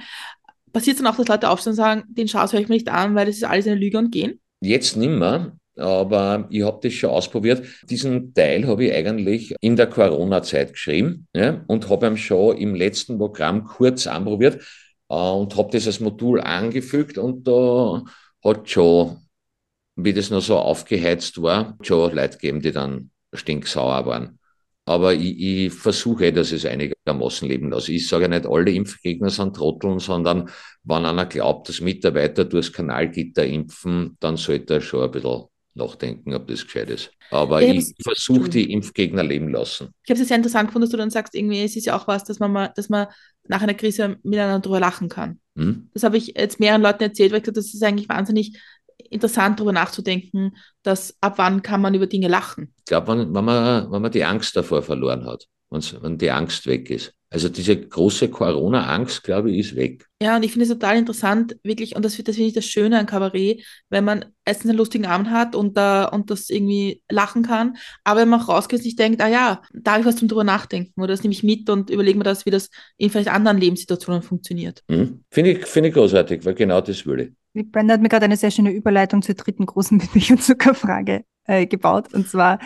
Passiert 0.73 0.97
es 0.97 1.03
dann 1.03 1.11
auch, 1.11 1.17
dass 1.17 1.27
Leute 1.27 1.49
aufstehen 1.49 1.71
und 1.71 1.77
sagen, 1.77 2.03
den 2.07 2.27
Schaus 2.27 2.53
höre 2.53 2.61
ich 2.61 2.69
mir 2.69 2.75
nicht 2.75 2.89
an, 2.89 3.15
weil 3.15 3.25
das 3.25 3.35
ist 3.35 3.43
alles 3.43 3.67
eine 3.67 3.75
Lüge 3.75 3.97
und 3.97 4.11
gehen? 4.11 4.39
Jetzt 4.61 4.95
nimmer, 4.95 5.57
aber 5.75 6.47
ich 6.49 6.63
habe 6.63 6.79
das 6.81 6.93
schon 6.93 7.09
ausprobiert. 7.09 7.65
Diesen 7.89 8.33
Teil 8.33 8.67
habe 8.67 8.85
ich 8.85 8.93
eigentlich 8.93 9.55
in 9.59 9.75
der 9.75 9.87
Corona-Zeit 9.87 10.73
geschrieben 10.73 11.27
ja, 11.35 11.63
und 11.67 11.89
habe 11.89 12.07
ihn 12.07 12.17
schon 12.17 12.57
im 12.57 12.75
letzten 12.75 13.17
Programm 13.17 13.65
kurz 13.65 14.07
anprobiert 14.07 14.61
und 15.11 15.57
habe 15.57 15.71
das 15.71 15.87
als 15.87 15.99
Modul 15.99 16.39
angefügt 16.39 17.17
und 17.17 17.45
da 17.47 18.03
hat 18.43 18.69
schon, 18.69 19.17
wie 19.95 20.13
das 20.13 20.29
noch 20.29 20.41
so 20.41 20.57
aufgeheizt 20.57 21.41
war, 21.41 21.77
schon 21.81 22.15
Leute 22.15 22.37
gegeben, 22.37 22.61
die 22.61 22.71
dann 22.71 23.11
stinksauer 23.33 24.05
waren. 24.05 24.39
Aber 24.85 25.13
ich, 25.13 25.39
ich 25.39 25.73
versuche, 25.73 26.31
dass 26.33 26.51
es 26.51 26.65
einigermaßen 26.65 27.47
leben 27.47 27.69
lasse. 27.71 27.93
Ich 27.93 28.07
sage 28.07 28.29
nicht, 28.29 28.45
alle 28.47 28.71
Impfgegner 28.71 29.29
sind 29.29 29.55
Trotteln, 29.55 29.99
sondern 29.99 30.49
wenn 30.83 31.05
einer 31.05 31.25
glaubt, 31.25 31.69
dass 31.69 31.81
Mitarbeiter 31.81 32.45
durchs 32.45 32.73
Kanalgitter 32.73 33.45
impfen, 33.45 34.17
dann 34.19 34.37
sollte 34.37 34.75
er 34.75 34.81
schon 34.81 35.03
ein 35.03 35.11
bisschen 35.11 35.50
nachdenken, 35.73 36.33
ob 36.33 36.47
das 36.47 36.63
gescheit 36.63 36.89
ist. 36.89 37.11
Aber 37.29 37.61
ich, 37.61 37.93
ich 37.97 38.03
versuche 38.03 38.49
die 38.49 38.71
Impfgegner 38.71 39.23
leben 39.23 39.49
lassen. 39.49 39.89
Ich 40.03 40.11
habe 40.11 40.21
es 40.21 40.27
sehr 40.27 40.37
interessant 40.37 40.67
gefunden, 40.67 40.83
dass 40.83 40.91
du 40.91 40.97
dann 40.97 41.09
sagst, 41.09 41.33
irgendwie, 41.33 41.63
es 41.63 41.75
ist 41.75 41.85
ja 41.85 41.95
auch 41.95 42.07
was, 42.07 42.23
dass 42.23 42.39
man 42.39 42.51
mal, 42.51 42.71
dass 42.75 42.89
man 42.89 43.07
nach 43.47 43.61
einer 43.61 43.73
Krise 43.73 44.17
miteinander 44.23 44.59
drüber 44.59 44.79
lachen 44.79 45.09
kann. 45.09 45.39
Hm? 45.55 45.89
Das 45.93 46.03
habe 46.03 46.17
ich 46.17 46.33
jetzt 46.37 46.59
mehreren 46.59 46.81
Leuten 46.81 47.03
erzählt, 47.03 47.31
weil 47.31 47.39
ich 47.39 47.43
gesagt 47.43 47.57
das 47.57 47.73
ist 47.73 47.83
eigentlich 47.83 48.09
wahnsinnig 48.09 48.57
interessant, 49.09 49.59
darüber 49.59 49.73
nachzudenken, 49.73 50.55
dass 50.83 51.15
ab 51.21 51.33
wann 51.37 51.61
kann 51.61 51.81
man 51.81 51.93
über 51.93 52.07
Dinge 52.07 52.27
lachen. 52.27 52.73
Ich 52.79 52.85
glaube, 52.85 53.07
wenn, 53.07 53.33
wenn, 53.33 53.45
man, 53.45 53.91
wenn 53.91 54.01
man 54.01 54.11
die 54.11 54.23
Angst 54.23 54.55
davor 54.55 54.81
verloren 54.81 55.25
hat, 55.25 55.47
wenn 55.71 56.17
die 56.17 56.31
Angst 56.31 56.67
weg 56.67 56.89
ist. 56.89 57.13
Also 57.33 57.47
diese 57.47 57.77
große 57.77 58.29
Corona-Angst, 58.29 59.23
glaube 59.23 59.51
ich, 59.51 59.59
ist 59.59 59.75
weg. 59.77 60.05
Ja, 60.21 60.35
und 60.35 60.43
ich 60.43 60.51
finde 60.51 60.63
es 60.63 60.69
total 60.69 60.97
interessant, 60.97 61.55
wirklich, 61.63 61.95
und 61.95 62.03
das, 62.03 62.17
das 62.17 62.35
finde 62.35 62.49
ich 62.49 62.53
das 62.53 62.65
Schöne 62.65 62.99
an 62.99 63.05
Kabarett, 63.05 63.63
wenn 63.89 64.03
man 64.03 64.25
erstens 64.43 64.69
einen 64.69 64.77
lustigen 64.77 65.05
Abend 65.05 65.29
hat 65.29 65.55
und, 65.55 65.77
da, 65.77 66.05
und 66.05 66.29
das 66.29 66.49
irgendwie 66.49 67.01
lachen 67.09 67.43
kann, 67.43 67.77
aber 68.03 68.19
wenn 68.19 68.27
man 68.27 68.41
auch 68.41 68.49
rausgeht 68.49 68.79
und 68.79 68.83
sich 68.83 68.97
denkt, 68.97 69.21
ah 69.21 69.29
ja, 69.29 69.61
da 69.73 69.91
habe 69.91 70.01
ich 70.01 70.07
was 70.07 70.17
zum 70.17 70.27
drüber 70.27 70.43
nachdenken 70.43 70.99
oder 70.99 71.13
das 71.13 71.23
nehme 71.23 71.31
ich 71.31 71.41
mit 71.41 71.69
und 71.69 71.89
überlege 71.89 72.17
mir 72.17 72.25
das, 72.25 72.45
wie 72.45 72.51
das 72.51 72.69
in 72.97 73.09
vielleicht 73.09 73.29
anderen 73.29 73.57
Lebenssituationen 73.57 74.23
funktioniert. 74.23 74.83
Mhm. 74.89 75.23
Finde 75.31 75.51
ich, 75.51 75.65
find 75.65 75.87
ich 75.87 75.93
großartig, 75.93 76.43
weil 76.43 76.55
genau 76.55 76.81
das 76.81 77.05
will 77.05 77.33
ich. 77.53 77.71
Brenda 77.71 77.93
hat 77.93 78.01
mir 78.01 78.09
gerade 78.09 78.25
eine 78.25 78.37
sehr 78.37 78.51
schöne 78.51 78.71
Überleitung 78.71 79.21
zur 79.21 79.35
dritten 79.35 79.65
großen 79.65 79.97
Milch- 80.13 80.31
und 80.31 80.43
Zuckerfrage 80.43 81.23
äh, 81.45 81.65
gebaut. 81.65 82.13
Und 82.13 82.27
zwar, 82.27 82.59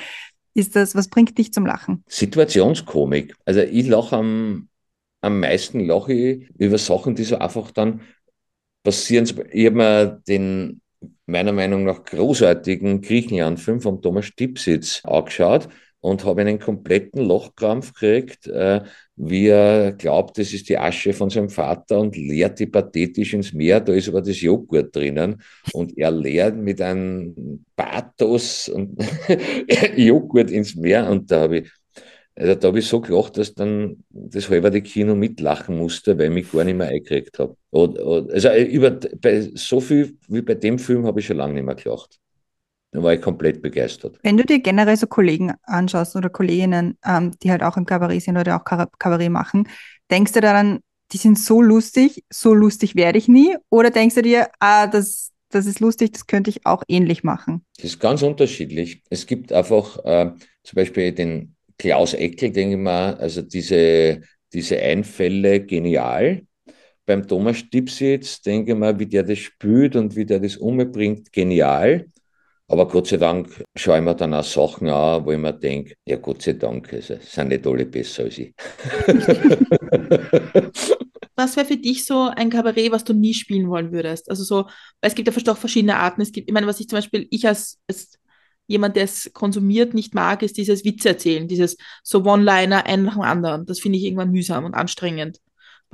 ist 0.55 0.75
das, 0.75 0.95
was 0.95 1.09
bringt 1.09 1.37
dich 1.37 1.53
zum 1.53 1.65
Lachen? 1.65 2.03
Situationskomik. 2.07 3.35
Also 3.45 3.61
ich 3.61 3.87
lache 3.87 4.15
am, 4.17 4.69
am 5.21 5.39
meisten 5.39 5.81
lache 5.81 6.13
ich 6.13 6.49
über 6.57 6.77
Sachen, 6.77 7.13
die 7.15 7.23
so 7.25 7.37
einfach 7.37 7.71
dann 7.71 8.01
passieren. 8.83 9.25
Ich 9.51 9.65
habe 9.65 9.75
mir 9.75 10.21
den 10.27 10.81
meiner 11.25 11.51
Meinung 11.51 11.83
nach 11.83 12.03
großartigen 12.03 13.01
Griechenland-Film 13.01 13.81
von 13.81 14.01
Thomas 14.01 14.25
Stipsitz 14.25 15.01
angeschaut 15.03 15.67
und 15.99 16.23
habe 16.23 16.41
einen 16.41 16.59
kompletten 16.59 17.23
Lochkrampf 17.23 17.93
gekriegt, 17.93 18.47
äh, 18.47 18.81
wie 19.17 19.47
er 19.47 19.93
glaubt, 19.93 20.38
das 20.38 20.54
ist 20.54 20.67
die 20.69 20.78
Asche 20.78 21.13
von 21.13 21.30
seinem 21.30 21.49
Vater 21.49 21.99
und 21.99 22.17
leert 22.17 22.60
die 22.60 22.65
pathetisch 22.65 23.34
ins 23.34 23.54
Meer. 23.54 23.80
Da 23.80 23.93
ist 23.93 24.10
aber 24.10 24.21
das 24.21 24.41
Joghurt 24.41 24.95
drinnen 24.95 25.41
und 25.73 25.97
er 25.97 26.12
leert 26.12 26.58
mit 26.58 26.82
einem 26.82 27.65
Pathos 27.75 28.67
und 28.69 28.97
Joghurt 29.95 30.51
ins 30.51 30.75
Meer 30.75 31.10
und 31.10 31.32
da 31.32 31.41
habe 31.41 31.60
ich 31.60 31.71
also 32.38 32.54
da 32.54 32.67
habe 32.67 32.80
ich 32.80 32.88
so 32.88 32.99
gelacht, 32.99 33.38
dass 33.38 33.54
dann 33.54 34.04
das 34.10 34.49
halbe 34.49 34.82
Kino 34.82 35.15
mitlachen 35.15 35.78
musste, 35.78 36.17
weil 36.17 36.25
ich 36.28 36.34
mich 36.34 36.51
gar 36.51 36.65
nicht 36.65 36.75
mehr 36.75 36.89
eingekriegt 36.89 37.39
habe. 37.39 37.56
Also 37.71 38.54
über, 38.54 38.91
bei 39.21 39.49
so 39.54 39.80
viel 39.80 40.17
wie 40.28 40.41
bei 40.41 40.56
dem 40.56 40.78
Film 40.78 41.06
habe 41.06 41.21
ich 41.21 41.28
schon 41.28 41.38
lange 41.38 41.53
nicht 41.53 41.63
mehr 41.63 41.76
gelacht. 41.76 42.20
Da 42.95 43.03
war 43.03 43.13
ich 43.13 43.21
komplett 43.21 43.61
begeistert. 43.61 44.17
Wenn 44.23 44.37
du 44.37 44.45
dir 44.45 44.59
generell 44.59 44.95
so 44.95 45.05
Kollegen 45.05 45.51
anschaust 45.63 46.15
oder 46.15 46.29
Kolleginnen, 46.29 46.97
ähm, 47.05 47.31
die 47.43 47.51
halt 47.51 47.61
auch 47.61 47.75
im 47.75 47.85
Kabarett 47.85 48.23
sind 48.23 48.37
oder 48.37 48.55
auch 48.55 48.63
Kabarett 48.63 49.29
machen, 49.29 49.67
denkst 50.09 50.31
du 50.31 50.39
daran, 50.39 50.79
die 51.11 51.17
sind 51.17 51.37
so 51.37 51.61
lustig, 51.61 52.23
so 52.31 52.53
lustig 52.53 52.95
werde 52.95 53.17
ich 53.17 53.27
nie? 53.27 53.57
Oder 53.69 53.89
denkst 53.89 54.15
du 54.15 54.21
dir, 54.21 54.47
ah, 54.59 54.87
das, 54.87 55.31
das 55.49 55.65
ist 55.65 55.81
lustig, 55.81 56.13
das 56.13 56.25
könnte 56.25 56.49
ich 56.49 56.65
auch 56.65 56.83
ähnlich 56.87 57.25
machen? 57.25 57.65
Das 57.75 57.85
ist 57.85 57.99
ganz 57.99 58.21
unterschiedlich. 58.21 59.03
Es 59.09 59.25
gibt 59.25 59.51
einfach 59.51 59.97
äh, 60.05 60.31
zum 60.63 60.75
Beispiel 60.75 61.11
den 61.11 61.55
Klaus 61.77 62.13
Eckel, 62.13 62.51
denke 62.51 62.75
ich 62.75 62.81
mal, 62.81 63.15
also 63.15 63.41
diese, 63.41 64.21
diese 64.53 64.79
Einfälle 64.79 65.65
genial. 65.65 66.43
Beim 67.05 67.27
Thomas 67.27 67.57
Stipsitz, 67.57 68.41
denke 68.41 68.71
ich 68.71 68.77
mal, 68.77 68.97
wie 68.97 69.05
der 69.05 69.23
das 69.23 69.39
spült 69.39 69.97
und 69.97 70.15
wie 70.15 70.25
der 70.25 70.39
das 70.39 70.55
umbringt, 70.55 71.33
genial. 71.33 72.05
Aber 72.68 72.88
Gott 72.88 73.07
sei 73.07 73.18
Dank 73.18 73.63
schaue 73.76 73.97
ich 73.97 74.03
mir 74.03 74.16
dann 74.16 74.34
auch 74.34 74.43
Sachen 74.43 74.89
an, 74.89 75.24
wo 75.26 75.32
ich 75.32 75.38
mir 75.38 75.53
denke, 75.53 75.95
ja 76.05 76.18
Gott 76.18 76.41
sei 76.41 76.53
Dank, 76.53 76.91
also, 76.93 77.16
sind 77.22 77.49
nicht 77.49 77.68
alle 77.68 77.86
besser 77.86 78.24
als 78.24 78.39
ich. 78.39 78.53
was 81.36 81.55
wäre 81.57 81.68
für 81.68 81.78
dich 81.78 82.05
so 82.05 82.30
ein 82.36 82.49
Kabarett, 82.49 82.91
was 82.91 83.03
du 83.03 83.13
nie 83.13 83.34
spielen 83.34 83.70
wollen 83.70 83.91
würdest? 83.91 84.30
Also 84.30 84.43
so, 84.43 84.68
es 85.01 85.13
gibt 85.16 85.28
ja 85.28 85.51
auch 85.51 85.57
verschiedene 85.57 85.97
Arten. 85.97 86.22
Es 86.22 86.32
gibt, 86.32 86.49
ich 86.49 86.53
meine, 86.53 86.68
was 86.68 86.80
ich 86.80 86.88
zum 86.88 86.97
Beispiel, 86.97 87.28
ich 87.30 87.47
als, 87.47 87.78
als 87.88 88.18
jemand, 88.68 88.95
der 88.95 89.03
es 89.03 89.32
konsumiert, 89.34 89.93
nicht 89.93 90.16
mag, 90.16 90.41
ist 90.41 90.57
dieses 90.57 90.84
Witze 90.86 91.09
erzählen, 91.09 91.47
dieses 91.47 91.78
so 92.03 92.24
One-Liner, 92.24 92.86
einen 92.86 93.03
nach 93.03 93.13
dem 93.13 93.22
anderen. 93.22 93.66
Das 93.66 93.80
finde 93.80 93.97
ich 93.97 94.05
irgendwann 94.05 94.32
mühsam 94.32 94.66
und 94.66 94.74
anstrengend. 94.74 95.39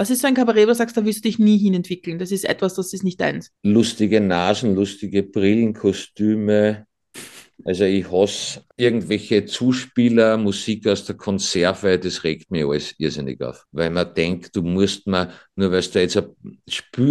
Was 0.02 0.10
ist 0.10 0.24
so 0.24 0.28
ein 0.28 0.34
Kabarett, 0.34 0.64
wo 0.64 0.72
du 0.72 0.76
sagst, 0.76 0.98
da 0.98 1.06
wirst 1.06 1.20
du 1.20 1.30
dich 1.30 1.38
nie 1.38 1.60
hinentwickeln? 1.60 2.18
Das 2.18 2.32
ist 2.32 2.46
etwas, 2.46 2.74
das 2.74 2.92
ist 2.92 3.04
nicht 3.04 3.22
deins. 3.22 3.52
Lustige 3.62 4.20
Nasen, 4.20 4.74
lustige 4.74 5.22
Brillen, 5.22 5.76
Kostüme, 5.76 6.88
also 7.64 7.84
ich 7.84 8.12
hasse 8.12 8.64
irgendwelche 8.78 9.46
Zuspieler, 9.46 10.38
Musik 10.38 10.88
aus 10.88 11.06
der 11.06 11.18
Konserve, 11.18 12.00
das 12.00 12.24
regt 12.24 12.50
mir 12.50 12.68
alles 12.68 12.96
irrsinnig 12.98 13.44
auf. 13.44 13.68
Weil 13.72 13.92
man 13.92 14.12
denkt, 14.16 14.56
du 14.56 14.64
musst 14.64 15.06
mal, 15.06 15.32
nur 15.56 15.72
weil 15.72 15.84
du 15.84 16.00
jetzt 16.00 16.18
ein 16.18 16.26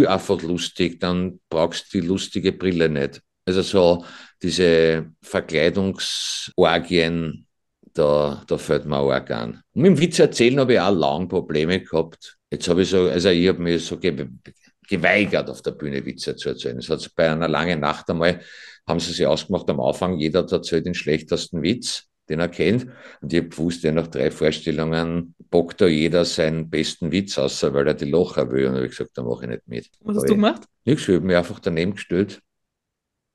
einfach 0.05 0.41
lustig, 0.41 0.99
dann 0.99 1.39
brauchst 1.47 1.93
du 1.93 2.01
die 2.01 2.07
lustige 2.07 2.51
Brille 2.51 2.89
nicht. 2.89 3.21
Also 3.45 3.61
so 3.61 4.03
diese 4.41 5.13
Verkleidungsorgien, 5.21 7.47
da, 7.93 8.43
da 8.45 8.57
fällt 8.57 8.85
mir 8.85 8.97
auch 8.97 9.11
an. 9.11 9.61
Mit 9.73 9.85
dem 9.85 9.97
Witz 9.97 10.19
erzählen 10.19 10.59
habe 10.59 10.73
ich 10.73 10.81
auch 10.81 10.93
lange 10.93 11.29
Probleme 11.29 11.79
gehabt. 11.79 12.37
Jetzt 12.51 12.67
habe 12.67 12.81
ich 12.81 12.89
so, 12.89 13.09
also 13.09 13.29
ich 13.29 13.47
habe 13.47 13.61
mich 13.61 13.85
so 13.85 13.97
geweigert, 13.97 15.49
auf 15.49 15.61
der 15.61 15.71
Bühne 15.71 16.05
Witze 16.05 16.35
zu 16.35 16.49
erzählen. 16.49 16.77
Es 16.77 16.89
hat 16.89 17.09
bei 17.15 17.31
einer 17.31 17.47
langen 17.47 17.79
Nacht 17.79 18.09
einmal 18.09 18.41
haben 18.87 18.99
sie 18.99 19.13
sich 19.13 19.25
ausgemacht 19.25 19.69
am 19.69 19.79
Anfang, 19.79 20.17
jeder 20.17 20.45
erzählt 20.51 20.85
den 20.85 20.93
schlechtesten 20.93 21.61
Witz, 21.61 22.07
den 22.27 22.39
er 22.39 22.49
kennt. 22.49 22.87
Und 23.21 23.31
ich 23.31 23.83
ja, 23.83 23.91
nach 23.91 24.07
drei 24.07 24.31
Vorstellungen 24.31 25.33
bockt 25.49 25.79
da 25.81 25.87
jeder 25.87 26.25
seinen 26.25 26.69
besten 26.69 27.11
Witz 27.11 27.37
aus, 27.37 27.63
weil 27.63 27.87
er 27.87 27.93
die 27.93 28.05
Locher 28.05 28.51
will. 28.51 28.67
Und 28.67 28.75
habe 28.75 28.85
ich 28.85 28.91
gesagt, 28.91 29.11
da 29.13 29.23
mache 29.23 29.45
ich 29.45 29.49
nicht 29.49 29.67
mit. 29.67 29.89
Was 30.01 30.17
hast 30.17 30.29
du 30.29 30.35
gemacht? 30.35 30.63
Nichts, 30.83 31.07
ich 31.07 31.15
habe 31.15 31.25
mich 31.25 31.37
einfach 31.37 31.59
daneben 31.59 31.93
gestellt 31.93 32.41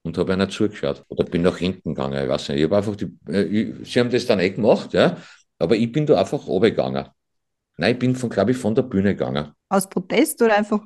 und 0.03 0.19
habe 0.19 0.33
einer 0.33 0.49
zugeschaut. 0.49 1.05
Oder 1.09 1.25
bin 1.25 1.43
nach 1.43 1.59
hinten 1.59 1.95
gegangen, 1.95 2.23
ich 2.23 2.29
weiß 2.29 2.51
nicht. 2.51 2.59
Ich 2.59 2.65
habe 2.65 2.77
einfach 2.77 2.97
die, 2.97 3.17
äh, 3.29 3.43
ich, 3.43 3.93
sie 3.93 4.01
haben 4.01 4.11
das 4.11 4.27
dann 4.27 4.41
eh 4.41 4.51
gemacht, 4.51 4.93
ja, 4.93 5.17
aber 5.59 5.77
ich 5.77 5.91
bin 5.91 6.07
da 6.07 6.19
einfach 6.21 6.47
runtergegangen. 6.47 7.07
Nein, 7.77 7.93
ich 7.93 7.99
bin 7.99 8.17
von, 8.17 8.31
glaube 8.31 8.53
ich, 8.53 8.57
von 8.57 8.75
der 8.75 8.83
Bühne 8.83 9.15
gegangen. 9.15 9.53
Aus 9.69 9.89
Protest 9.89 10.41
oder 10.43 10.57
einfach 10.57 10.81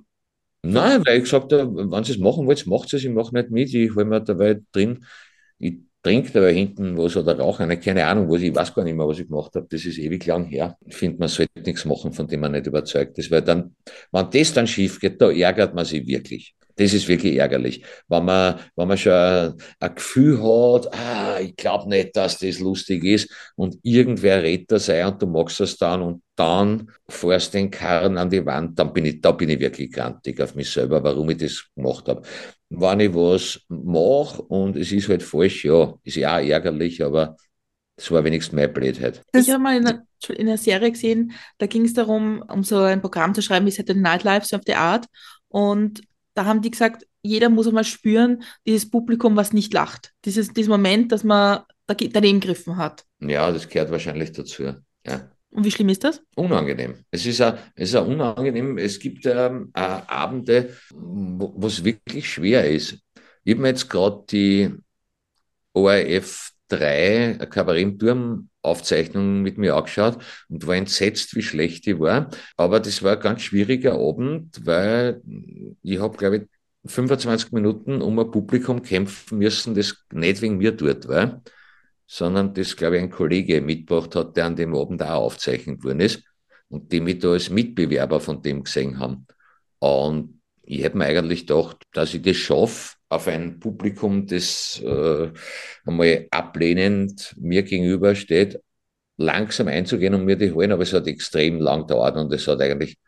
Nein, 0.63 1.03
weil 1.07 1.19
ich 1.19 1.25
gesagt 1.25 1.53
habe, 1.53 1.91
wenn 1.91 2.05
Sie 2.05 2.13
es 2.13 2.19
machen 2.19 2.47
wollt, 2.47 2.67
macht 2.67 2.93
es, 2.93 3.03
ich 3.03 3.11
mache 3.11 3.35
nicht 3.35 3.51
mit, 3.51 3.73
ich 3.73 3.95
hole 3.95 4.05
mir 4.05 4.21
dabei 4.21 4.61
drin, 4.73 5.07
ich 5.59 5.79
trinke 6.03 6.33
dabei 6.33 6.53
hinten 6.53 6.99
was 6.99 7.17
oder 7.17 7.39
rauche 7.39 7.63
eine, 7.63 7.81
keine 7.81 8.05
Ahnung 8.07 8.29
was, 8.31 8.43
ich 8.43 8.55
weiß 8.55 8.75
gar 8.75 8.85
nicht 8.85 8.95
mehr, 8.95 9.09
was 9.09 9.19
ich 9.19 9.29
gemacht 9.29 9.55
habe, 9.55 9.67
das 9.71 9.85
ist 9.87 9.99
ewig 9.99 10.27
lang 10.27 10.45
her. 10.45 10.77
Ich 10.85 10.97
finde, 10.97 11.19
man 11.19 11.29
sollte 11.29 11.61
nichts 11.61 11.87
machen, 11.87 12.13
von 12.13 12.27
dem 12.27 12.41
man 12.41 12.53
nicht 12.53 12.67
überzeugt 12.67 13.19
ist, 13.19 13.31
weil 13.31 13.43
dann, 13.43 13.75
wenn 14.13 14.31
das 14.31 14.53
dann 14.53 14.67
schief 14.67 15.01
geht, 15.01 15.21
da 15.21 15.31
ärgert 15.31 15.75
man 15.75 15.87
sich 15.87 16.07
wirklich. 16.07 16.55
Das 16.81 16.95
ist 16.95 17.09
wirklich 17.09 17.37
ärgerlich. 17.37 17.85
Wenn 18.09 18.25
man, 18.25 18.59
wenn 18.75 18.89
man 18.89 18.97
schon 18.97 19.13
ein, 19.13 19.55
ein 19.81 19.95
Gefühl 19.95 20.39
hat, 20.39 20.95
ah, 20.95 21.39
ich 21.39 21.55
glaube 21.55 21.91
nicht, 21.91 22.17
dass 22.17 22.39
das 22.39 22.59
lustig 22.59 23.05
ist 23.05 23.31
und 23.55 23.77
irgendwer 23.83 24.43
redet 24.43 24.73
das 24.73 24.89
ein 24.89 25.05
und 25.09 25.21
du 25.21 25.27
magst 25.27 25.61
es 25.61 25.77
dann 25.77 26.01
und 26.01 26.23
dann 26.37 26.91
fährst 27.07 27.53
den 27.53 27.71
Karren 27.71 28.17
an 28.17 28.31
die 28.31 28.47
Wand, 28.47 28.79
dann 28.79 28.95
bin 28.95 29.05
ich, 29.05 29.21
da 29.21 29.33
bin 29.33 29.51
ich 29.51 29.61
wirklich 29.61 29.93
grantig 29.93 30.41
auf 30.41 30.55
mich 30.55 30.71
selber, 30.71 31.05
warum 31.05 31.29
ich 31.29 31.37
das 31.37 31.67
gemacht 31.77 32.09
habe. 32.09 32.23
Wenn 32.71 33.01
ich 33.01 33.15
was 33.15 33.61
mache 33.69 34.41
und 34.41 34.75
es 34.77 34.91
ist 34.91 35.11
halt 35.11 35.23
falsch, 35.23 35.67
ja, 35.67 35.93
ist 36.03 36.17
ja 36.17 36.39
auch 36.39 36.43
ärgerlich, 36.43 37.05
aber 37.05 37.37
das 37.95 38.11
war 38.11 38.25
wenigstens 38.25 38.55
meine 38.55 38.71
Blödheit. 38.71 39.21
Ich 39.35 39.51
habe 39.51 39.63
mal 39.63 39.77
in 39.77 39.87
einer, 39.87 40.03
in 40.31 40.49
einer 40.49 40.57
Serie 40.57 40.91
gesehen, 40.91 41.33
da 41.59 41.67
ging 41.67 41.85
es 41.85 41.93
darum, 41.93 42.43
um 42.49 42.65
so 42.65 42.79
ein 42.79 43.03
Programm 43.03 43.35
zu 43.35 43.43
schreiben, 43.43 43.67
wie 43.67 43.71
Saturday 43.71 44.01
Night 44.01 44.25
Live, 44.25 44.47
so 44.47 44.57
auf 44.57 44.65
die 44.65 44.77
Art. 44.77 45.05
Und 45.49 46.01
da 46.35 46.45
haben 46.45 46.63
die 46.63 46.71
gesagt, 46.71 47.07
jeder 47.23 47.49
muss 47.49 47.67
einmal 47.67 47.85
spüren, 47.85 48.43
dieses 48.67 48.89
Publikum, 48.89 49.37
was 49.37 49.53
nicht 49.53 49.73
lacht. 49.73 50.13
Dieses, 50.25 50.53
dieses 50.53 50.69
Moment, 50.69 51.13
dass 51.13 51.25
man 51.25 51.61
daneben 51.87 52.41
gegriffen 52.41 52.77
hat. 52.77 53.05
Ja, 53.21 53.51
das 53.51 53.69
gehört 53.69 53.91
wahrscheinlich 53.91 54.33
dazu. 54.33 54.75
Ja. 55.07 55.31
Und 55.51 55.65
wie 55.65 55.71
schlimm 55.71 55.89
ist 55.89 56.05
das? 56.05 56.23
Unangenehm. 56.37 56.95
Es 57.11 57.27
ist, 57.27 57.41
a, 57.41 57.59
es 57.75 57.91
ist 57.91 57.95
a 57.97 58.01
unangenehm. 58.01 58.79
Es 58.79 59.01
gibt 59.01 59.27
ähm, 59.27 59.71
Abende, 59.75 60.77
wo 60.95 61.67
es 61.67 61.83
wirklich 61.83 62.31
schwer 62.31 62.71
ist. 62.71 62.99
Ich 63.43 63.53
habe 63.53 63.63
mir 63.63 63.69
jetzt 63.69 63.91
gerade 63.91 64.25
die 64.31 64.71
ORF 65.73 66.53
3 66.71 67.39
Kabarett 67.51 67.83
im 67.83 67.99
Turm 67.99 68.49
Aufzeichnung 68.63 69.43
mit 69.43 69.59
mir 69.59 69.75
angeschaut 69.75 70.19
und 70.49 70.67
war 70.67 70.77
entsetzt, 70.77 71.35
wie 71.35 71.43
schlecht 71.43 71.87
die 71.87 71.99
war. 71.99 72.31
Aber 72.57 72.81
das 72.81 73.03
war 73.03 73.17
ein 73.17 73.23
ganz 73.23 73.43
schwieriger 73.43 73.95
Abend, 73.95 74.61
weil 74.65 75.23
ich 75.83 75.99
habe, 75.99 76.17
glaube 76.17 76.37
ich, 76.37 76.43
25 76.87 77.53
Minuten 77.53 78.01
um 78.01 78.19
ein 78.19 78.31
Publikum 78.31 78.83
kämpfen 78.83 79.39
müssen, 79.39 79.75
das 79.75 79.97
nicht 80.13 80.41
wegen 80.41 80.59
mir 80.59 80.73
dort 80.73 81.09
war, 81.09 81.43
sondern 82.07 82.55
das, 82.55 82.77
glaube 82.77 82.97
ich, 82.97 83.03
ein 83.03 83.11
Kollege 83.11 83.61
mitgebracht 83.61 84.15
hat, 84.17 84.37
der 84.37 84.47
an 84.47 84.57
dem 84.57 84.75
Abend 84.75 85.03
auch 85.03 85.25
aufzeichnet 85.25 85.85
worden 85.85 86.01
ist 86.01 86.23
und 86.69 86.91
die 86.93 87.01
mich 87.01 87.19
da 87.19 87.33
als 87.33 87.51
Mitbewerber 87.51 88.21
von 88.21 88.43
dem 88.43 88.65
gesehen 88.65 88.99
haben. 88.99 89.27
Und 89.79 90.41
ich 90.63 90.83
hätte 90.83 90.97
mir 90.97 91.07
eigentlich 91.07 91.47
gedacht, 91.47 91.83
dass 91.93 92.15
ich 92.15 92.23
das 92.23 92.37
schaffe, 92.37 92.97
auf 93.11 93.29
ein 93.29 93.61
Publikum, 93.61 94.27
das 94.27 94.81
äh, 94.85 95.31
einmal 95.87 96.29
ablehnend 96.31 97.35
mir 97.39 97.63
gegenüber 97.65 98.15
steht, 98.15 98.61
langsam 99.19 99.69
einzugehen 99.69 100.15
und 100.15 100.25
mir 100.25 100.37
die 100.37 100.53
holen, 100.53 100.73
aber 100.73 100.85
es 100.85 100.93
hat 100.95 101.07
extrem 101.09 101.61
lang 101.61 101.83
gedauert 101.83 102.17
und 102.17 102.33
es 102.33 102.47
hat 102.49 102.61
eigentlich, 102.63 102.99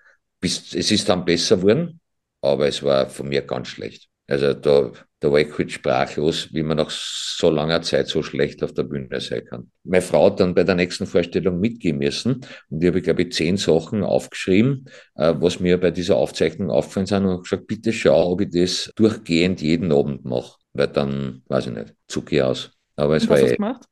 bis, 0.40 0.74
es 0.74 0.90
ist 0.90 1.09
dann 1.09 1.24
besser 1.24 1.57
geworden, 1.59 2.00
aber 2.42 2.68
es 2.68 2.82
war 2.82 3.09
von 3.11 3.28
mir 3.28 3.42
ganz 3.42 3.68
schlecht. 3.68 4.11
Also 4.33 4.55
da, 4.55 4.93
da 5.20 5.30
war 5.30 5.41
ich 5.41 5.51
kurz 5.51 5.72
sprachlos, 5.72 6.49
wie 6.53 6.62
man 6.62 6.78
nach 6.78 6.89
so 6.89 7.51
langer 7.51 7.83
Zeit 7.83 8.09
so 8.09 8.22
schlecht 8.22 8.64
auf 8.64 8.72
der 8.72 8.85
Bühne 8.85 9.20
sein 9.20 9.45
kann. 9.45 9.70
Meine 9.85 10.01
Frau 10.01 10.30
hat 10.30 10.41
dann 10.41 10.55
bei 10.55 10.64
der 10.64 10.74
nächsten 10.74 11.05
Vorstellung 11.05 11.61
mitgehen 11.61 11.99
müssen 11.99 12.41
und 12.70 12.83
ich 12.83 12.89
habe, 12.89 13.03
glaube 13.03 13.24
ich, 13.24 13.33
zehn 13.33 13.59
Sachen 13.59 14.03
aufgeschrieben, 14.03 14.87
äh, 15.16 15.35
was 15.37 15.61
mir 15.61 15.78
bei 15.78 15.91
dieser 15.91 16.16
Aufzeichnung 16.16 16.70
aufgefallen 16.70 17.05
sind 17.05 17.26
und 17.26 17.43
gesagt, 17.43 17.66
bitte 17.66 17.93
schau, 17.93 18.33
ob 18.33 18.41
ich 18.41 18.49
das 18.49 18.91
durchgehend 18.97 19.61
jeden 19.61 19.93
Abend 19.93 20.24
mache, 20.24 20.57
weil 20.72 20.89
dann, 20.89 21.43
weiß 21.49 21.66
ich 21.66 21.74
nicht, 21.74 21.95
zucke 22.09 22.37
ich 22.37 22.43
aus. 22.43 22.70
Aber 22.97 23.16
es 23.16 23.24
und 23.24 23.28
war 23.28 23.37
was 23.37 23.43
hast 23.43 23.51
eh 23.51 23.51
du 23.51 23.57
gemacht? 23.57 23.85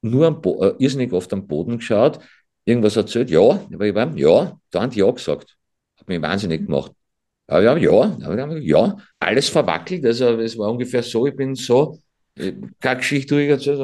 nur 0.00 0.26
am 0.26 0.40
Bo 0.40 0.64
äh, 0.64 0.74
irrsinnig 0.78 1.12
oft 1.12 1.30
am 1.34 1.46
Boden 1.46 1.76
geschaut, 1.76 2.20
irgendwas 2.64 2.96
erzählt, 2.96 3.28
ja, 3.28 3.40
aber 3.40 3.86
ich 3.86 3.94
war, 3.94 4.16
ja, 4.16 4.58
da 4.70 4.80
haben 4.80 4.90
die 4.90 5.00
ja 5.00 5.10
gesagt. 5.10 5.56
Hat 5.98 6.08
mich 6.08 6.22
wahnsinnig 6.22 6.64
gemacht. 6.64 6.92
Ja, 7.48 7.76
ja, 7.76 8.56
ja, 8.58 8.96
alles 9.20 9.48
verwackelt. 9.48 10.04
Also 10.04 10.40
es 10.40 10.58
war 10.58 10.70
ungefähr 10.70 11.02
so, 11.02 11.26
ich 11.26 11.36
bin 11.36 11.54
so, 11.54 12.00
äh, 12.36 12.52
keine 12.80 12.98
Geschichte 12.98 13.40
erzählt, 13.46 13.80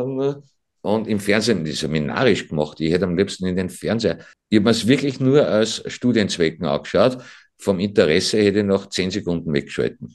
und 0.82 1.06
im 1.06 1.20
Fernsehen 1.20 1.64
ist 1.64 1.78
seminarisch 1.78 2.48
gemacht. 2.48 2.80
Ich 2.80 2.92
hätte 2.92 3.04
am 3.04 3.16
liebsten 3.16 3.46
in 3.46 3.56
den 3.56 3.70
Fernseher. 3.70 4.18
Ich 4.48 4.58
habe 4.58 4.64
mir 4.64 4.70
es 4.70 4.86
wirklich 4.86 5.20
nur 5.20 5.46
als 5.46 5.82
Studienzwecken 5.86 6.66
angeschaut. 6.66 7.18
Vom 7.58 7.78
Interesse 7.78 8.38
hätte 8.38 8.58
ich 8.58 8.64
nach 8.64 8.88
zehn 8.88 9.10
Sekunden 9.10 9.52
weggeschalten. 9.52 10.12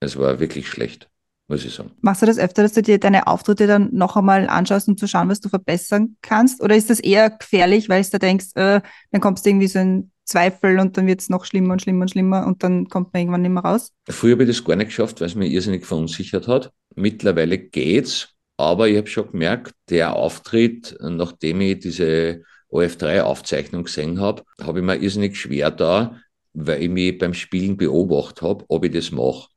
Es 0.00 0.18
war 0.18 0.40
wirklich 0.40 0.68
schlecht, 0.68 1.08
muss 1.48 1.64
ich 1.66 1.74
sagen. 1.74 1.90
Machst 2.00 2.22
du 2.22 2.26
das 2.26 2.38
öfter, 2.38 2.62
dass 2.62 2.72
du 2.72 2.80
dir 2.80 2.98
deine 2.98 3.26
Auftritte 3.26 3.66
dann 3.66 3.90
noch 3.92 4.16
einmal 4.16 4.48
anschaust, 4.48 4.88
um 4.88 4.96
zu 4.96 5.06
schauen, 5.06 5.28
was 5.28 5.40
du 5.40 5.50
verbessern 5.50 6.16
kannst? 6.22 6.62
Oder 6.62 6.76
ist 6.76 6.88
das 6.88 7.00
eher 7.00 7.28
gefährlich, 7.28 7.90
weil 7.90 8.02
du 8.02 8.10
da 8.10 8.18
denkst, 8.18 8.46
äh, 8.54 8.80
dann 9.10 9.20
kommst 9.20 9.44
du 9.44 9.50
irgendwie 9.50 9.68
so 9.68 9.78
in 9.80 10.10
Zweifel 10.24 10.78
und 10.78 10.96
dann 10.96 11.06
wird 11.06 11.20
es 11.20 11.28
noch 11.28 11.44
schlimmer 11.44 11.72
und 11.72 11.82
schlimmer 11.82 12.02
und 12.02 12.10
schlimmer 12.10 12.46
und 12.46 12.62
dann 12.62 12.88
kommt 12.88 13.12
man 13.12 13.20
irgendwann 13.20 13.42
nicht 13.42 13.50
mehr 13.50 13.62
raus? 13.62 13.92
Früher 14.08 14.32
habe 14.32 14.44
ich 14.44 14.48
das 14.48 14.64
gar 14.64 14.76
nicht 14.76 14.88
geschafft, 14.88 15.20
weil 15.20 15.28
es 15.28 15.34
mich 15.34 15.52
irrsinnig 15.52 15.84
verunsichert 15.84 16.48
hat. 16.48 16.72
Mittlerweile 16.94 17.58
geht's, 17.58 18.28
aber 18.56 18.88
ich 18.88 18.96
habe 18.96 19.06
schon 19.06 19.30
gemerkt, 19.30 19.74
der 19.90 20.14
Auftritt, 20.14 20.96
nachdem 21.00 21.60
ich 21.60 21.80
diese 21.80 22.42
OF3-Aufzeichnung 22.70 23.84
gesehen 23.84 24.20
habe, 24.20 24.42
habe 24.60 24.80
ich 24.80 24.84
mir 24.84 24.96
irrsinnig 24.96 25.36
schwer 25.36 25.70
da, 25.70 26.20
weil 26.52 26.82
ich 26.82 26.90
mich 26.90 27.18
beim 27.18 27.34
Spielen 27.34 27.76
beobachtet 27.76 28.42
habe, 28.42 28.64
ob 28.68 28.84
ich 28.84 28.92
das 28.92 29.10
mache. 29.10 29.48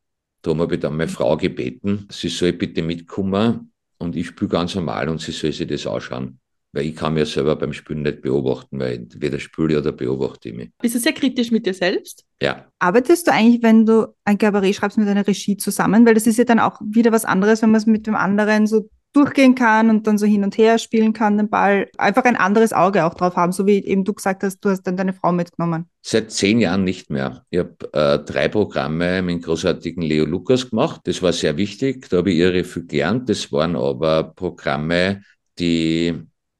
Darum 0.41 0.61
habe 0.61 0.75
ich 0.75 0.81
dann 0.81 0.95
meine 0.97 1.09
Frau 1.09 1.35
gebeten, 1.35 2.07
sie 2.11 2.29
soll 2.29 2.53
bitte 2.53 2.81
mitkommen 2.81 3.71
und 3.97 4.15
ich 4.15 4.27
spiele 4.27 4.49
ganz 4.49 4.75
normal 4.75 5.09
und 5.09 5.19
sie 5.19 5.31
soll 5.31 5.51
sich 5.51 5.67
das 5.67 5.87
anschauen. 5.87 6.39
Weil 6.77 6.85
ich 6.85 6.95
kann 6.95 7.15
mir 7.15 7.25
selber 7.25 7.55
beim 7.55 7.73
Spielen 7.73 8.03
nicht 8.03 8.21
beobachten, 8.21 8.79
weil 8.79 8.93
entweder 8.97 9.39
spiele 9.39 9.73
ich 9.73 9.77
oder 9.79 9.91
beobachte 9.91 10.49
ich 10.49 10.55
mich. 10.55 10.69
Bist 10.79 10.93
du 10.93 10.99
sehr 10.99 11.13
kritisch 11.13 11.49
mit 11.49 11.65
dir 11.65 11.73
selbst? 11.73 12.23
Ja, 12.39 12.67
Arbeitest 12.77 13.25
du 13.25 13.31
eigentlich, 13.33 13.63
wenn 13.63 13.85
du 13.87 14.13
ein 14.25 14.37
Kabarett 14.37 14.75
schreibst, 14.75 14.99
mit 14.99 15.07
einer 15.07 15.25
Regie 15.25 15.57
zusammen? 15.57 16.05
Weil 16.05 16.13
das 16.13 16.27
ist 16.27 16.37
ja 16.37 16.43
dann 16.43 16.59
auch 16.59 16.79
wieder 16.81 17.11
was 17.11 17.25
anderes, 17.25 17.63
wenn 17.63 17.71
man 17.71 17.79
es 17.81 17.87
mit 17.87 18.05
dem 18.05 18.13
anderen 18.15 18.67
so 18.67 18.87
durchgehen 19.13 19.55
kann 19.55 19.89
und 19.89 20.05
dann 20.05 20.19
so 20.19 20.27
hin 20.27 20.43
und 20.43 20.55
her 20.59 20.77
spielen 20.77 21.13
kann, 21.13 21.37
den 21.37 21.49
Ball. 21.49 21.89
Einfach 21.97 22.25
ein 22.25 22.35
anderes 22.35 22.73
Auge 22.73 23.03
auch 23.05 23.15
drauf 23.15 23.35
haben, 23.35 23.51
so 23.51 23.65
wie 23.65 23.83
eben 23.83 24.03
du 24.03 24.13
gesagt 24.13 24.43
hast, 24.43 24.59
du 24.59 24.69
hast 24.69 24.83
dann 24.83 24.95
deine 24.97 25.13
Frau 25.13 25.31
mitgenommen. 25.31 25.85
seit 26.05 26.29
zehn 26.31 26.59
Jahren 26.59 26.83
nicht 26.83 27.09
mehr. 27.09 27.43
Ich 27.49 27.57
habe 27.57 27.75
äh, 27.93 28.19
drei 28.19 28.47
Programme 28.49 29.23
mit 29.23 29.33
dem 29.33 29.41
großartigen 29.41 30.03
Leo 30.03 30.25
Lukas 30.25 30.69
gemacht. 30.69 31.01
Das 31.05 31.23
war 31.23 31.33
sehr 31.33 31.57
wichtig. 31.57 32.07
Da 32.09 32.17
habe 32.17 32.31
ich 32.31 32.37
irre 32.37 32.63
viel 32.63 32.85
gelernt. 32.85 33.27
Das 33.29 33.51
waren 33.51 33.75
aber 33.75 34.25
Programme, 34.35 35.23
die 35.57 36.13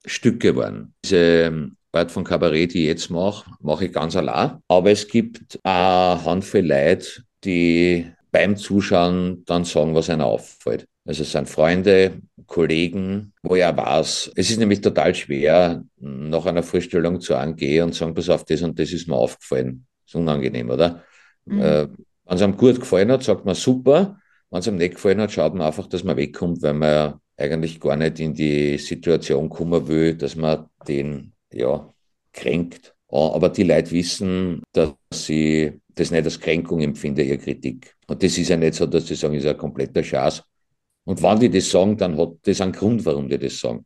Stücke 0.07 0.55
waren. 0.55 0.93
Diese 1.03 1.71
Art 1.91 2.11
von 2.11 2.23
Kabarett, 2.23 2.73
die 2.73 2.83
ich 2.83 2.87
jetzt 2.87 3.09
mache, 3.09 3.49
mache 3.59 3.85
ich 3.85 3.93
ganz 3.93 4.15
allein. 4.15 4.59
Aber 4.67 4.91
es 4.91 5.07
gibt 5.07 5.59
eine 5.63 6.23
Handvoll 6.23 6.61
Leute, 6.61 7.23
die 7.43 8.11
beim 8.31 8.55
Zuschauen 8.55 9.43
dann 9.45 9.63
sagen, 9.63 9.95
was 9.95 10.09
einer 10.09 10.25
auffällt. 10.25 10.87
Also 11.05 11.23
es 11.23 11.31
sind 11.31 11.47
Freunde, 11.47 12.21
Kollegen, 12.45 13.33
wo 13.41 13.55
auch 13.55 13.77
weiß. 13.77 14.31
Es 14.35 14.49
ist 14.49 14.59
nämlich 14.59 14.81
total 14.81 15.15
schwer, 15.15 15.83
nach 15.97 16.45
einer 16.45 16.63
Vorstellung 16.63 17.21
zu 17.21 17.35
angehen 17.35 17.85
und 17.85 17.95
sagen, 17.95 18.13
pass 18.13 18.29
auf, 18.29 18.43
das 18.43 18.61
und 18.61 18.77
das 18.77 18.91
ist 18.91 19.07
mir 19.07 19.15
aufgefallen. 19.15 19.85
ist 20.05 20.15
unangenehm, 20.15 20.69
oder? 20.69 21.03
Mhm. 21.45 21.61
Äh, 21.61 21.87
wenn 22.25 22.35
es 22.35 22.41
einem 22.41 22.57
gut 22.57 22.79
gefallen 22.79 23.11
hat, 23.11 23.23
sagt 23.23 23.45
man 23.45 23.55
super. 23.55 24.19
Wenn 24.49 24.59
es 24.59 24.67
einem 24.67 24.77
nicht 24.77 24.95
gefallen 24.95 25.21
hat, 25.21 25.31
schaut 25.31 25.53
man 25.53 25.65
einfach, 25.65 25.87
dass 25.87 26.03
man 26.03 26.17
wegkommt, 26.17 26.61
weil 26.61 26.73
man 26.73 26.89
ja 26.89 27.19
eigentlich 27.37 27.79
gar 27.79 27.95
nicht 27.95 28.19
in 28.19 28.33
die 28.33 28.77
Situation 28.77 29.49
kommen 29.49 29.87
will, 29.87 30.15
dass 30.15 30.35
man 30.35 30.69
den, 30.87 31.33
ja, 31.51 31.93
kränkt. 32.33 32.95
Aber 33.09 33.49
die 33.49 33.63
Leute 33.63 33.91
wissen, 33.91 34.61
dass 34.73 34.93
sie 35.13 35.79
das 35.87 36.11
nicht 36.11 36.25
als 36.25 36.39
Kränkung 36.39 36.81
empfinden, 36.81 37.25
ihre 37.25 37.37
Kritik. 37.37 37.95
Und 38.07 38.21
das 38.21 38.37
ist 38.37 38.49
ja 38.49 38.57
nicht 38.57 38.75
so, 38.75 38.85
dass 38.85 39.07
sie 39.07 39.15
sagen, 39.15 39.35
ist 39.35 39.45
ein 39.45 39.57
kompletter 39.57 40.03
Schatz. 40.03 40.43
Und 41.05 41.21
wenn 41.21 41.39
die 41.39 41.49
das 41.49 41.69
sagen, 41.69 41.95
dann 41.97 42.17
hat 42.17 42.33
das 42.43 42.59
einen 42.59 42.73
Grund, 42.73 43.05
warum 43.05 43.29
die 43.29 43.37
das 43.37 43.59
sagen. 43.59 43.85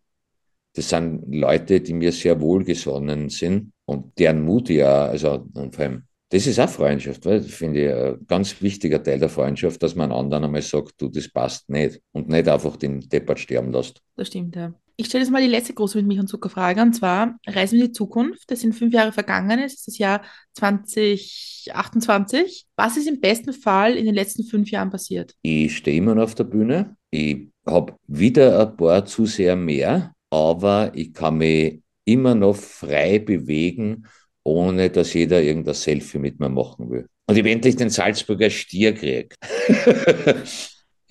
Das 0.73 0.89
sind 0.89 1.23
Leute, 1.33 1.81
die 1.81 1.93
mir 1.93 2.11
sehr 2.11 2.39
wohlgesonnen 2.39 3.29
sind 3.29 3.73
und 3.85 4.17
deren 4.17 4.41
Mut 4.41 4.69
ja, 4.69 5.05
also 5.05 5.45
und 5.53 5.75
vor 5.75 5.85
allem, 5.85 6.03
das 6.31 6.47
ist 6.47 6.59
auch 6.59 6.69
Freundschaft, 6.69 7.23
weil 7.25 7.41
das 7.41 7.51
finde 7.51 7.85
ich 7.85 7.93
ein 7.93 8.25
ganz 8.25 8.61
wichtiger 8.61 9.03
Teil 9.03 9.19
der 9.19 9.27
Freundschaft, 9.27 9.83
dass 9.83 9.95
man 9.95 10.13
anderen 10.13 10.45
einmal 10.45 10.61
sagt, 10.61 10.93
du, 10.97 11.09
das 11.09 11.27
passt 11.29 11.69
nicht 11.69 11.99
und 12.13 12.29
nicht 12.29 12.47
einfach 12.47 12.77
den 12.77 13.01
Deppert 13.01 13.39
sterben 13.39 13.73
lässt. 13.73 14.01
Das 14.15 14.27
stimmt, 14.27 14.55
ja. 14.55 14.73
Ich 14.95 15.07
stelle 15.07 15.23
jetzt 15.23 15.31
mal 15.31 15.41
die 15.41 15.49
letzte 15.49 15.73
große 15.73 15.97
mit 15.97 16.07
Milch 16.07 16.21
und 16.21 16.27
Zucker 16.27 16.49
Frage 16.49 16.81
und 16.81 16.93
zwar 16.93 17.37
Reisen 17.45 17.79
wir 17.79 17.85
in 17.85 17.91
die 17.91 17.97
Zukunft. 17.97 18.49
Das 18.49 18.61
sind 18.61 18.71
fünf 18.73 18.93
Jahre 18.93 19.11
vergangen, 19.11 19.59
es 19.59 19.73
ist 19.73 19.87
das 19.87 19.97
Jahr 19.97 20.21
2028. 20.53 22.65
Was 22.77 22.95
ist 22.95 23.09
im 23.09 23.19
besten 23.19 23.51
Fall 23.51 23.97
in 23.97 24.05
den 24.05 24.15
letzten 24.15 24.45
fünf 24.45 24.71
Jahren 24.71 24.89
passiert? 24.89 25.35
Ich 25.41 25.75
stehe 25.75 25.97
immer 25.97 26.15
noch 26.15 26.23
auf 26.23 26.35
der 26.35 26.45
Bühne. 26.45 26.95
Ich 27.09 27.49
habe 27.65 27.97
wieder 28.07 28.61
ein 28.61 28.77
paar 28.77 29.03
Zuseher 29.05 29.57
mehr, 29.57 30.13
aber 30.29 30.93
ich 30.93 31.13
kann 31.13 31.39
mich 31.39 31.81
immer 32.05 32.35
noch 32.35 32.55
frei 32.55 33.19
bewegen, 33.19 34.05
ohne 34.43 34.89
dass 34.89 35.13
jeder 35.13 35.41
irgendein 35.41 35.73
Selfie 35.75 36.19
mit 36.19 36.39
mir 36.39 36.49
machen 36.49 36.89
will. 36.89 37.07
Und 37.27 37.35
ich 37.35 37.41
habe 37.41 37.51
endlich 37.51 37.75
den 37.75 37.89
Salzburger 37.89 38.49
Stier 38.49 38.93
gekriegt. 38.93 39.35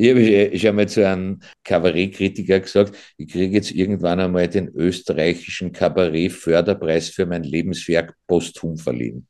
Ich 0.02 0.08
habe 0.08 0.58
schon 0.58 0.76
mal 0.76 0.88
zu 0.88 1.06
einem 1.06 1.40
Kabarettkritiker 1.62 2.60
gesagt, 2.60 2.96
ich 3.18 3.28
kriege 3.30 3.54
jetzt 3.54 3.70
irgendwann 3.70 4.18
einmal 4.18 4.48
den 4.48 4.68
österreichischen 4.68 5.72
Kabarett-Förderpreis 5.72 7.10
für 7.10 7.26
mein 7.26 7.42
Lebenswerk 7.42 8.14
posthum 8.26 8.78
verliehen. 8.78 9.26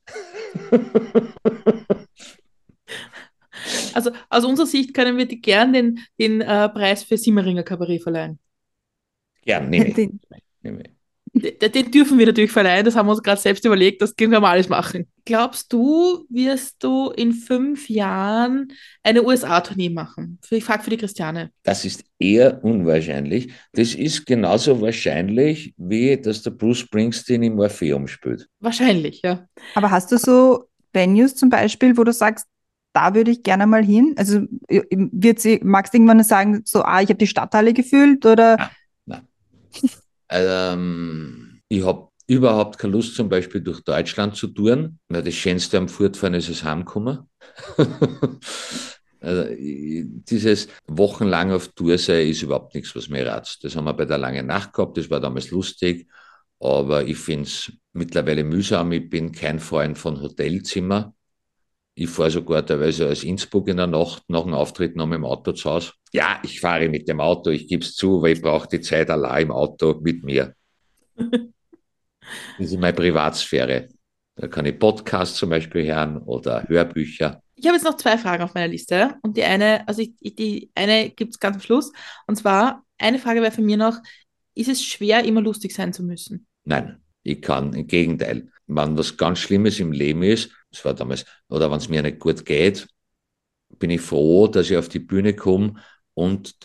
Also 3.93 4.11
aus 4.29 4.45
unserer 4.45 4.65
Sicht 4.65 4.93
können 4.93 5.17
wir 5.17 5.25
dir 5.25 5.39
gern 5.41 5.73
den, 5.73 5.99
den 6.17 6.39
äh, 6.39 6.69
Preis 6.69 7.03
für 7.03 7.17
Simmeringer 7.17 7.63
Kabarett 7.63 8.01
verleihen. 8.03 8.39
Gern, 9.43 9.69
nehme 9.69 9.87
ich. 9.89 9.93
Den- 9.95 10.21
Nehme 10.61 10.83
ich. 10.83 10.89
Den, 11.33 11.71
den 11.71 11.91
dürfen 11.91 12.19
wir 12.19 12.25
natürlich 12.25 12.51
verleihen, 12.51 12.83
das 12.83 12.95
haben 12.97 13.07
wir 13.07 13.11
uns 13.11 13.23
gerade 13.23 13.39
selbst 13.39 13.63
überlegt, 13.63 14.01
das 14.01 14.13
können 14.17 14.31
wir 14.33 14.41
mal 14.41 14.51
alles 14.51 14.67
machen. 14.67 15.07
Glaubst 15.23 15.71
du, 15.71 16.25
wirst 16.29 16.83
du 16.83 17.09
in 17.11 17.31
fünf 17.31 17.89
Jahren 17.89 18.73
eine 19.01 19.23
USA-Tournee 19.23 19.89
machen? 19.89 20.39
Für- 20.43 20.57
Ich 20.57 20.65
frage 20.65 20.83
für 20.83 20.89
die 20.89 20.97
Christiane. 20.97 21.51
Das 21.63 21.85
ist 21.85 22.03
eher 22.19 22.61
unwahrscheinlich. 22.65 23.53
Das 23.71 23.95
ist 23.95 24.25
genauso 24.25 24.81
wahrscheinlich, 24.81 25.73
wie 25.77 26.17
dass 26.19 26.41
der 26.41 26.51
Bruce 26.51 26.79
Springsteen 26.79 27.43
im 27.43 27.59
Orpheum 27.59 28.07
spielt. 28.09 28.49
Wahrscheinlich, 28.59 29.21
ja. 29.23 29.45
Aber 29.75 29.89
hast 29.89 30.11
du 30.11 30.17
so 30.17 30.65
Venues 30.91 31.35
zum 31.35 31.49
Beispiel, 31.49 31.95
wo 31.97 32.03
du 32.03 32.11
sagst, 32.11 32.45
da 32.91 33.15
würde 33.15 33.31
ich 33.31 33.41
gerne 33.43 33.67
mal 33.67 33.85
hin? 33.85 34.15
Also 34.17 34.41
wird 34.67 35.39
sie, 35.39 35.61
magst 35.63 35.93
du 35.93 35.97
irgendwann 35.97 36.21
sagen, 36.25 36.63
so, 36.65 36.81
ah, 36.83 37.01
ich 37.01 37.07
habe 37.07 37.19
die 37.19 37.27
Stadthalle 37.27 37.71
gefühlt 37.73 38.25
oder 38.25 38.69
Ähm, 40.31 41.61
ich 41.67 41.85
habe 41.85 42.09
überhaupt 42.27 42.79
keine 42.79 42.93
Lust, 42.93 43.15
zum 43.15 43.29
Beispiel 43.29 43.61
durch 43.61 43.81
Deutschland 43.81 44.35
zu 44.35 44.47
touren. 44.47 44.99
Weil 45.09 45.23
das 45.23 45.33
Schönste 45.35 45.77
am 45.77 45.89
Fortfahren 45.89 46.33
ist 46.33 46.49
das 46.49 46.63
Heimkommen. 46.63 47.29
also, 49.19 49.45
dieses 49.57 50.67
wochenlang 50.87 51.51
auf 51.51 51.67
Tour 51.69 51.97
sein 51.97 52.27
ist 52.27 52.41
überhaupt 52.41 52.73
nichts, 52.73 52.95
was 52.95 53.09
mir 53.09 53.25
ratzt. 53.27 53.63
Das 53.63 53.75
haben 53.75 53.85
wir 53.85 53.93
bei 53.93 54.05
der 54.05 54.17
langen 54.17 54.47
Nacht 54.47 54.73
gehabt, 54.73 54.97
das 54.97 55.09
war 55.09 55.19
damals 55.19 55.51
lustig. 55.51 56.07
Aber 56.59 57.03
ich 57.03 57.17
finde 57.17 57.43
es 57.43 57.71
mittlerweile 57.93 58.43
mühsam. 58.43 58.91
Ich 58.91 59.09
bin 59.09 59.31
kein 59.31 59.59
Freund 59.59 59.97
von 59.97 60.21
Hotelzimmer. 60.21 61.13
Ich 61.93 62.09
fahre 62.09 62.31
sogar 62.31 62.65
teilweise 62.65 63.07
als 63.07 63.23
Innsbruck 63.23 63.67
in 63.67 63.77
der 63.77 63.87
Nacht 63.87 64.23
nach 64.29 64.43
dem 64.43 64.53
Auftritt 64.53 64.95
noch 64.95 65.07
mit 65.07 65.17
dem 65.17 65.25
Auto 65.25 65.51
zu 65.51 65.69
Hause. 65.69 65.91
Ja, 66.13 66.39
ich 66.43 66.59
fahre 66.59 66.87
mit 66.89 67.07
dem 67.07 67.19
Auto, 67.19 67.49
ich 67.49 67.67
gebe 67.67 67.83
es 67.83 67.95
zu, 67.95 68.21
weil 68.21 68.33
ich 68.33 68.41
brauche 68.41 68.67
die 68.67 68.81
Zeit 68.81 69.09
allein 69.09 69.47
im 69.47 69.51
Auto 69.51 69.99
mit 70.01 70.23
mir. 70.23 70.55
Das 72.57 72.67
ist 72.71 72.79
meine 72.79 72.93
Privatsphäre. 72.93 73.89
Da 74.35 74.47
kann 74.47 74.65
ich 74.65 74.79
Podcasts 74.79 75.37
zum 75.37 75.49
Beispiel 75.49 75.85
hören 75.85 76.17
oder 76.19 76.63
Hörbücher. 76.67 77.41
Ich 77.55 77.67
habe 77.67 77.75
jetzt 77.75 77.83
noch 77.83 77.97
zwei 77.97 78.17
Fragen 78.17 78.43
auf 78.43 78.53
meiner 78.53 78.69
Liste. 78.69 79.15
Und 79.21 79.37
die 79.37 79.43
eine, 79.43 79.87
also 79.87 80.01
ich, 80.01 80.35
die 80.35 80.71
eine 80.73 81.09
gibt 81.09 81.31
es 81.31 81.39
ganz 81.39 81.57
am 81.57 81.61
Schluss. 81.61 81.91
Und 82.27 82.37
zwar, 82.37 82.83
eine 82.97 83.19
Frage 83.19 83.41
wäre 83.41 83.51
für 83.51 83.61
mich 83.61 83.77
noch, 83.77 83.97
ist 84.55 84.69
es 84.69 84.83
schwer, 84.83 85.23
immer 85.25 85.41
lustig 85.41 85.73
sein 85.73 85.93
zu 85.93 86.03
müssen? 86.03 86.47
Nein, 86.63 87.01
ich 87.23 87.41
kann, 87.41 87.73
im 87.73 87.87
Gegenteil. 87.87 88.49
Wenn 88.67 88.97
was 88.97 89.17
ganz 89.17 89.39
Schlimmes 89.39 89.79
im 89.79 89.91
Leben 89.91 90.23
ist, 90.23 90.51
das 90.71 90.83
war 90.85 90.93
damals, 90.93 91.25
oder 91.49 91.69
wenn 91.69 91.77
es 91.77 91.89
mir 91.89 92.01
nicht 92.01 92.19
gut 92.19 92.45
geht, 92.45 92.87
bin 93.79 93.89
ich 93.89 94.01
froh, 94.01 94.47
dass 94.47 94.69
ich 94.69 94.77
auf 94.77 94.89
die 94.89 94.99
Bühne 94.99 95.35
komme 95.35 95.75
und 96.13 96.55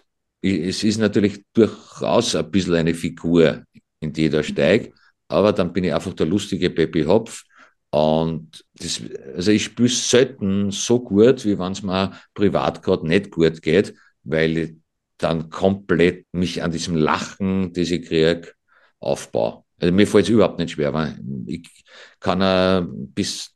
es 0.43 0.85
ist 0.85 0.99
natürlich 0.99 1.45
durchaus 1.53 2.35
ein 2.37 2.51
bisschen 2.51 2.75
eine 2.75 2.95
Figur, 2.95 3.65
in 4.01 4.13
die 4.13 4.27
ich 4.27 4.31
da 4.33 4.43
steige, 4.43 4.93
aber 5.29 5.53
dann 5.53 5.73
bin 5.73 5.85
ich 5.85 5.95
einfach 5.95 6.15
der 6.15 6.27
lustige 6.27 6.71
Baby 6.71 7.05
Hopf. 7.05 7.43
Und 7.91 8.65
das, 8.75 9.01
also 9.35 9.51
ich 9.53 9.65
spüre 9.65 9.89
selten 9.89 10.71
so 10.71 11.01
gut, 11.01 11.45
wie 11.45 11.59
wenn 11.59 11.73
es 11.73 11.83
mir 11.83 12.13
privat 12.35 12.83
gerade 12.83 13.07
nicht 13.07 13.31
gut 13.31 13.63
geht, 13.63 13.95
weil 14.25 14.59
ich 14.59 14.75
dann 15.19 15.49
komplett 15.49 16.27
mich 16.33 16.63
an 16.63 16.73
diesem 16.73 16.97
Lachen, 16.97 17.73
das 17.73 17.91
ich 17.91 18.07
kriege, 18.07 18.53
aufbaue. 19.01 19.65
Also 19.81 19.95
mir 19.95 20.07
fällt 20.07 20.25
es 20.25 20.31
überhaupt 20.31 20.59
nicht 20.59 20.73
schwer, 20.73 20.93
weil 20.93 21.19
ich 21.47 21.85
kann 22.21 23.13
bis 23.15 23.56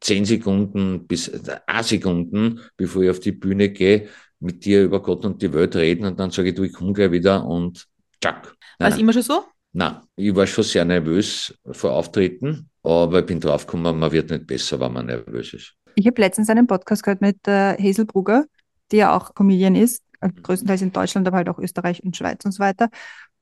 zehn 0.00 0.24
Sekunden, 0.24 1.06
bis 1.06 1.28
äh, 1.28 1.60
eine 1.66 1.84
Sekunden, 1.84 2.60
bevor 2.76 3.02
ich 3.02 3.10
auf 3.10 3.20
die 3.20 3.32
Bühne 3.32 3.70
gehe, 3.70 4.08
mit 4.40 4.64
dir 4.64 4.84
über 4.84 5.02
Gott 5.02 5.24
und 5.24 5.42
die 5.42 5.52
Welt 5.52 5.76
reden 5.76 6.06
und 6.06 6.18
dann 6.18 6.30
sage 6.30 6.48
ich, 6.48 6.54
du, 6.54 6.62
ich 6.62 6.72
komme 6.72 6.92
gleich 6.92 7.12
wieder 7.12 7.44
und 7.44 7.86
tschack. 8.20 8.54
War 8.78 8.88
es 8.88 8.98
immer 8.98 9.12
schon 9.12 9.22
so? 9.22 9.44
nein, 9.72 9.96
ich 10.16 10.34
war 10.34 10.46
schon 10.46 10.64
sehr 10.64 10.84
nervös 10.84 11.54
vor 11.70 11.92
Auftreten, 11.92 12.70
aber 12.82 13.20
ich 13.20 13.26
bin 13.26 13.40
draufgekommen, 13.40 13.98
man 13.98 14.12
wird 14.12 14.30
nicht 14.30 14.46
besser, 14.46 14.80
wenn 14.80 14.92
man 14.92 15.06
nervös 15.06 15.52
ist. 15.54 15.74
Ich 15.94 16.06
habe 16.06 16.20
letztens 16.20 16.48
einen 16.50 16.66
Podcast 16.66 17.02
gehört 17.02 17.20
mit 17.20 17.46
äh, 17.46 17.76
Hazel 17.76 18.06
Brugger, 18.06 18.44
die 18.92 18.98
ja 18.98 19.16
auch 19.16 19.34
Comedian 19.34 19.74
ist, 19.74 20.02
äh, 20.20 20.30
größtenteils 20.30 20.82
in 20.82 20.92
Deutschland, 20.92 21.26
aber 21.26 21.38
halt 21.38 21.48
auch 21.48 21.58
Österreich 21.58 22.02
und 22.02 22.16
Schweiz 22.16 22.44
und 22.44 22.52
so 22.52 22.60
weiter. 22.60 22.88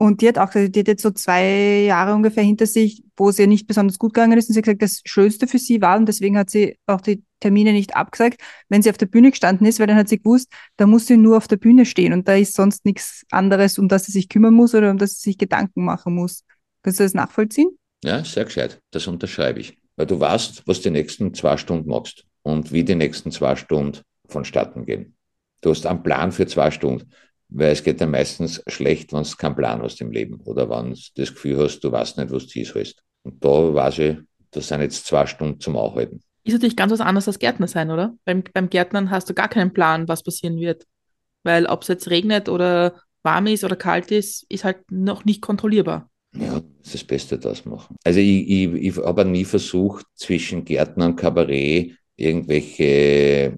Und 0.01 0.21
die 0.23 0.29
hat 0.29 0.39
auch 0.39 0.51
gesagt, 0.51 0.77
die 0.77 0.81
hat 0.81 0.89
jetzt 0.89 1.03
so 1.03 1.11
zwei 1.11 1.83
Jahre 1.83 2.15
ungefähr 2.15 2.45
hinter 2.45 2.67
sich, 2.67 3.03
wo 3.17 3.31
es 3.31 3.39
ihr 3.39 3.49
nicht 3.49 3.67
besonders 3.67 3.99
gut 3.99 4.15
gegangen 4.15 4.39
ist. 4.39 4.49
Und 4.49 4.55
sie 4.55 4.61
hat 4.61 4.65
gesagt, 4.65 4.83
das 4.83 5.01
Schönste 5.05 5.49
für 5.49 5.59
sie 5.59 5.83
war, 5.83 5.99
und 5.99 6.07
deswegen 6.07 6.39
hat 6.39 6.51
sie 6.51 6.79
auch 6.87 7.01
die 7.01 7.25
Termine 7.41 7.73
nicht 7.73 7.97
abgesagt, 7.97 8.41
wenn 8.69 8.81
sie 8.81 8.91
auf 8.91 8.99
der 8.99 9.07
Bühne 9.07 9.31
gestanden 9.31 9.67
ist, 9.67 9.81
weil 9.81 9.89
dann 9.89 9.97
hat 9.97 10.09
sie 10.09 10.19
gewusst, 10.19 10.53
da 10.77 10.87
muss 10.87 11.07
sie 11.07 11.17
nur 11.17 11.37
auf 11.37 11.49
der 11.49 11.57
Bühne 11.57 11.85
stehen 11.85 12.13
und 12.13 12.29
da 12.29 12.35
ist 12.35 12.55
sonst 12.55 12.85
nichts 12.85 13.25
anderes, 13.31 13.79
um 13.79 13.89
das 13.89 14.05
sie 14.05 14.13
sich 14.13 14.29
kümmern 14.29 14.55
muss 14.55 14.75
oder 14.75 14.91
um 14.91 14.99
das 14.99 15.15
sie 15.15 15.31
sich 15.31 15.39
Gedanken 15.39 15.85
machen 15.85 16.15
muss. 16.15 16.45
Kannst 16.83 17.01
du 17.01 17.05
das 17.05 17.15
nachvollziehen? 17.15 17.77
Ja, 18.05 18.25
sehr 18.25 18.45
gescheit. 18.45 18.81
Das 18.93 19.07
unterschreibe 19.09 19.61
ich. 19.61 19.79
Weil 19.97 20.07
du 20.07 20.21
weißt, 20.21 20.63
was 20.67 20.81
die 20.81 20.91
nächsten 20.91 21.35
zwei 21.35 21.57
Stunden 21.57 21.91
machst 21.91 22.25
und 22.43 22.73
wie 22.73 22.85
die 22.85 22.95
nächsten 22.95 23.33
zwei 23.33 23.57
Stunden 23.57 23.99
vonstatten 24.29 24.87
gehen. 24.87 25.17
Du 25.61 25.71
hast 25.71 25.87
einen 25.87 26.05
Plan 26.05 26.31
für 26.31 26.47
zwei 26.47 26.71
Stunden, 26.71 27.11
weil 27.49 27.73
es 27.73 27.83
geht 27.83 28.01
dann 28.01 28.11
meistens 28.11 28.63
schlecht, 28.67 29.13
wenn 29.13 29.23
du 29.23 29.31
keinen 29.37 29.57
Plan 29.57 29.83
hast 29.83 30.01
im 30.01 30.11
Leben 30.11 30.41
oder 30.45 30.69
wenn 30.69 30.93
du 30.93 31.01
das 31.15 31.35
Gefühl 31.35 31.59
hast, 31.59 31.81
du 31.81 31.91
weißt 31.91 32.19
nicht, 32.19 32.31
was 32.31 32.47
du 32.47 32.65
sollst. 32.65 33.03
Und 33.23 33.45
da 33.45 33.75
weiß 33.75 33.99
ich, 33.99 34.17
das 34.51 34.69
sind 34.69 34.81
jetzt 34.81 35.07
zwei 35.07 35.27
Stunden 35.27 35.61
zum 35.61 35.77
Aufhalten. 35.77 36.21
Ist 36.45 36.55
natürlich 36.55 36.77
ganz 36.77 36.93
was 36.93 37.01
anderes 37.01 37.29
als 37.29 37.39
Gärtner 37.39 37.69
sein, 37.69 37.91
oder? 37.91 38.15
Beim, 38.25 38.43
beim 38.53 38.71
Gärtnern 38.71 39.11
hast 39.11 39.29
du 39.29 39.35
gar 39.35 39.49
keinen 39.49 39.73
Plan, 39.73 40.09
was 40.09 40.23
passieren 40.23 40.57
wird. 40.59 40.87
Weil 41.43 41.67
ob 41.67 41.83
es 41.83 41.89
jetzt 41.89 42.11
regnet 42.11 42.49
oder 42.49 43.03
warm 43.23 43.47
ist 43.47 43.65
oder 43.65 43.77
kalt 43.77 44.11
ist, 44.11 44.47
ist 44.49 44.65
halt 44.65 44.79
noch 44.91 45.25
nicht 45.25 45.43
kontrollierbar. 45.43 46.11
Ja, 46.35 46.61
das 46.61 46.87
ist 46.87 46.95
das 46.95 47.05
Beste 47.05 47.39
das 47.39 47.65
machen. 47.65 47.97
Also 48.05 48.21
ich, 48.21 48.49
ich, 48.49 48.73
ich 48.73 48.97
habe 48.97 49.25
nie 49.25 49.45
versucht, 49.45 50.07
zwischen 50.15 50.65
Gärtner 50.65 51.07
und 51.07 51.17
Kabarett 51.17 51.97
irgendwelche 52.17 53.57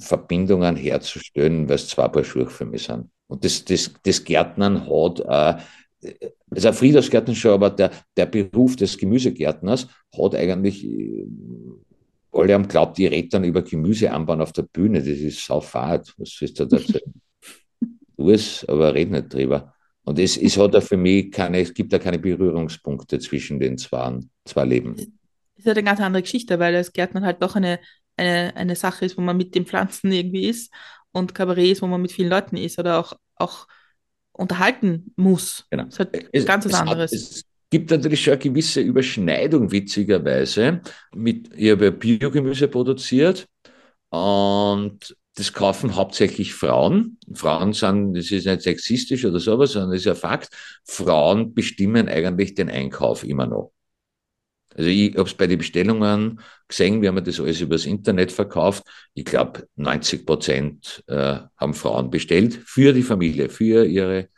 Verbindungen 0.00 0.76
herzustellen, 0.76 1.68
weil 1.68 1.76
es 1.76 1.88
zwei 1.88 2.08
Paar 2.08 2.24
Schuhe 2.24 2.46
für 2.46 2.64
mich 2.64 2.84
sind. 2.84 3.10
Und 3.30 3.44
das, 3.44 3.64
das, 3.64 3.92
das 4.02 4.24
Gärtnern 4.24 4.88
hat, 4.88 5.20
äh, 5.20 6.14
also 6.50 6.68
ein 6.68 6.74
Friedhofsgärtner 6.74 7.34
schon, 7.36 7.52
aber 7.52 7.70
der, 7.70 7.92
der 8.16 8.26
Beruf 8.26 8.74
des 8.74 8.98
Gemüsegärtners 8.98 9.86
hat 10.20 10.34
eigentlich, 10.34 10.84
äh, 10.84 11.26
alle 12.32 12.54
haben 12.54 12.66
glaubt, 12.66 12.98
die 12.98 13.06
redet 13.06 13.32
dann 13.32 13.44
über 13.44 13.62
Gemüse 13.62 14.10
anbauen 14.10 14.40
auf 14.40 14.52
der 14.52 14.62
Bühne. 14.62 14.98
Das 14.98 15.06
ist 15.06 15.44
saufahrt. 15.44 16.12
Was 16.18 16.36
willst 16.40 16.58
du 16.58 16.64
da 16.64 16.76
erzählen? 16.78 17.14
tu 18.16 18.30
es, 18.30 18.64
aber 18.68 18.94
red 18.94 19.12
nicht 19.12 19.32
drüber. 19.32 19.74
Und 20.02 20.18
es, 20.18 20.36
es 20.36 20.56
hat 20.56 20.74
da 20.74 20.80
für 20.80 20.96
mich 20.96 21.30
keine, 21.30 21.60
es 21.60 21.72
gibt 21.72 21.92
da 21.92 22.00
keine 22.00 22.18
Berührungspunkte 22.18 23.20
zwischen 23.20 23.60
den 23.60 23.78
zwei, 23.78 24.18
zwei 24.44 24.64
Leben. 24.64 24.96
Das 24.96 25.06
ist 25.56 25.66
halt 25.66 25.78
eine 25.78 25.84
ganz 25.84 26.00
andere 26.00 26.22
Geschichte, 26.22 26.58
weil 26.58 26.72
das 26.72 26.92
Gärtnern 26.92 27.24
halt 27.24 27.40
doch 27.42 27.54
eine, 27.54 27.78
eine, 28.16 28.56
eine 28.56 28.74
Sache 28.74 29.04
ist, 29.04 29.16
wo 29.16 29.22
man 29.22 29.36
mit 29.36 29.54
den 29.54 29.66
Pflanzen 29.66 30.10
irgendwie 30.10 30.48
ist 30.48 30.72
und 31.12 31.34
Kabarett 31.34 31.72
ist, 31.72 31.82
wo 31.82 31.86
man 31.86 32.02
mit 32.02 32.12
vielen 32.12 32.30
Leuten 32.30 32.56
ist 32.56 32.78
oder 32.78 32.98
auch, 32.98 33.14
auch 33.36 33.66
unterhalten 34.32 35.12
muss. 35.16 35.66
Genau. 35.70 35.84
Das 35.84 35.94
ist 35.94 35.98
halt 35.98 36.28
es, 36.32 36.46
ganz 36.46 36.64
was 36.66 36.74
anderes. 36.74 37.12
Hat, 37.12 37.18
es 37.18 37.44
gibt 37.70 37.90
natürlich 37.90 38.22
schon 38.22 38.34
eine 38.34 38.42
gewisse 38.42 38.80
Überschneidung, 38.80 39.70
witzigerweise. 39.70 40.80
Mit, 41.14 41.50
ich 41.54 41.70
habe 41.70 41.86
ja 41.86 41.90
Biogemüse 41.90 42.68
produziert 42.68 43.48
und 44.10 45.16
das 45.36 45.52
kaufen 45.52 45.94
hauptsächlich 45.94 46.52
Frauen. 46.54 47.18
Frauen 47.32 47.72
sind, 47.72 48.14
das 48.14 48.30
ist 48.30 48.46
nicht 48.46 48.62
sexistisch 48.62 49.24
oder 49.24 49.38
sowas, 49.38 49.72
sondern 49.72 49.92
das 49.92 50.00
ist 50.00 50.08
ein 50.08 50.16
Fakt. 50.16 50.50
Frauen 50.84 51.54
bestimmen 51.54 52.08
eigentlich 52.08 52.54
den 52.54 52.68
Einkauf 52.68 53.24
immer 53.24 53.46
noch. 53.46 53.72
Also 54.76 54.88
ich 54.88 55.14
habe 55.14 55.28
es 55.28 55.34
bei 55.34 55.46
den 55.46 55.58
Bestellungen 55.58 56.40
gesehen, 56.68 57.02
wir 57.02 57.08
haben 57.08 57.24
das 57.24 57.40
alles 57.40 57.60
übers 57.60 57.86
Internet 57.86 58.30
verkauft. 58.30 58.84
Ich 59.14 59.24
glaube, 59.24 59.66
90 59.76 60.24
Prozent 60.24 61.02
äh, 61.08 61.38
haben 61.56 61.74
Frauen 61.74 62.10
bestellt 62.10 62.60
für 62.64 62.92
die 62.92 63.02
Familie, 63.02 63.48
für 63.48 63.84
ihre 63.84 64.28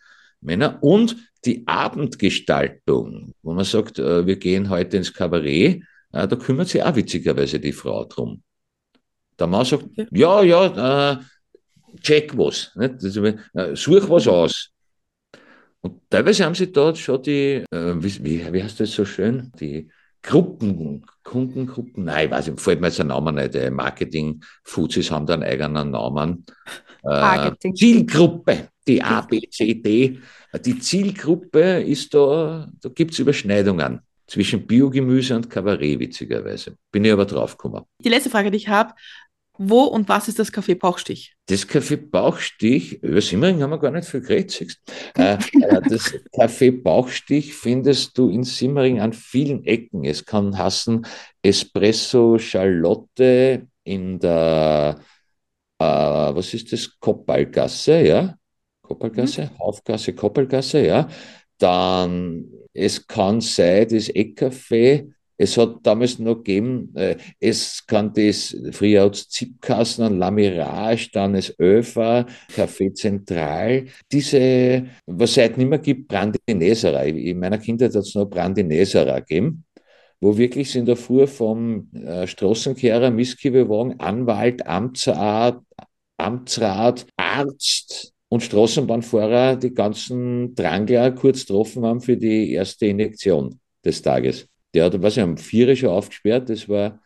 Männer. 0.40 0.78
Und 0.82 1.16
die 1.44 1.66
Abendgestaltung, 1.66 3.34
wo 3.42 3.52
man 3.52 3.64
sagt, 3.64 3.98
äh, 3.98 4.26
wir 4.26 4.36
gehen 4.36 4.70
heute 4.70 4.96
ins 4.96 5.12
Kabarett, 5.12 5.82
äh, 6.12 6.28
da 6.28 6.36
kümmert 6.36 6.68
sich 6.68 6.82
auch 6.82 6.94
witzigerweise 6.94 7.60
die 7.60 7.72
Frau 7.72 8.04
drum. 8.04 8.42
Der 9.38 9.46
Mann 9.46 9.64
sagt, 9.64 9.86
ja, 10.12 10.42
ja, 10.42 11.12
äh, 11.12 11.18
check 12.00 12.36
was, 12.36 12.72
nicht? 12.76 12.94
Das, 13.02 13.16
äh, 13.16 13.76
such 13.76 14.08
was 14.08 14.28
aus. 14.28 14.70
Und 15.80 16.00
teilweise 16.08 16.44
haben 16.44 16.54
sie 16.54 16.70
dort 16.70 16.96
schon 16.96 17.22
die, 17.22 17.64
äh, 17.70 17.94
wie, 17.96 18.24
wie, 18.24 18.52
wie 18.52 18.62
heißt 18.62 18.78
das 18.80 18.92
so 18.92 19.04
schön, 19.04 19.50
die 19.58 19.90
Gruppen, 20.22 21.04
Kundengruppen, 21.24 22.04
nein, 22.04 22.26
ich 22.26 22.30
weiß 22.30 22.46
nicht, 22.48 22.60
fällt 22.60 22.80
mir 22.80 22.86
jetzt 22.86 22.98
der 22.98 23.06
Name 23.06 23.32
nicht, 23.32 23.54
äh, 23.54 23.70
Marketing, 23.70 24.42
Fuzis 24.64 25.10
haben 25.10 25.26
da 25.26 25.34
einen 25.34 25.42
eigenen 25.42 25.90
Namen. 25.90 26.44
Äh, 27.02 27.50
Zielgruppe, 27.74 28.68
die 28.86 29.02
A, 29.02 29.22
B, 29.22 29.40
C, 29.50 29.74
D. 29.74 30.18
Die 30.64 30.78
Zielgruppe 30.78 31.82
ist 31.82 32.14
da, 32.14 32.70
da 32.80 32.88
gibt 32.90 33.12
es 33.12 33.18
Überschneidungen 33.18 34.00
zwischen 34.26 34.66
Biogemüse 34.66 35.34
und 35.36 35.50
Kabarett, 35.50 35.98
witzigerweise. 35.98 36.76
Bin 36.90 37.04
ich 37.04 37.12
aber 37.12 37.26
draufgekommen. 37.26 37.82
Die 38.02 38.08
letzte 38.08 38.30
Frage, 38.30 38.50
die 38.50 38.56
ich 38.56 38.68
habe, 38.68 38.94
wo 39.68 39.82
und 39.84 40.08
was 40.08 40.28
ist 40.28 40.38
das 40.38 40.52
Café 40.52 40.78
Bauchstich? 40.78 41.34
Das 41.46 41.68
Café 41.68 41.96
Bauchstich, 41.96 43.02
über 43.02 43.20
Simmering 43.20 43.62
haben 43.62 43.70
wir 43.70 43.78
gar 43.78 43.90
nicht 43.90 44.08
viel 44.08 44.20
geredet, 44.20 44.78
äh, 45.16 45.34
äh, 45.60 45.80
das 45.88 46.14
Café 46.32 46.82
Bauchstich 46.82 47.54
findest 47.54 48.16
du 48.16 48.28
in 48.28 48.44
Simmering 48.44 49.00
an 49.00 49.12
vielen 49.12 49.64
Ecken. 49.64 50.04
Es 50.04 50.24
kann 50.24 50.56
hassen 50.58 51.06
Espresso 51.42 52.38
Charlotte 52.38 53.66
in 53.84 54.18
der, 54.18 54.98
äh, 55.78 55.84
was 55.84 56.54
ist 56.54 56.72
das, 56.72 56.98
Koppalgasse, 56.98 58.00
ja? 58.02 58.34
Koppelgasse, 58.82 59.42
mhm. 59.42 59.58
Haufgasse, 59.58 60.14
Koppelgasse, 60.14 60.86
ja. 60.86 61.08
Dann, 61.58 62.44
es 62.72 63.06
kann 63.06 63.40
sein, 63.40 63.88
das 63.88 64.08
Eckcafé, 64.08 65.12
es 65.36 65.56
hat 65.56 65.78
damals 65.82 66.18
noch 66.18 66.36
gegeben, 66.36 66.92
äh, 66.94 67.16
es 67.40 67.84
kann 67.86 68.12
das, 68.12 68.56
früher 68.72 69.10
es 69.10 69.28
Zipkassen 69.28 70.06
und 70.06 70.18
La 70.18 70.30
Mirage, 70.30 71.10
dann 71.12 71.34
das 71.34 71.58
Öfer, 71.58 72.26
Café 72.54 72.94
Zentral. 72.94 73.86
Diese, 74.10 74.86
was 75.06 75.30
es 75.30 75.36
heute 75.38 75.58
nicht 75.58 75.68
mehr 75.68 75.78
gibt, 75.78 76.08
Brandinesera. 76.08 77.02
In 77.04 77.38
meiner 77.38 77.58
Kindheit 77.58 77.94
hat 77.94 78.02
es 78.02 78.14
noch 78.14 78.26
Brandinesera 78.26 79.20
gegeben 79.20 79.64
wo 80.24 80.38
wirklich 80.38 80.76
in 80.76 80.86
der 80.86 80.94
Früh 80.94 81.26
vom 81.26 81.90
äh, 81.94 82.28
Straßenkehrer, 82.28 83.10
Misskibewagen, 83.10 83.98
Anwalt, 83.98 84.64
Amtsrat, 84.64 85.60
Amtsrat, 86.16 87.04
Arzt, 87.16 88.12
und 88.32 88.42
Straßenbahnfahrer 88.42 89.56
die 89.56 89.74
ganzen 89.74 90.54
Drangler 90.54 91.10
kurz 91.10 91.40
getroffen 91.40 91.84
haben 91.84 92.00
für 92.00 92.16
die 92.16 92.52
erste 92.52 92.86
Injektion 92.86 93.60
des 93.84 94.00
Tages. 94.00 94.48
Der 94.74 94.86
hat, 94.86 95.02
was 95.02 95.16
ich, 95.16 95.22
am 95.22 95.36
Vier 95.36 95.74
schon 95.76 95.90
aufgesperrt, 95.90 96.48
das 96.48 96.68
war 96.68 97.00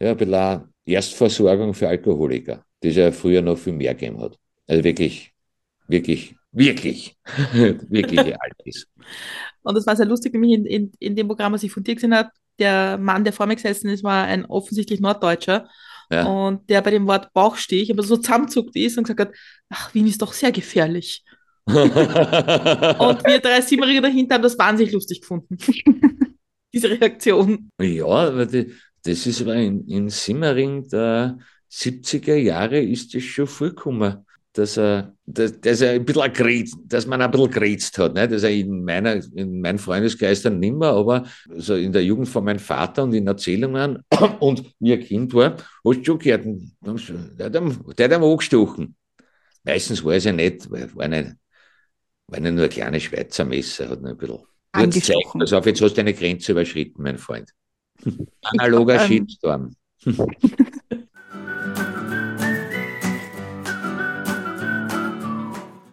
ja, 0.00 0.10
ein 0.10 0.16
bisschen 0.16 0.64
Erstversorgung 0.84 1.74
für 1.74 1.88
Alkoholiker, 1.88 2.64
die 2.82 2.88
es 2.88 2.96
ja 2.96 3.12
früher 3.12 3.42
noch 3.42 3.58
viel 3.58 3.72
mehr 3.72 3.94
gegeben 3.94 4.20
hat. 4.20 4.38
Also 4.66 4.82
wirklich, 4.82 5.32
wirklich, 5.86 6.34
wirklich, 6.52 7.16
wirklich 7.52 8.20
alt 8.20 8.54
ist. 8.64 8.88
Und 9.62 9.76
das 9.76 9.86
war 9.86 9.96
sehr 9.96 10.06
lustig, 10.06 10.32
nämlich 10.32 10.54
in, 10.54 10.66
in, 10.66 10.92
in 10.98 11.16
dem 11.16 11.28
Programm, 11.28 11.52
was 11.52 11.62
ich 11.62 11.72
von 11.72 11.84
dir 11.84 11.94
gesehen 11.94 12.14
habe, 12.14 12.30
der 12.58 12.98
Mann, 12.98 13.24
der 13.24 13.32
vor 13.32 13.46
mir 13.46 13.56
gesessen 13.56 13.88
ist, 13.88 14.04
war 14.04 14.24
ein 14.24 14.44
offensichtlich 14.46 15.00
Norddeutscher. 15.00 15.68
Ja. 16.10 16.26
Und 16.26 16.68
der 16.68 16.82
bei 16.82 16.90
dem 16.90 17.06
Wort 17.06 17.32
Bauchstich 17.32 17.90
aber 17.92 18.02
so 18.02 18.16
zusammenzuckt 18.16 18.74
ist 18.76 18.98
und 18.98 19.04
gesagt 19.04 19.20
hat, 19.20 19.36
ach, 19.68 19.94
Wien 19.94 20.06
ist 20.06 20.20
doch 20.20 20.32
sehr 20.32 20.52
gefährlich. 20.52 21.24
und 21.66 21.76
wir 21.76 23.40
drei 23.40 23.60
Simmeringer 23.60 24.02
dahinter 24.02 24.34
haben 24.34 24.42
das 24.42 24.58
wahnsinnig 24.58 24.92
lustig 24.92 25.20
gefunden. 25.20 25.56
Diese 26.72 26.90
Reaktion. 26.90 27.70
Ja, 27.80 28.30
das 28.30 29.26
ist 29.26 29.40
aber 29.42 29.56
in, 29.56 29.86
in 29.88 30.08
Simmering 30.08 30.88
der 30.88 31.38
70er 31.70 32.34
Jahre 32.34 32.80
ist 32.80 33.14
das 33.14 33.22
schon 33.22 33.46
vorgekommen 33.46 34.24
dass 34.52 34.76
er, 34.76 35.14
dass, 35.26 35.60
dass 35.60 35.80
er 35.80 35.92
ein 35.92 36.04
bisschen 36.04 36.32
grätzt, 36.32 36.76
dass 36.84 37.06
man 37.06 37.22
ein 37.22 37.30
bisschen 37.30 37.50
grätzt 37.50 37.96
hat. 37.98 38.14
Ne? 38.14 38.26
Dass 38.26 38.42
er 38.42 38.50
in 38.50 38.84
meiner, 38.84 39.20
in 39.34 39.60
meinen 39.60 39.78
Freundesgeistern 39.78 40.58
nimmer, 40.58 40.88
aber 40.88 41.24
so 41.56 41.74
in 41.74 41.92
der 41.92 42.04
Jugend 42.04 42.28
von 42.28 42.44
meinem 42.44 42.58
Vater 42.58 43.04
und 43.04 43.14
in 43.14 43.26
Erzählungen 43.26 44.02
und 44.40 44.74
wie 44.80 44.92
ein 44.92 45.00
Kind 45.00 45.32
war, 45.34 45.56
hast 45.56 45.98
du 46.00 46.04
schon 46.04 46.18
gehört, 46.18 46.44
der 46.44 47.46
hat 47.46 47.54
ihm, 47.54 47.84
der 47.96 48.04
hat 48.10 48.18
ihm 48.18 48.24
angestochen. 48.24 48.96
Meistens 49.62 50.04
war 50.04 50.14
es 50.14 50.24
ja 50.24 50.32
nicht, 50.32 50.68
war 50.70 51.08
nicht, 51.08 51.32
war 52.26 52.40
nicht 52.40 52.52
nur 52.54 52.64
ein 52.64 52.70
kleines 52.70 53.04
Schweizer 53.04 53.44
Messer, 53.44 53.88
hat 53.88 54.00
nur 54.00 54.10
ein 54.10 54.16
bisschen. 54.16 54.49
Angestochen. 54.72 55.40
Also 55.40 55.58
auf, 55.58 55.66
jetzt 55.66 55.80
hast 55.80 55.94
du 55.94 56.00
eine 56.00 56.14
Grenze 56.14 56.52
überschritten, 56.52 57.02
mein 57.02 57.18
Freund. 57.18 57.50
Analoger 58.42 59.00
ähm, 59.02 59.08
Shitstorm. 59.08 59.76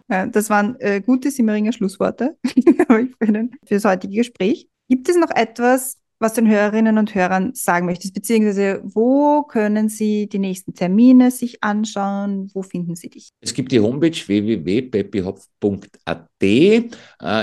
Das 0.08 0.48
waren 0.48 0.74
äh, 0.80 1.02
gute 1.02 1.30
Simmeringer 1.30 1.72
Schlussworte 1.72 2.38
für 2.46 3.48
das 3.68 3.84
heutige 3.84 4.16
Gespräch. 4.16 4.66
Gibt 4.88 5.06
es 5.10 5.16
noch 5.16 5.30
etwas, 5.30 5.98
was 6.18 6.34
den 6.34 6.48
Hörerinnen 6.48 6.98
und 6.98 7.14
Hörern 7.14 7.54
sagen 7.54 7.86
möchtest, 7.86 8.12
beziehungsweise 8.14 8.80
wo 8.82 9.42
können 9.42 9.88
Sie 9.88 10.28
die 10.28 10.40
nächsten 10.40 10.74
Termine 10.74 11.30
sich 11.30 11.62
anschauen? 11.62 12.50
Wo 12.54 12.62
finden 12.62 12.96
Sie 12.96 13.08
dich? 13.08 13.28
Es 13.40 13.54
gibt 13.54 13.70
die 13.70 13.78
Homepage 13.80 14.10
www.peppihopf.at. 14.10 16.28
Äh, 16.40 16.82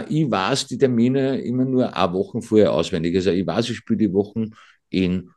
ich 0.10 0.30
weiß 0.30 0.68
die 0.68 0.78
Termine 0.78 1.40
immer 1.42 1.64
nur 1.66 1.96
eine 1.96 2.14
Woche 2.14 2.42
vorher 2.42 2.74
auswendig. 2.74 3.16
Also 3.16 3.32
ich 3.32 3.48
weiß, 3.48 3.70
ich 3.70 3.78
spiele 3.78 3.98
die 3.98 4.14
Wochen 4.14 4.52
in 4.90 5.30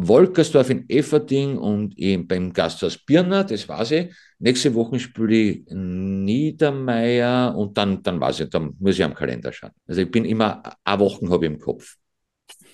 Wolkersdorf 0.00 0.70
in 0.70 0.88
Efferting 0.88 1.58
und 1.58 1.96
beim 2.28 2.52
Gasthaus 2.52 2.98
Birner, 2.98 3.42
das 3.42 3.68
weiß 3.68 3.90
ich. 3.90 4.14
Nächste 4.38 4.72
Woche 4.72 5.00
spiele 5.00 5.34
ich 5.34 5.64
Niedermeier 5.70 7.52
und 7.56 7.76
dann, 7.76 8.00
dann 8.04 8.20
weiß 8.20 8.40
ich, 8.40 8.48
dann 8.48 8.76
muss 8.78 8.94
ich 8.94 9.02
am 9.02 9.14
Kalender 9.14 9.52
schauen. 9.52 9.72
Also 9.88 10.02
ich 10.02 10.10
bin 10.10 10.24
immer, 10.24 10.62
eine 10.84 11.00
Woche 11.00 11.28
habe 11.28 11.46
ich 11.46 11.52
im 11.52 11.58
Kopf. 11.58 11.96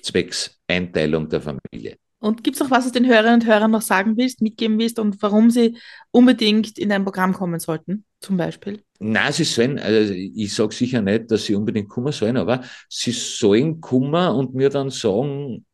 Zwecks 0.04 0.60
Einteilung 0.68 1.28
der 1.28 1.40
Familie. 1.40 1.96
Und 2.24 2.42
gibt 2.42 2.56
es 2.56 2.62
noch 2.62 2.70
was, 2.70 2.86
was 2.86 2.92
den 2.92 3.06
Hörerinnen 3.06 3.40
und 3.42 3.46
Hörern 3.46 3.70
noch 3.70 3.82
sagen 3.82 4.16
willst, 4.16 4.40
mitgeben 4.40 4.78
willst 4.78 4.98
und 4.98 5.20
warum 5.20 5.50
sie 5.50 5.76
unbedingt 6.10 6.78
in 6.78 6.88
dein 6.88 7.04
Programm 7.04 7.34
kommen 7.34 7.60
sollten, 7.60 8.06
zum 8.20 8.38
Beispiel? 8.38 8.82
Nein, 8.98 9.30
sie 9.32 9.44
sollen, 9.44 9.78
also 9.78 10.14
ich 10.14 10.54
sage 10.54 10.74
sicher 10.74 11.02
nicht, 11.02 11.30
dass 11.30 11.44
sie 11.44 11.54
unbedingt 11.54 11.90
kommen 11.90 12.12
sollen, 12.12 12.38
aber 12.38 12.64
sie 12.88 13.12
sollen 13.12 13.78
kommen 13.78 14.34
und 14.36 14.54
mir 14.54 14.70
dann 14.70 14.88
sagen, 14.88 15.66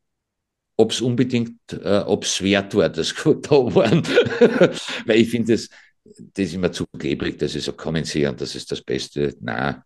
ob 0.75 0.91
es 0.91 0.99
unbedingt, 0.99 1.57
äh, 1.71 1.99
ob 1.99 2.25
es 2.25 2.41
wert 2.41 2.75
war, 2.75 2.89
dass 2.89 3.09
sie 3.09 3.35
da 3.41 3.51
waren. 3.73 4.03
Weil 5.05 5.17
ich 5.21 5.29
finde, 5.29 5.53
das, 5.53 5.69
das 6.03 6.47
ist 6.47 6.53
immer 6.55 6.73
zu 6.73 6.85
klebrig, 6.99 7.39
dass 7.39 7.55
ich 7.55 7.63
so 7.63 7.71
kommen 7.71 8.03
sie 8.03 8.25
und 8.25 8.41
das 8.41 8.55
ist 8.55 8.69
das 8.71 8.81
Beste. 8.81 9.37
Nein, 9.39 9.81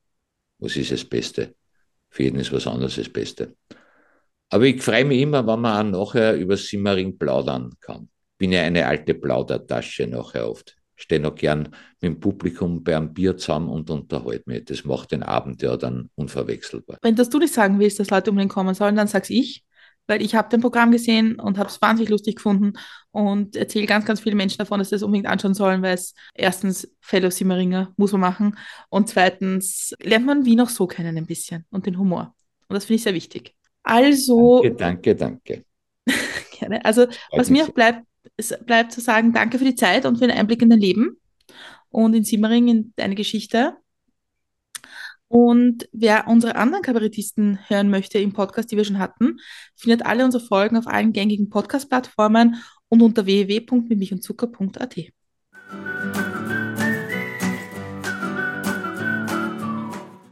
was 0.58 0.76
ist 0.76 0.92
das 0.92 1.06
Beste? 1.06 1.54
Für 2.10 2.24
jeden 2.24 2.40
ist 2.40 2.52
was 2.52 2.66
anderes 2.66 2.96
das 2.96 3.10
Beste. 3.10 3.56
Aber 4.50 4.66
ich 4.66 4.82
freue 4.82 5.06
mich 5.06 5.22
immer, 5.22 5.46
wenn 5.46 5.60
man 5.60 5.96
auch 5.96 6.14
nachher 6.14 6.36
über 6.36 6.58
Simmering 6.58 7.18
plaudern 7.18 7.74
kann. 7.80 8.10
Bin 8.38 8.52
ja 8.52 8.62
eine 8.62 8.86
alte 8.86 9.14
Plaudertasche 9.14 10.08
nachher 10.08 10.50
oft. 10.50 10.76
Stehe 10.96 11.20
noch 11.20 11.36
gern 11.36 11.64
mit 12.00 12.04
dem 12.04 12.20
Publikum 12.20 12.84
bei 12.84 12.96
einem 12.96 13.14
Bier 13.14 13.36
zusammen 13.36 13.70
und 13.70 13.90
unterhalte 13.90 14.44
mich. 14.46 14.66
Das 14.66 14.86
macht 14.86 15.12
den 15.12 15.24
Abend 15.24 15.62
ja 15.62 15.76
dann 15.76 16.10
unverwechselbar. 16.16 16.98
Wenn 17.02 17.16
das 17.16 17.30
du 17.30 17.40
nicht 17.40 17.54
sagen 17.54 17.80
willst, 17.80 18.00
dass 18.00 18.10
Leute 18.10 18.30
unbedingt 18.30 18.54
kommen 18.54 18.76
sollen, 18.76 18.96
dann 18.96 19.08
sag's 19.08 19.30
ich, 19.30 19.66
weil 20.08 20.22
ich 20.22 20.36
habe 20.36 20.48
dein 20.50 20.62
Programm 20.62 20.92
gesehen 20.92 21.40
und 21.40 21.58
habe 21.58 21.70
es 21.70 21.82
wahnsinnig 21.82 22.10
lustig 22.10 22.36
gefunden 22.36 22.74
und 23.12 23.56
erzähle 23.56 23.88
ganz, 23.88 24.06
ganz 24.06 24.22
vielen 24.22 24.38
Menschen 24.38 24.60
davon, 24.60 24.80
dass 24.80 24.90
sie 24.90 24.96
das 24.96 25.04
unbedingt 25.04 25.28
anschauen 25.28 25.54
sollen, 25.54 25.82
weil 25.82 25.96
es 25.96 26.14
erstens 26.34 26.88
Fellow 27.02 27.30
Simmeringer 27.30 27.94
muss 27.98 28.12
man 28.12 28.22
machen 28.22 28.58
und 28.90 29.10
zweitens 29.10 29.94
lernt 30.02 30.26
man 30.26 30.46
Wien 30.46 30.62
auch 30.62 30.70
so 30.70 30.88
kennen 30.88 31.18
ein 31.18 31.26
bisschen 31.26 31.66
und 31.72 31.86
den 31.86 31.98
Humor. 31.98 32.36
Und 32.68 32.76
das 32.76 32.86
finde 32.86 32.98
ich 32.98 33.04
sehr 33.04 33.14
wichtig. 33.14 33.56
Also. 33.86 34.62
Danke, 34.62 34.76
danke, 34.76 35.16
danke. 35.16 35.66
gerne. 36.60 36.84
Also, 36.84 37.08
was 37.32 37.50
mir 37.50 37.66
bleibt, 37.68 38.06
es 38.38 38.54
bleibt 38.66 38.92
zu 38.92 39.02
sagen, 39.02 39.32
danke 39.32 39.60
für 39.60 39.66
die 39.66 39.76
Zeit 39.76 40.06
und 40.06 40.18
für 40.18 40.28
den 40.28 40.38
Einblick 40.38 40.62
in 40.62 40.70
dein 40.70 40.80
Leben 40.80 41.18
und 41.90 42.14
in 42.14 42.24
Simmering, 42.24 42.68
in 42.68 42.94
deine 42.96 43.16
Geschichte. 43.16 43.78
Und 45.28 45.88
wer 45.92 46.28
unsere 46.28 46.56
anderen 46.56 46.84
Kabarettisten 46.84 47.60
hören 47.68 47.90
möchte 47.90 48.20
im 48.20 48.34
Podcast, 48.34 48.72
die 48.72 48.78
wir 48.78 48.86
schon 48.86 49.00
hatten, 49.00 49.38
findet 49.76 50.06
alle 50.06 50.26
unsere 50.26 50.44
Folgen 50.44 50.78
auf 50.78 50.88
allen 50.88 51.14
gängigen 51.14 51.50
Podcast-Plattformen 51.50 52.62
und 52.90 53.02
unter 53.02 53.26
www.mitmilchundzucker.at. 53.26 54.96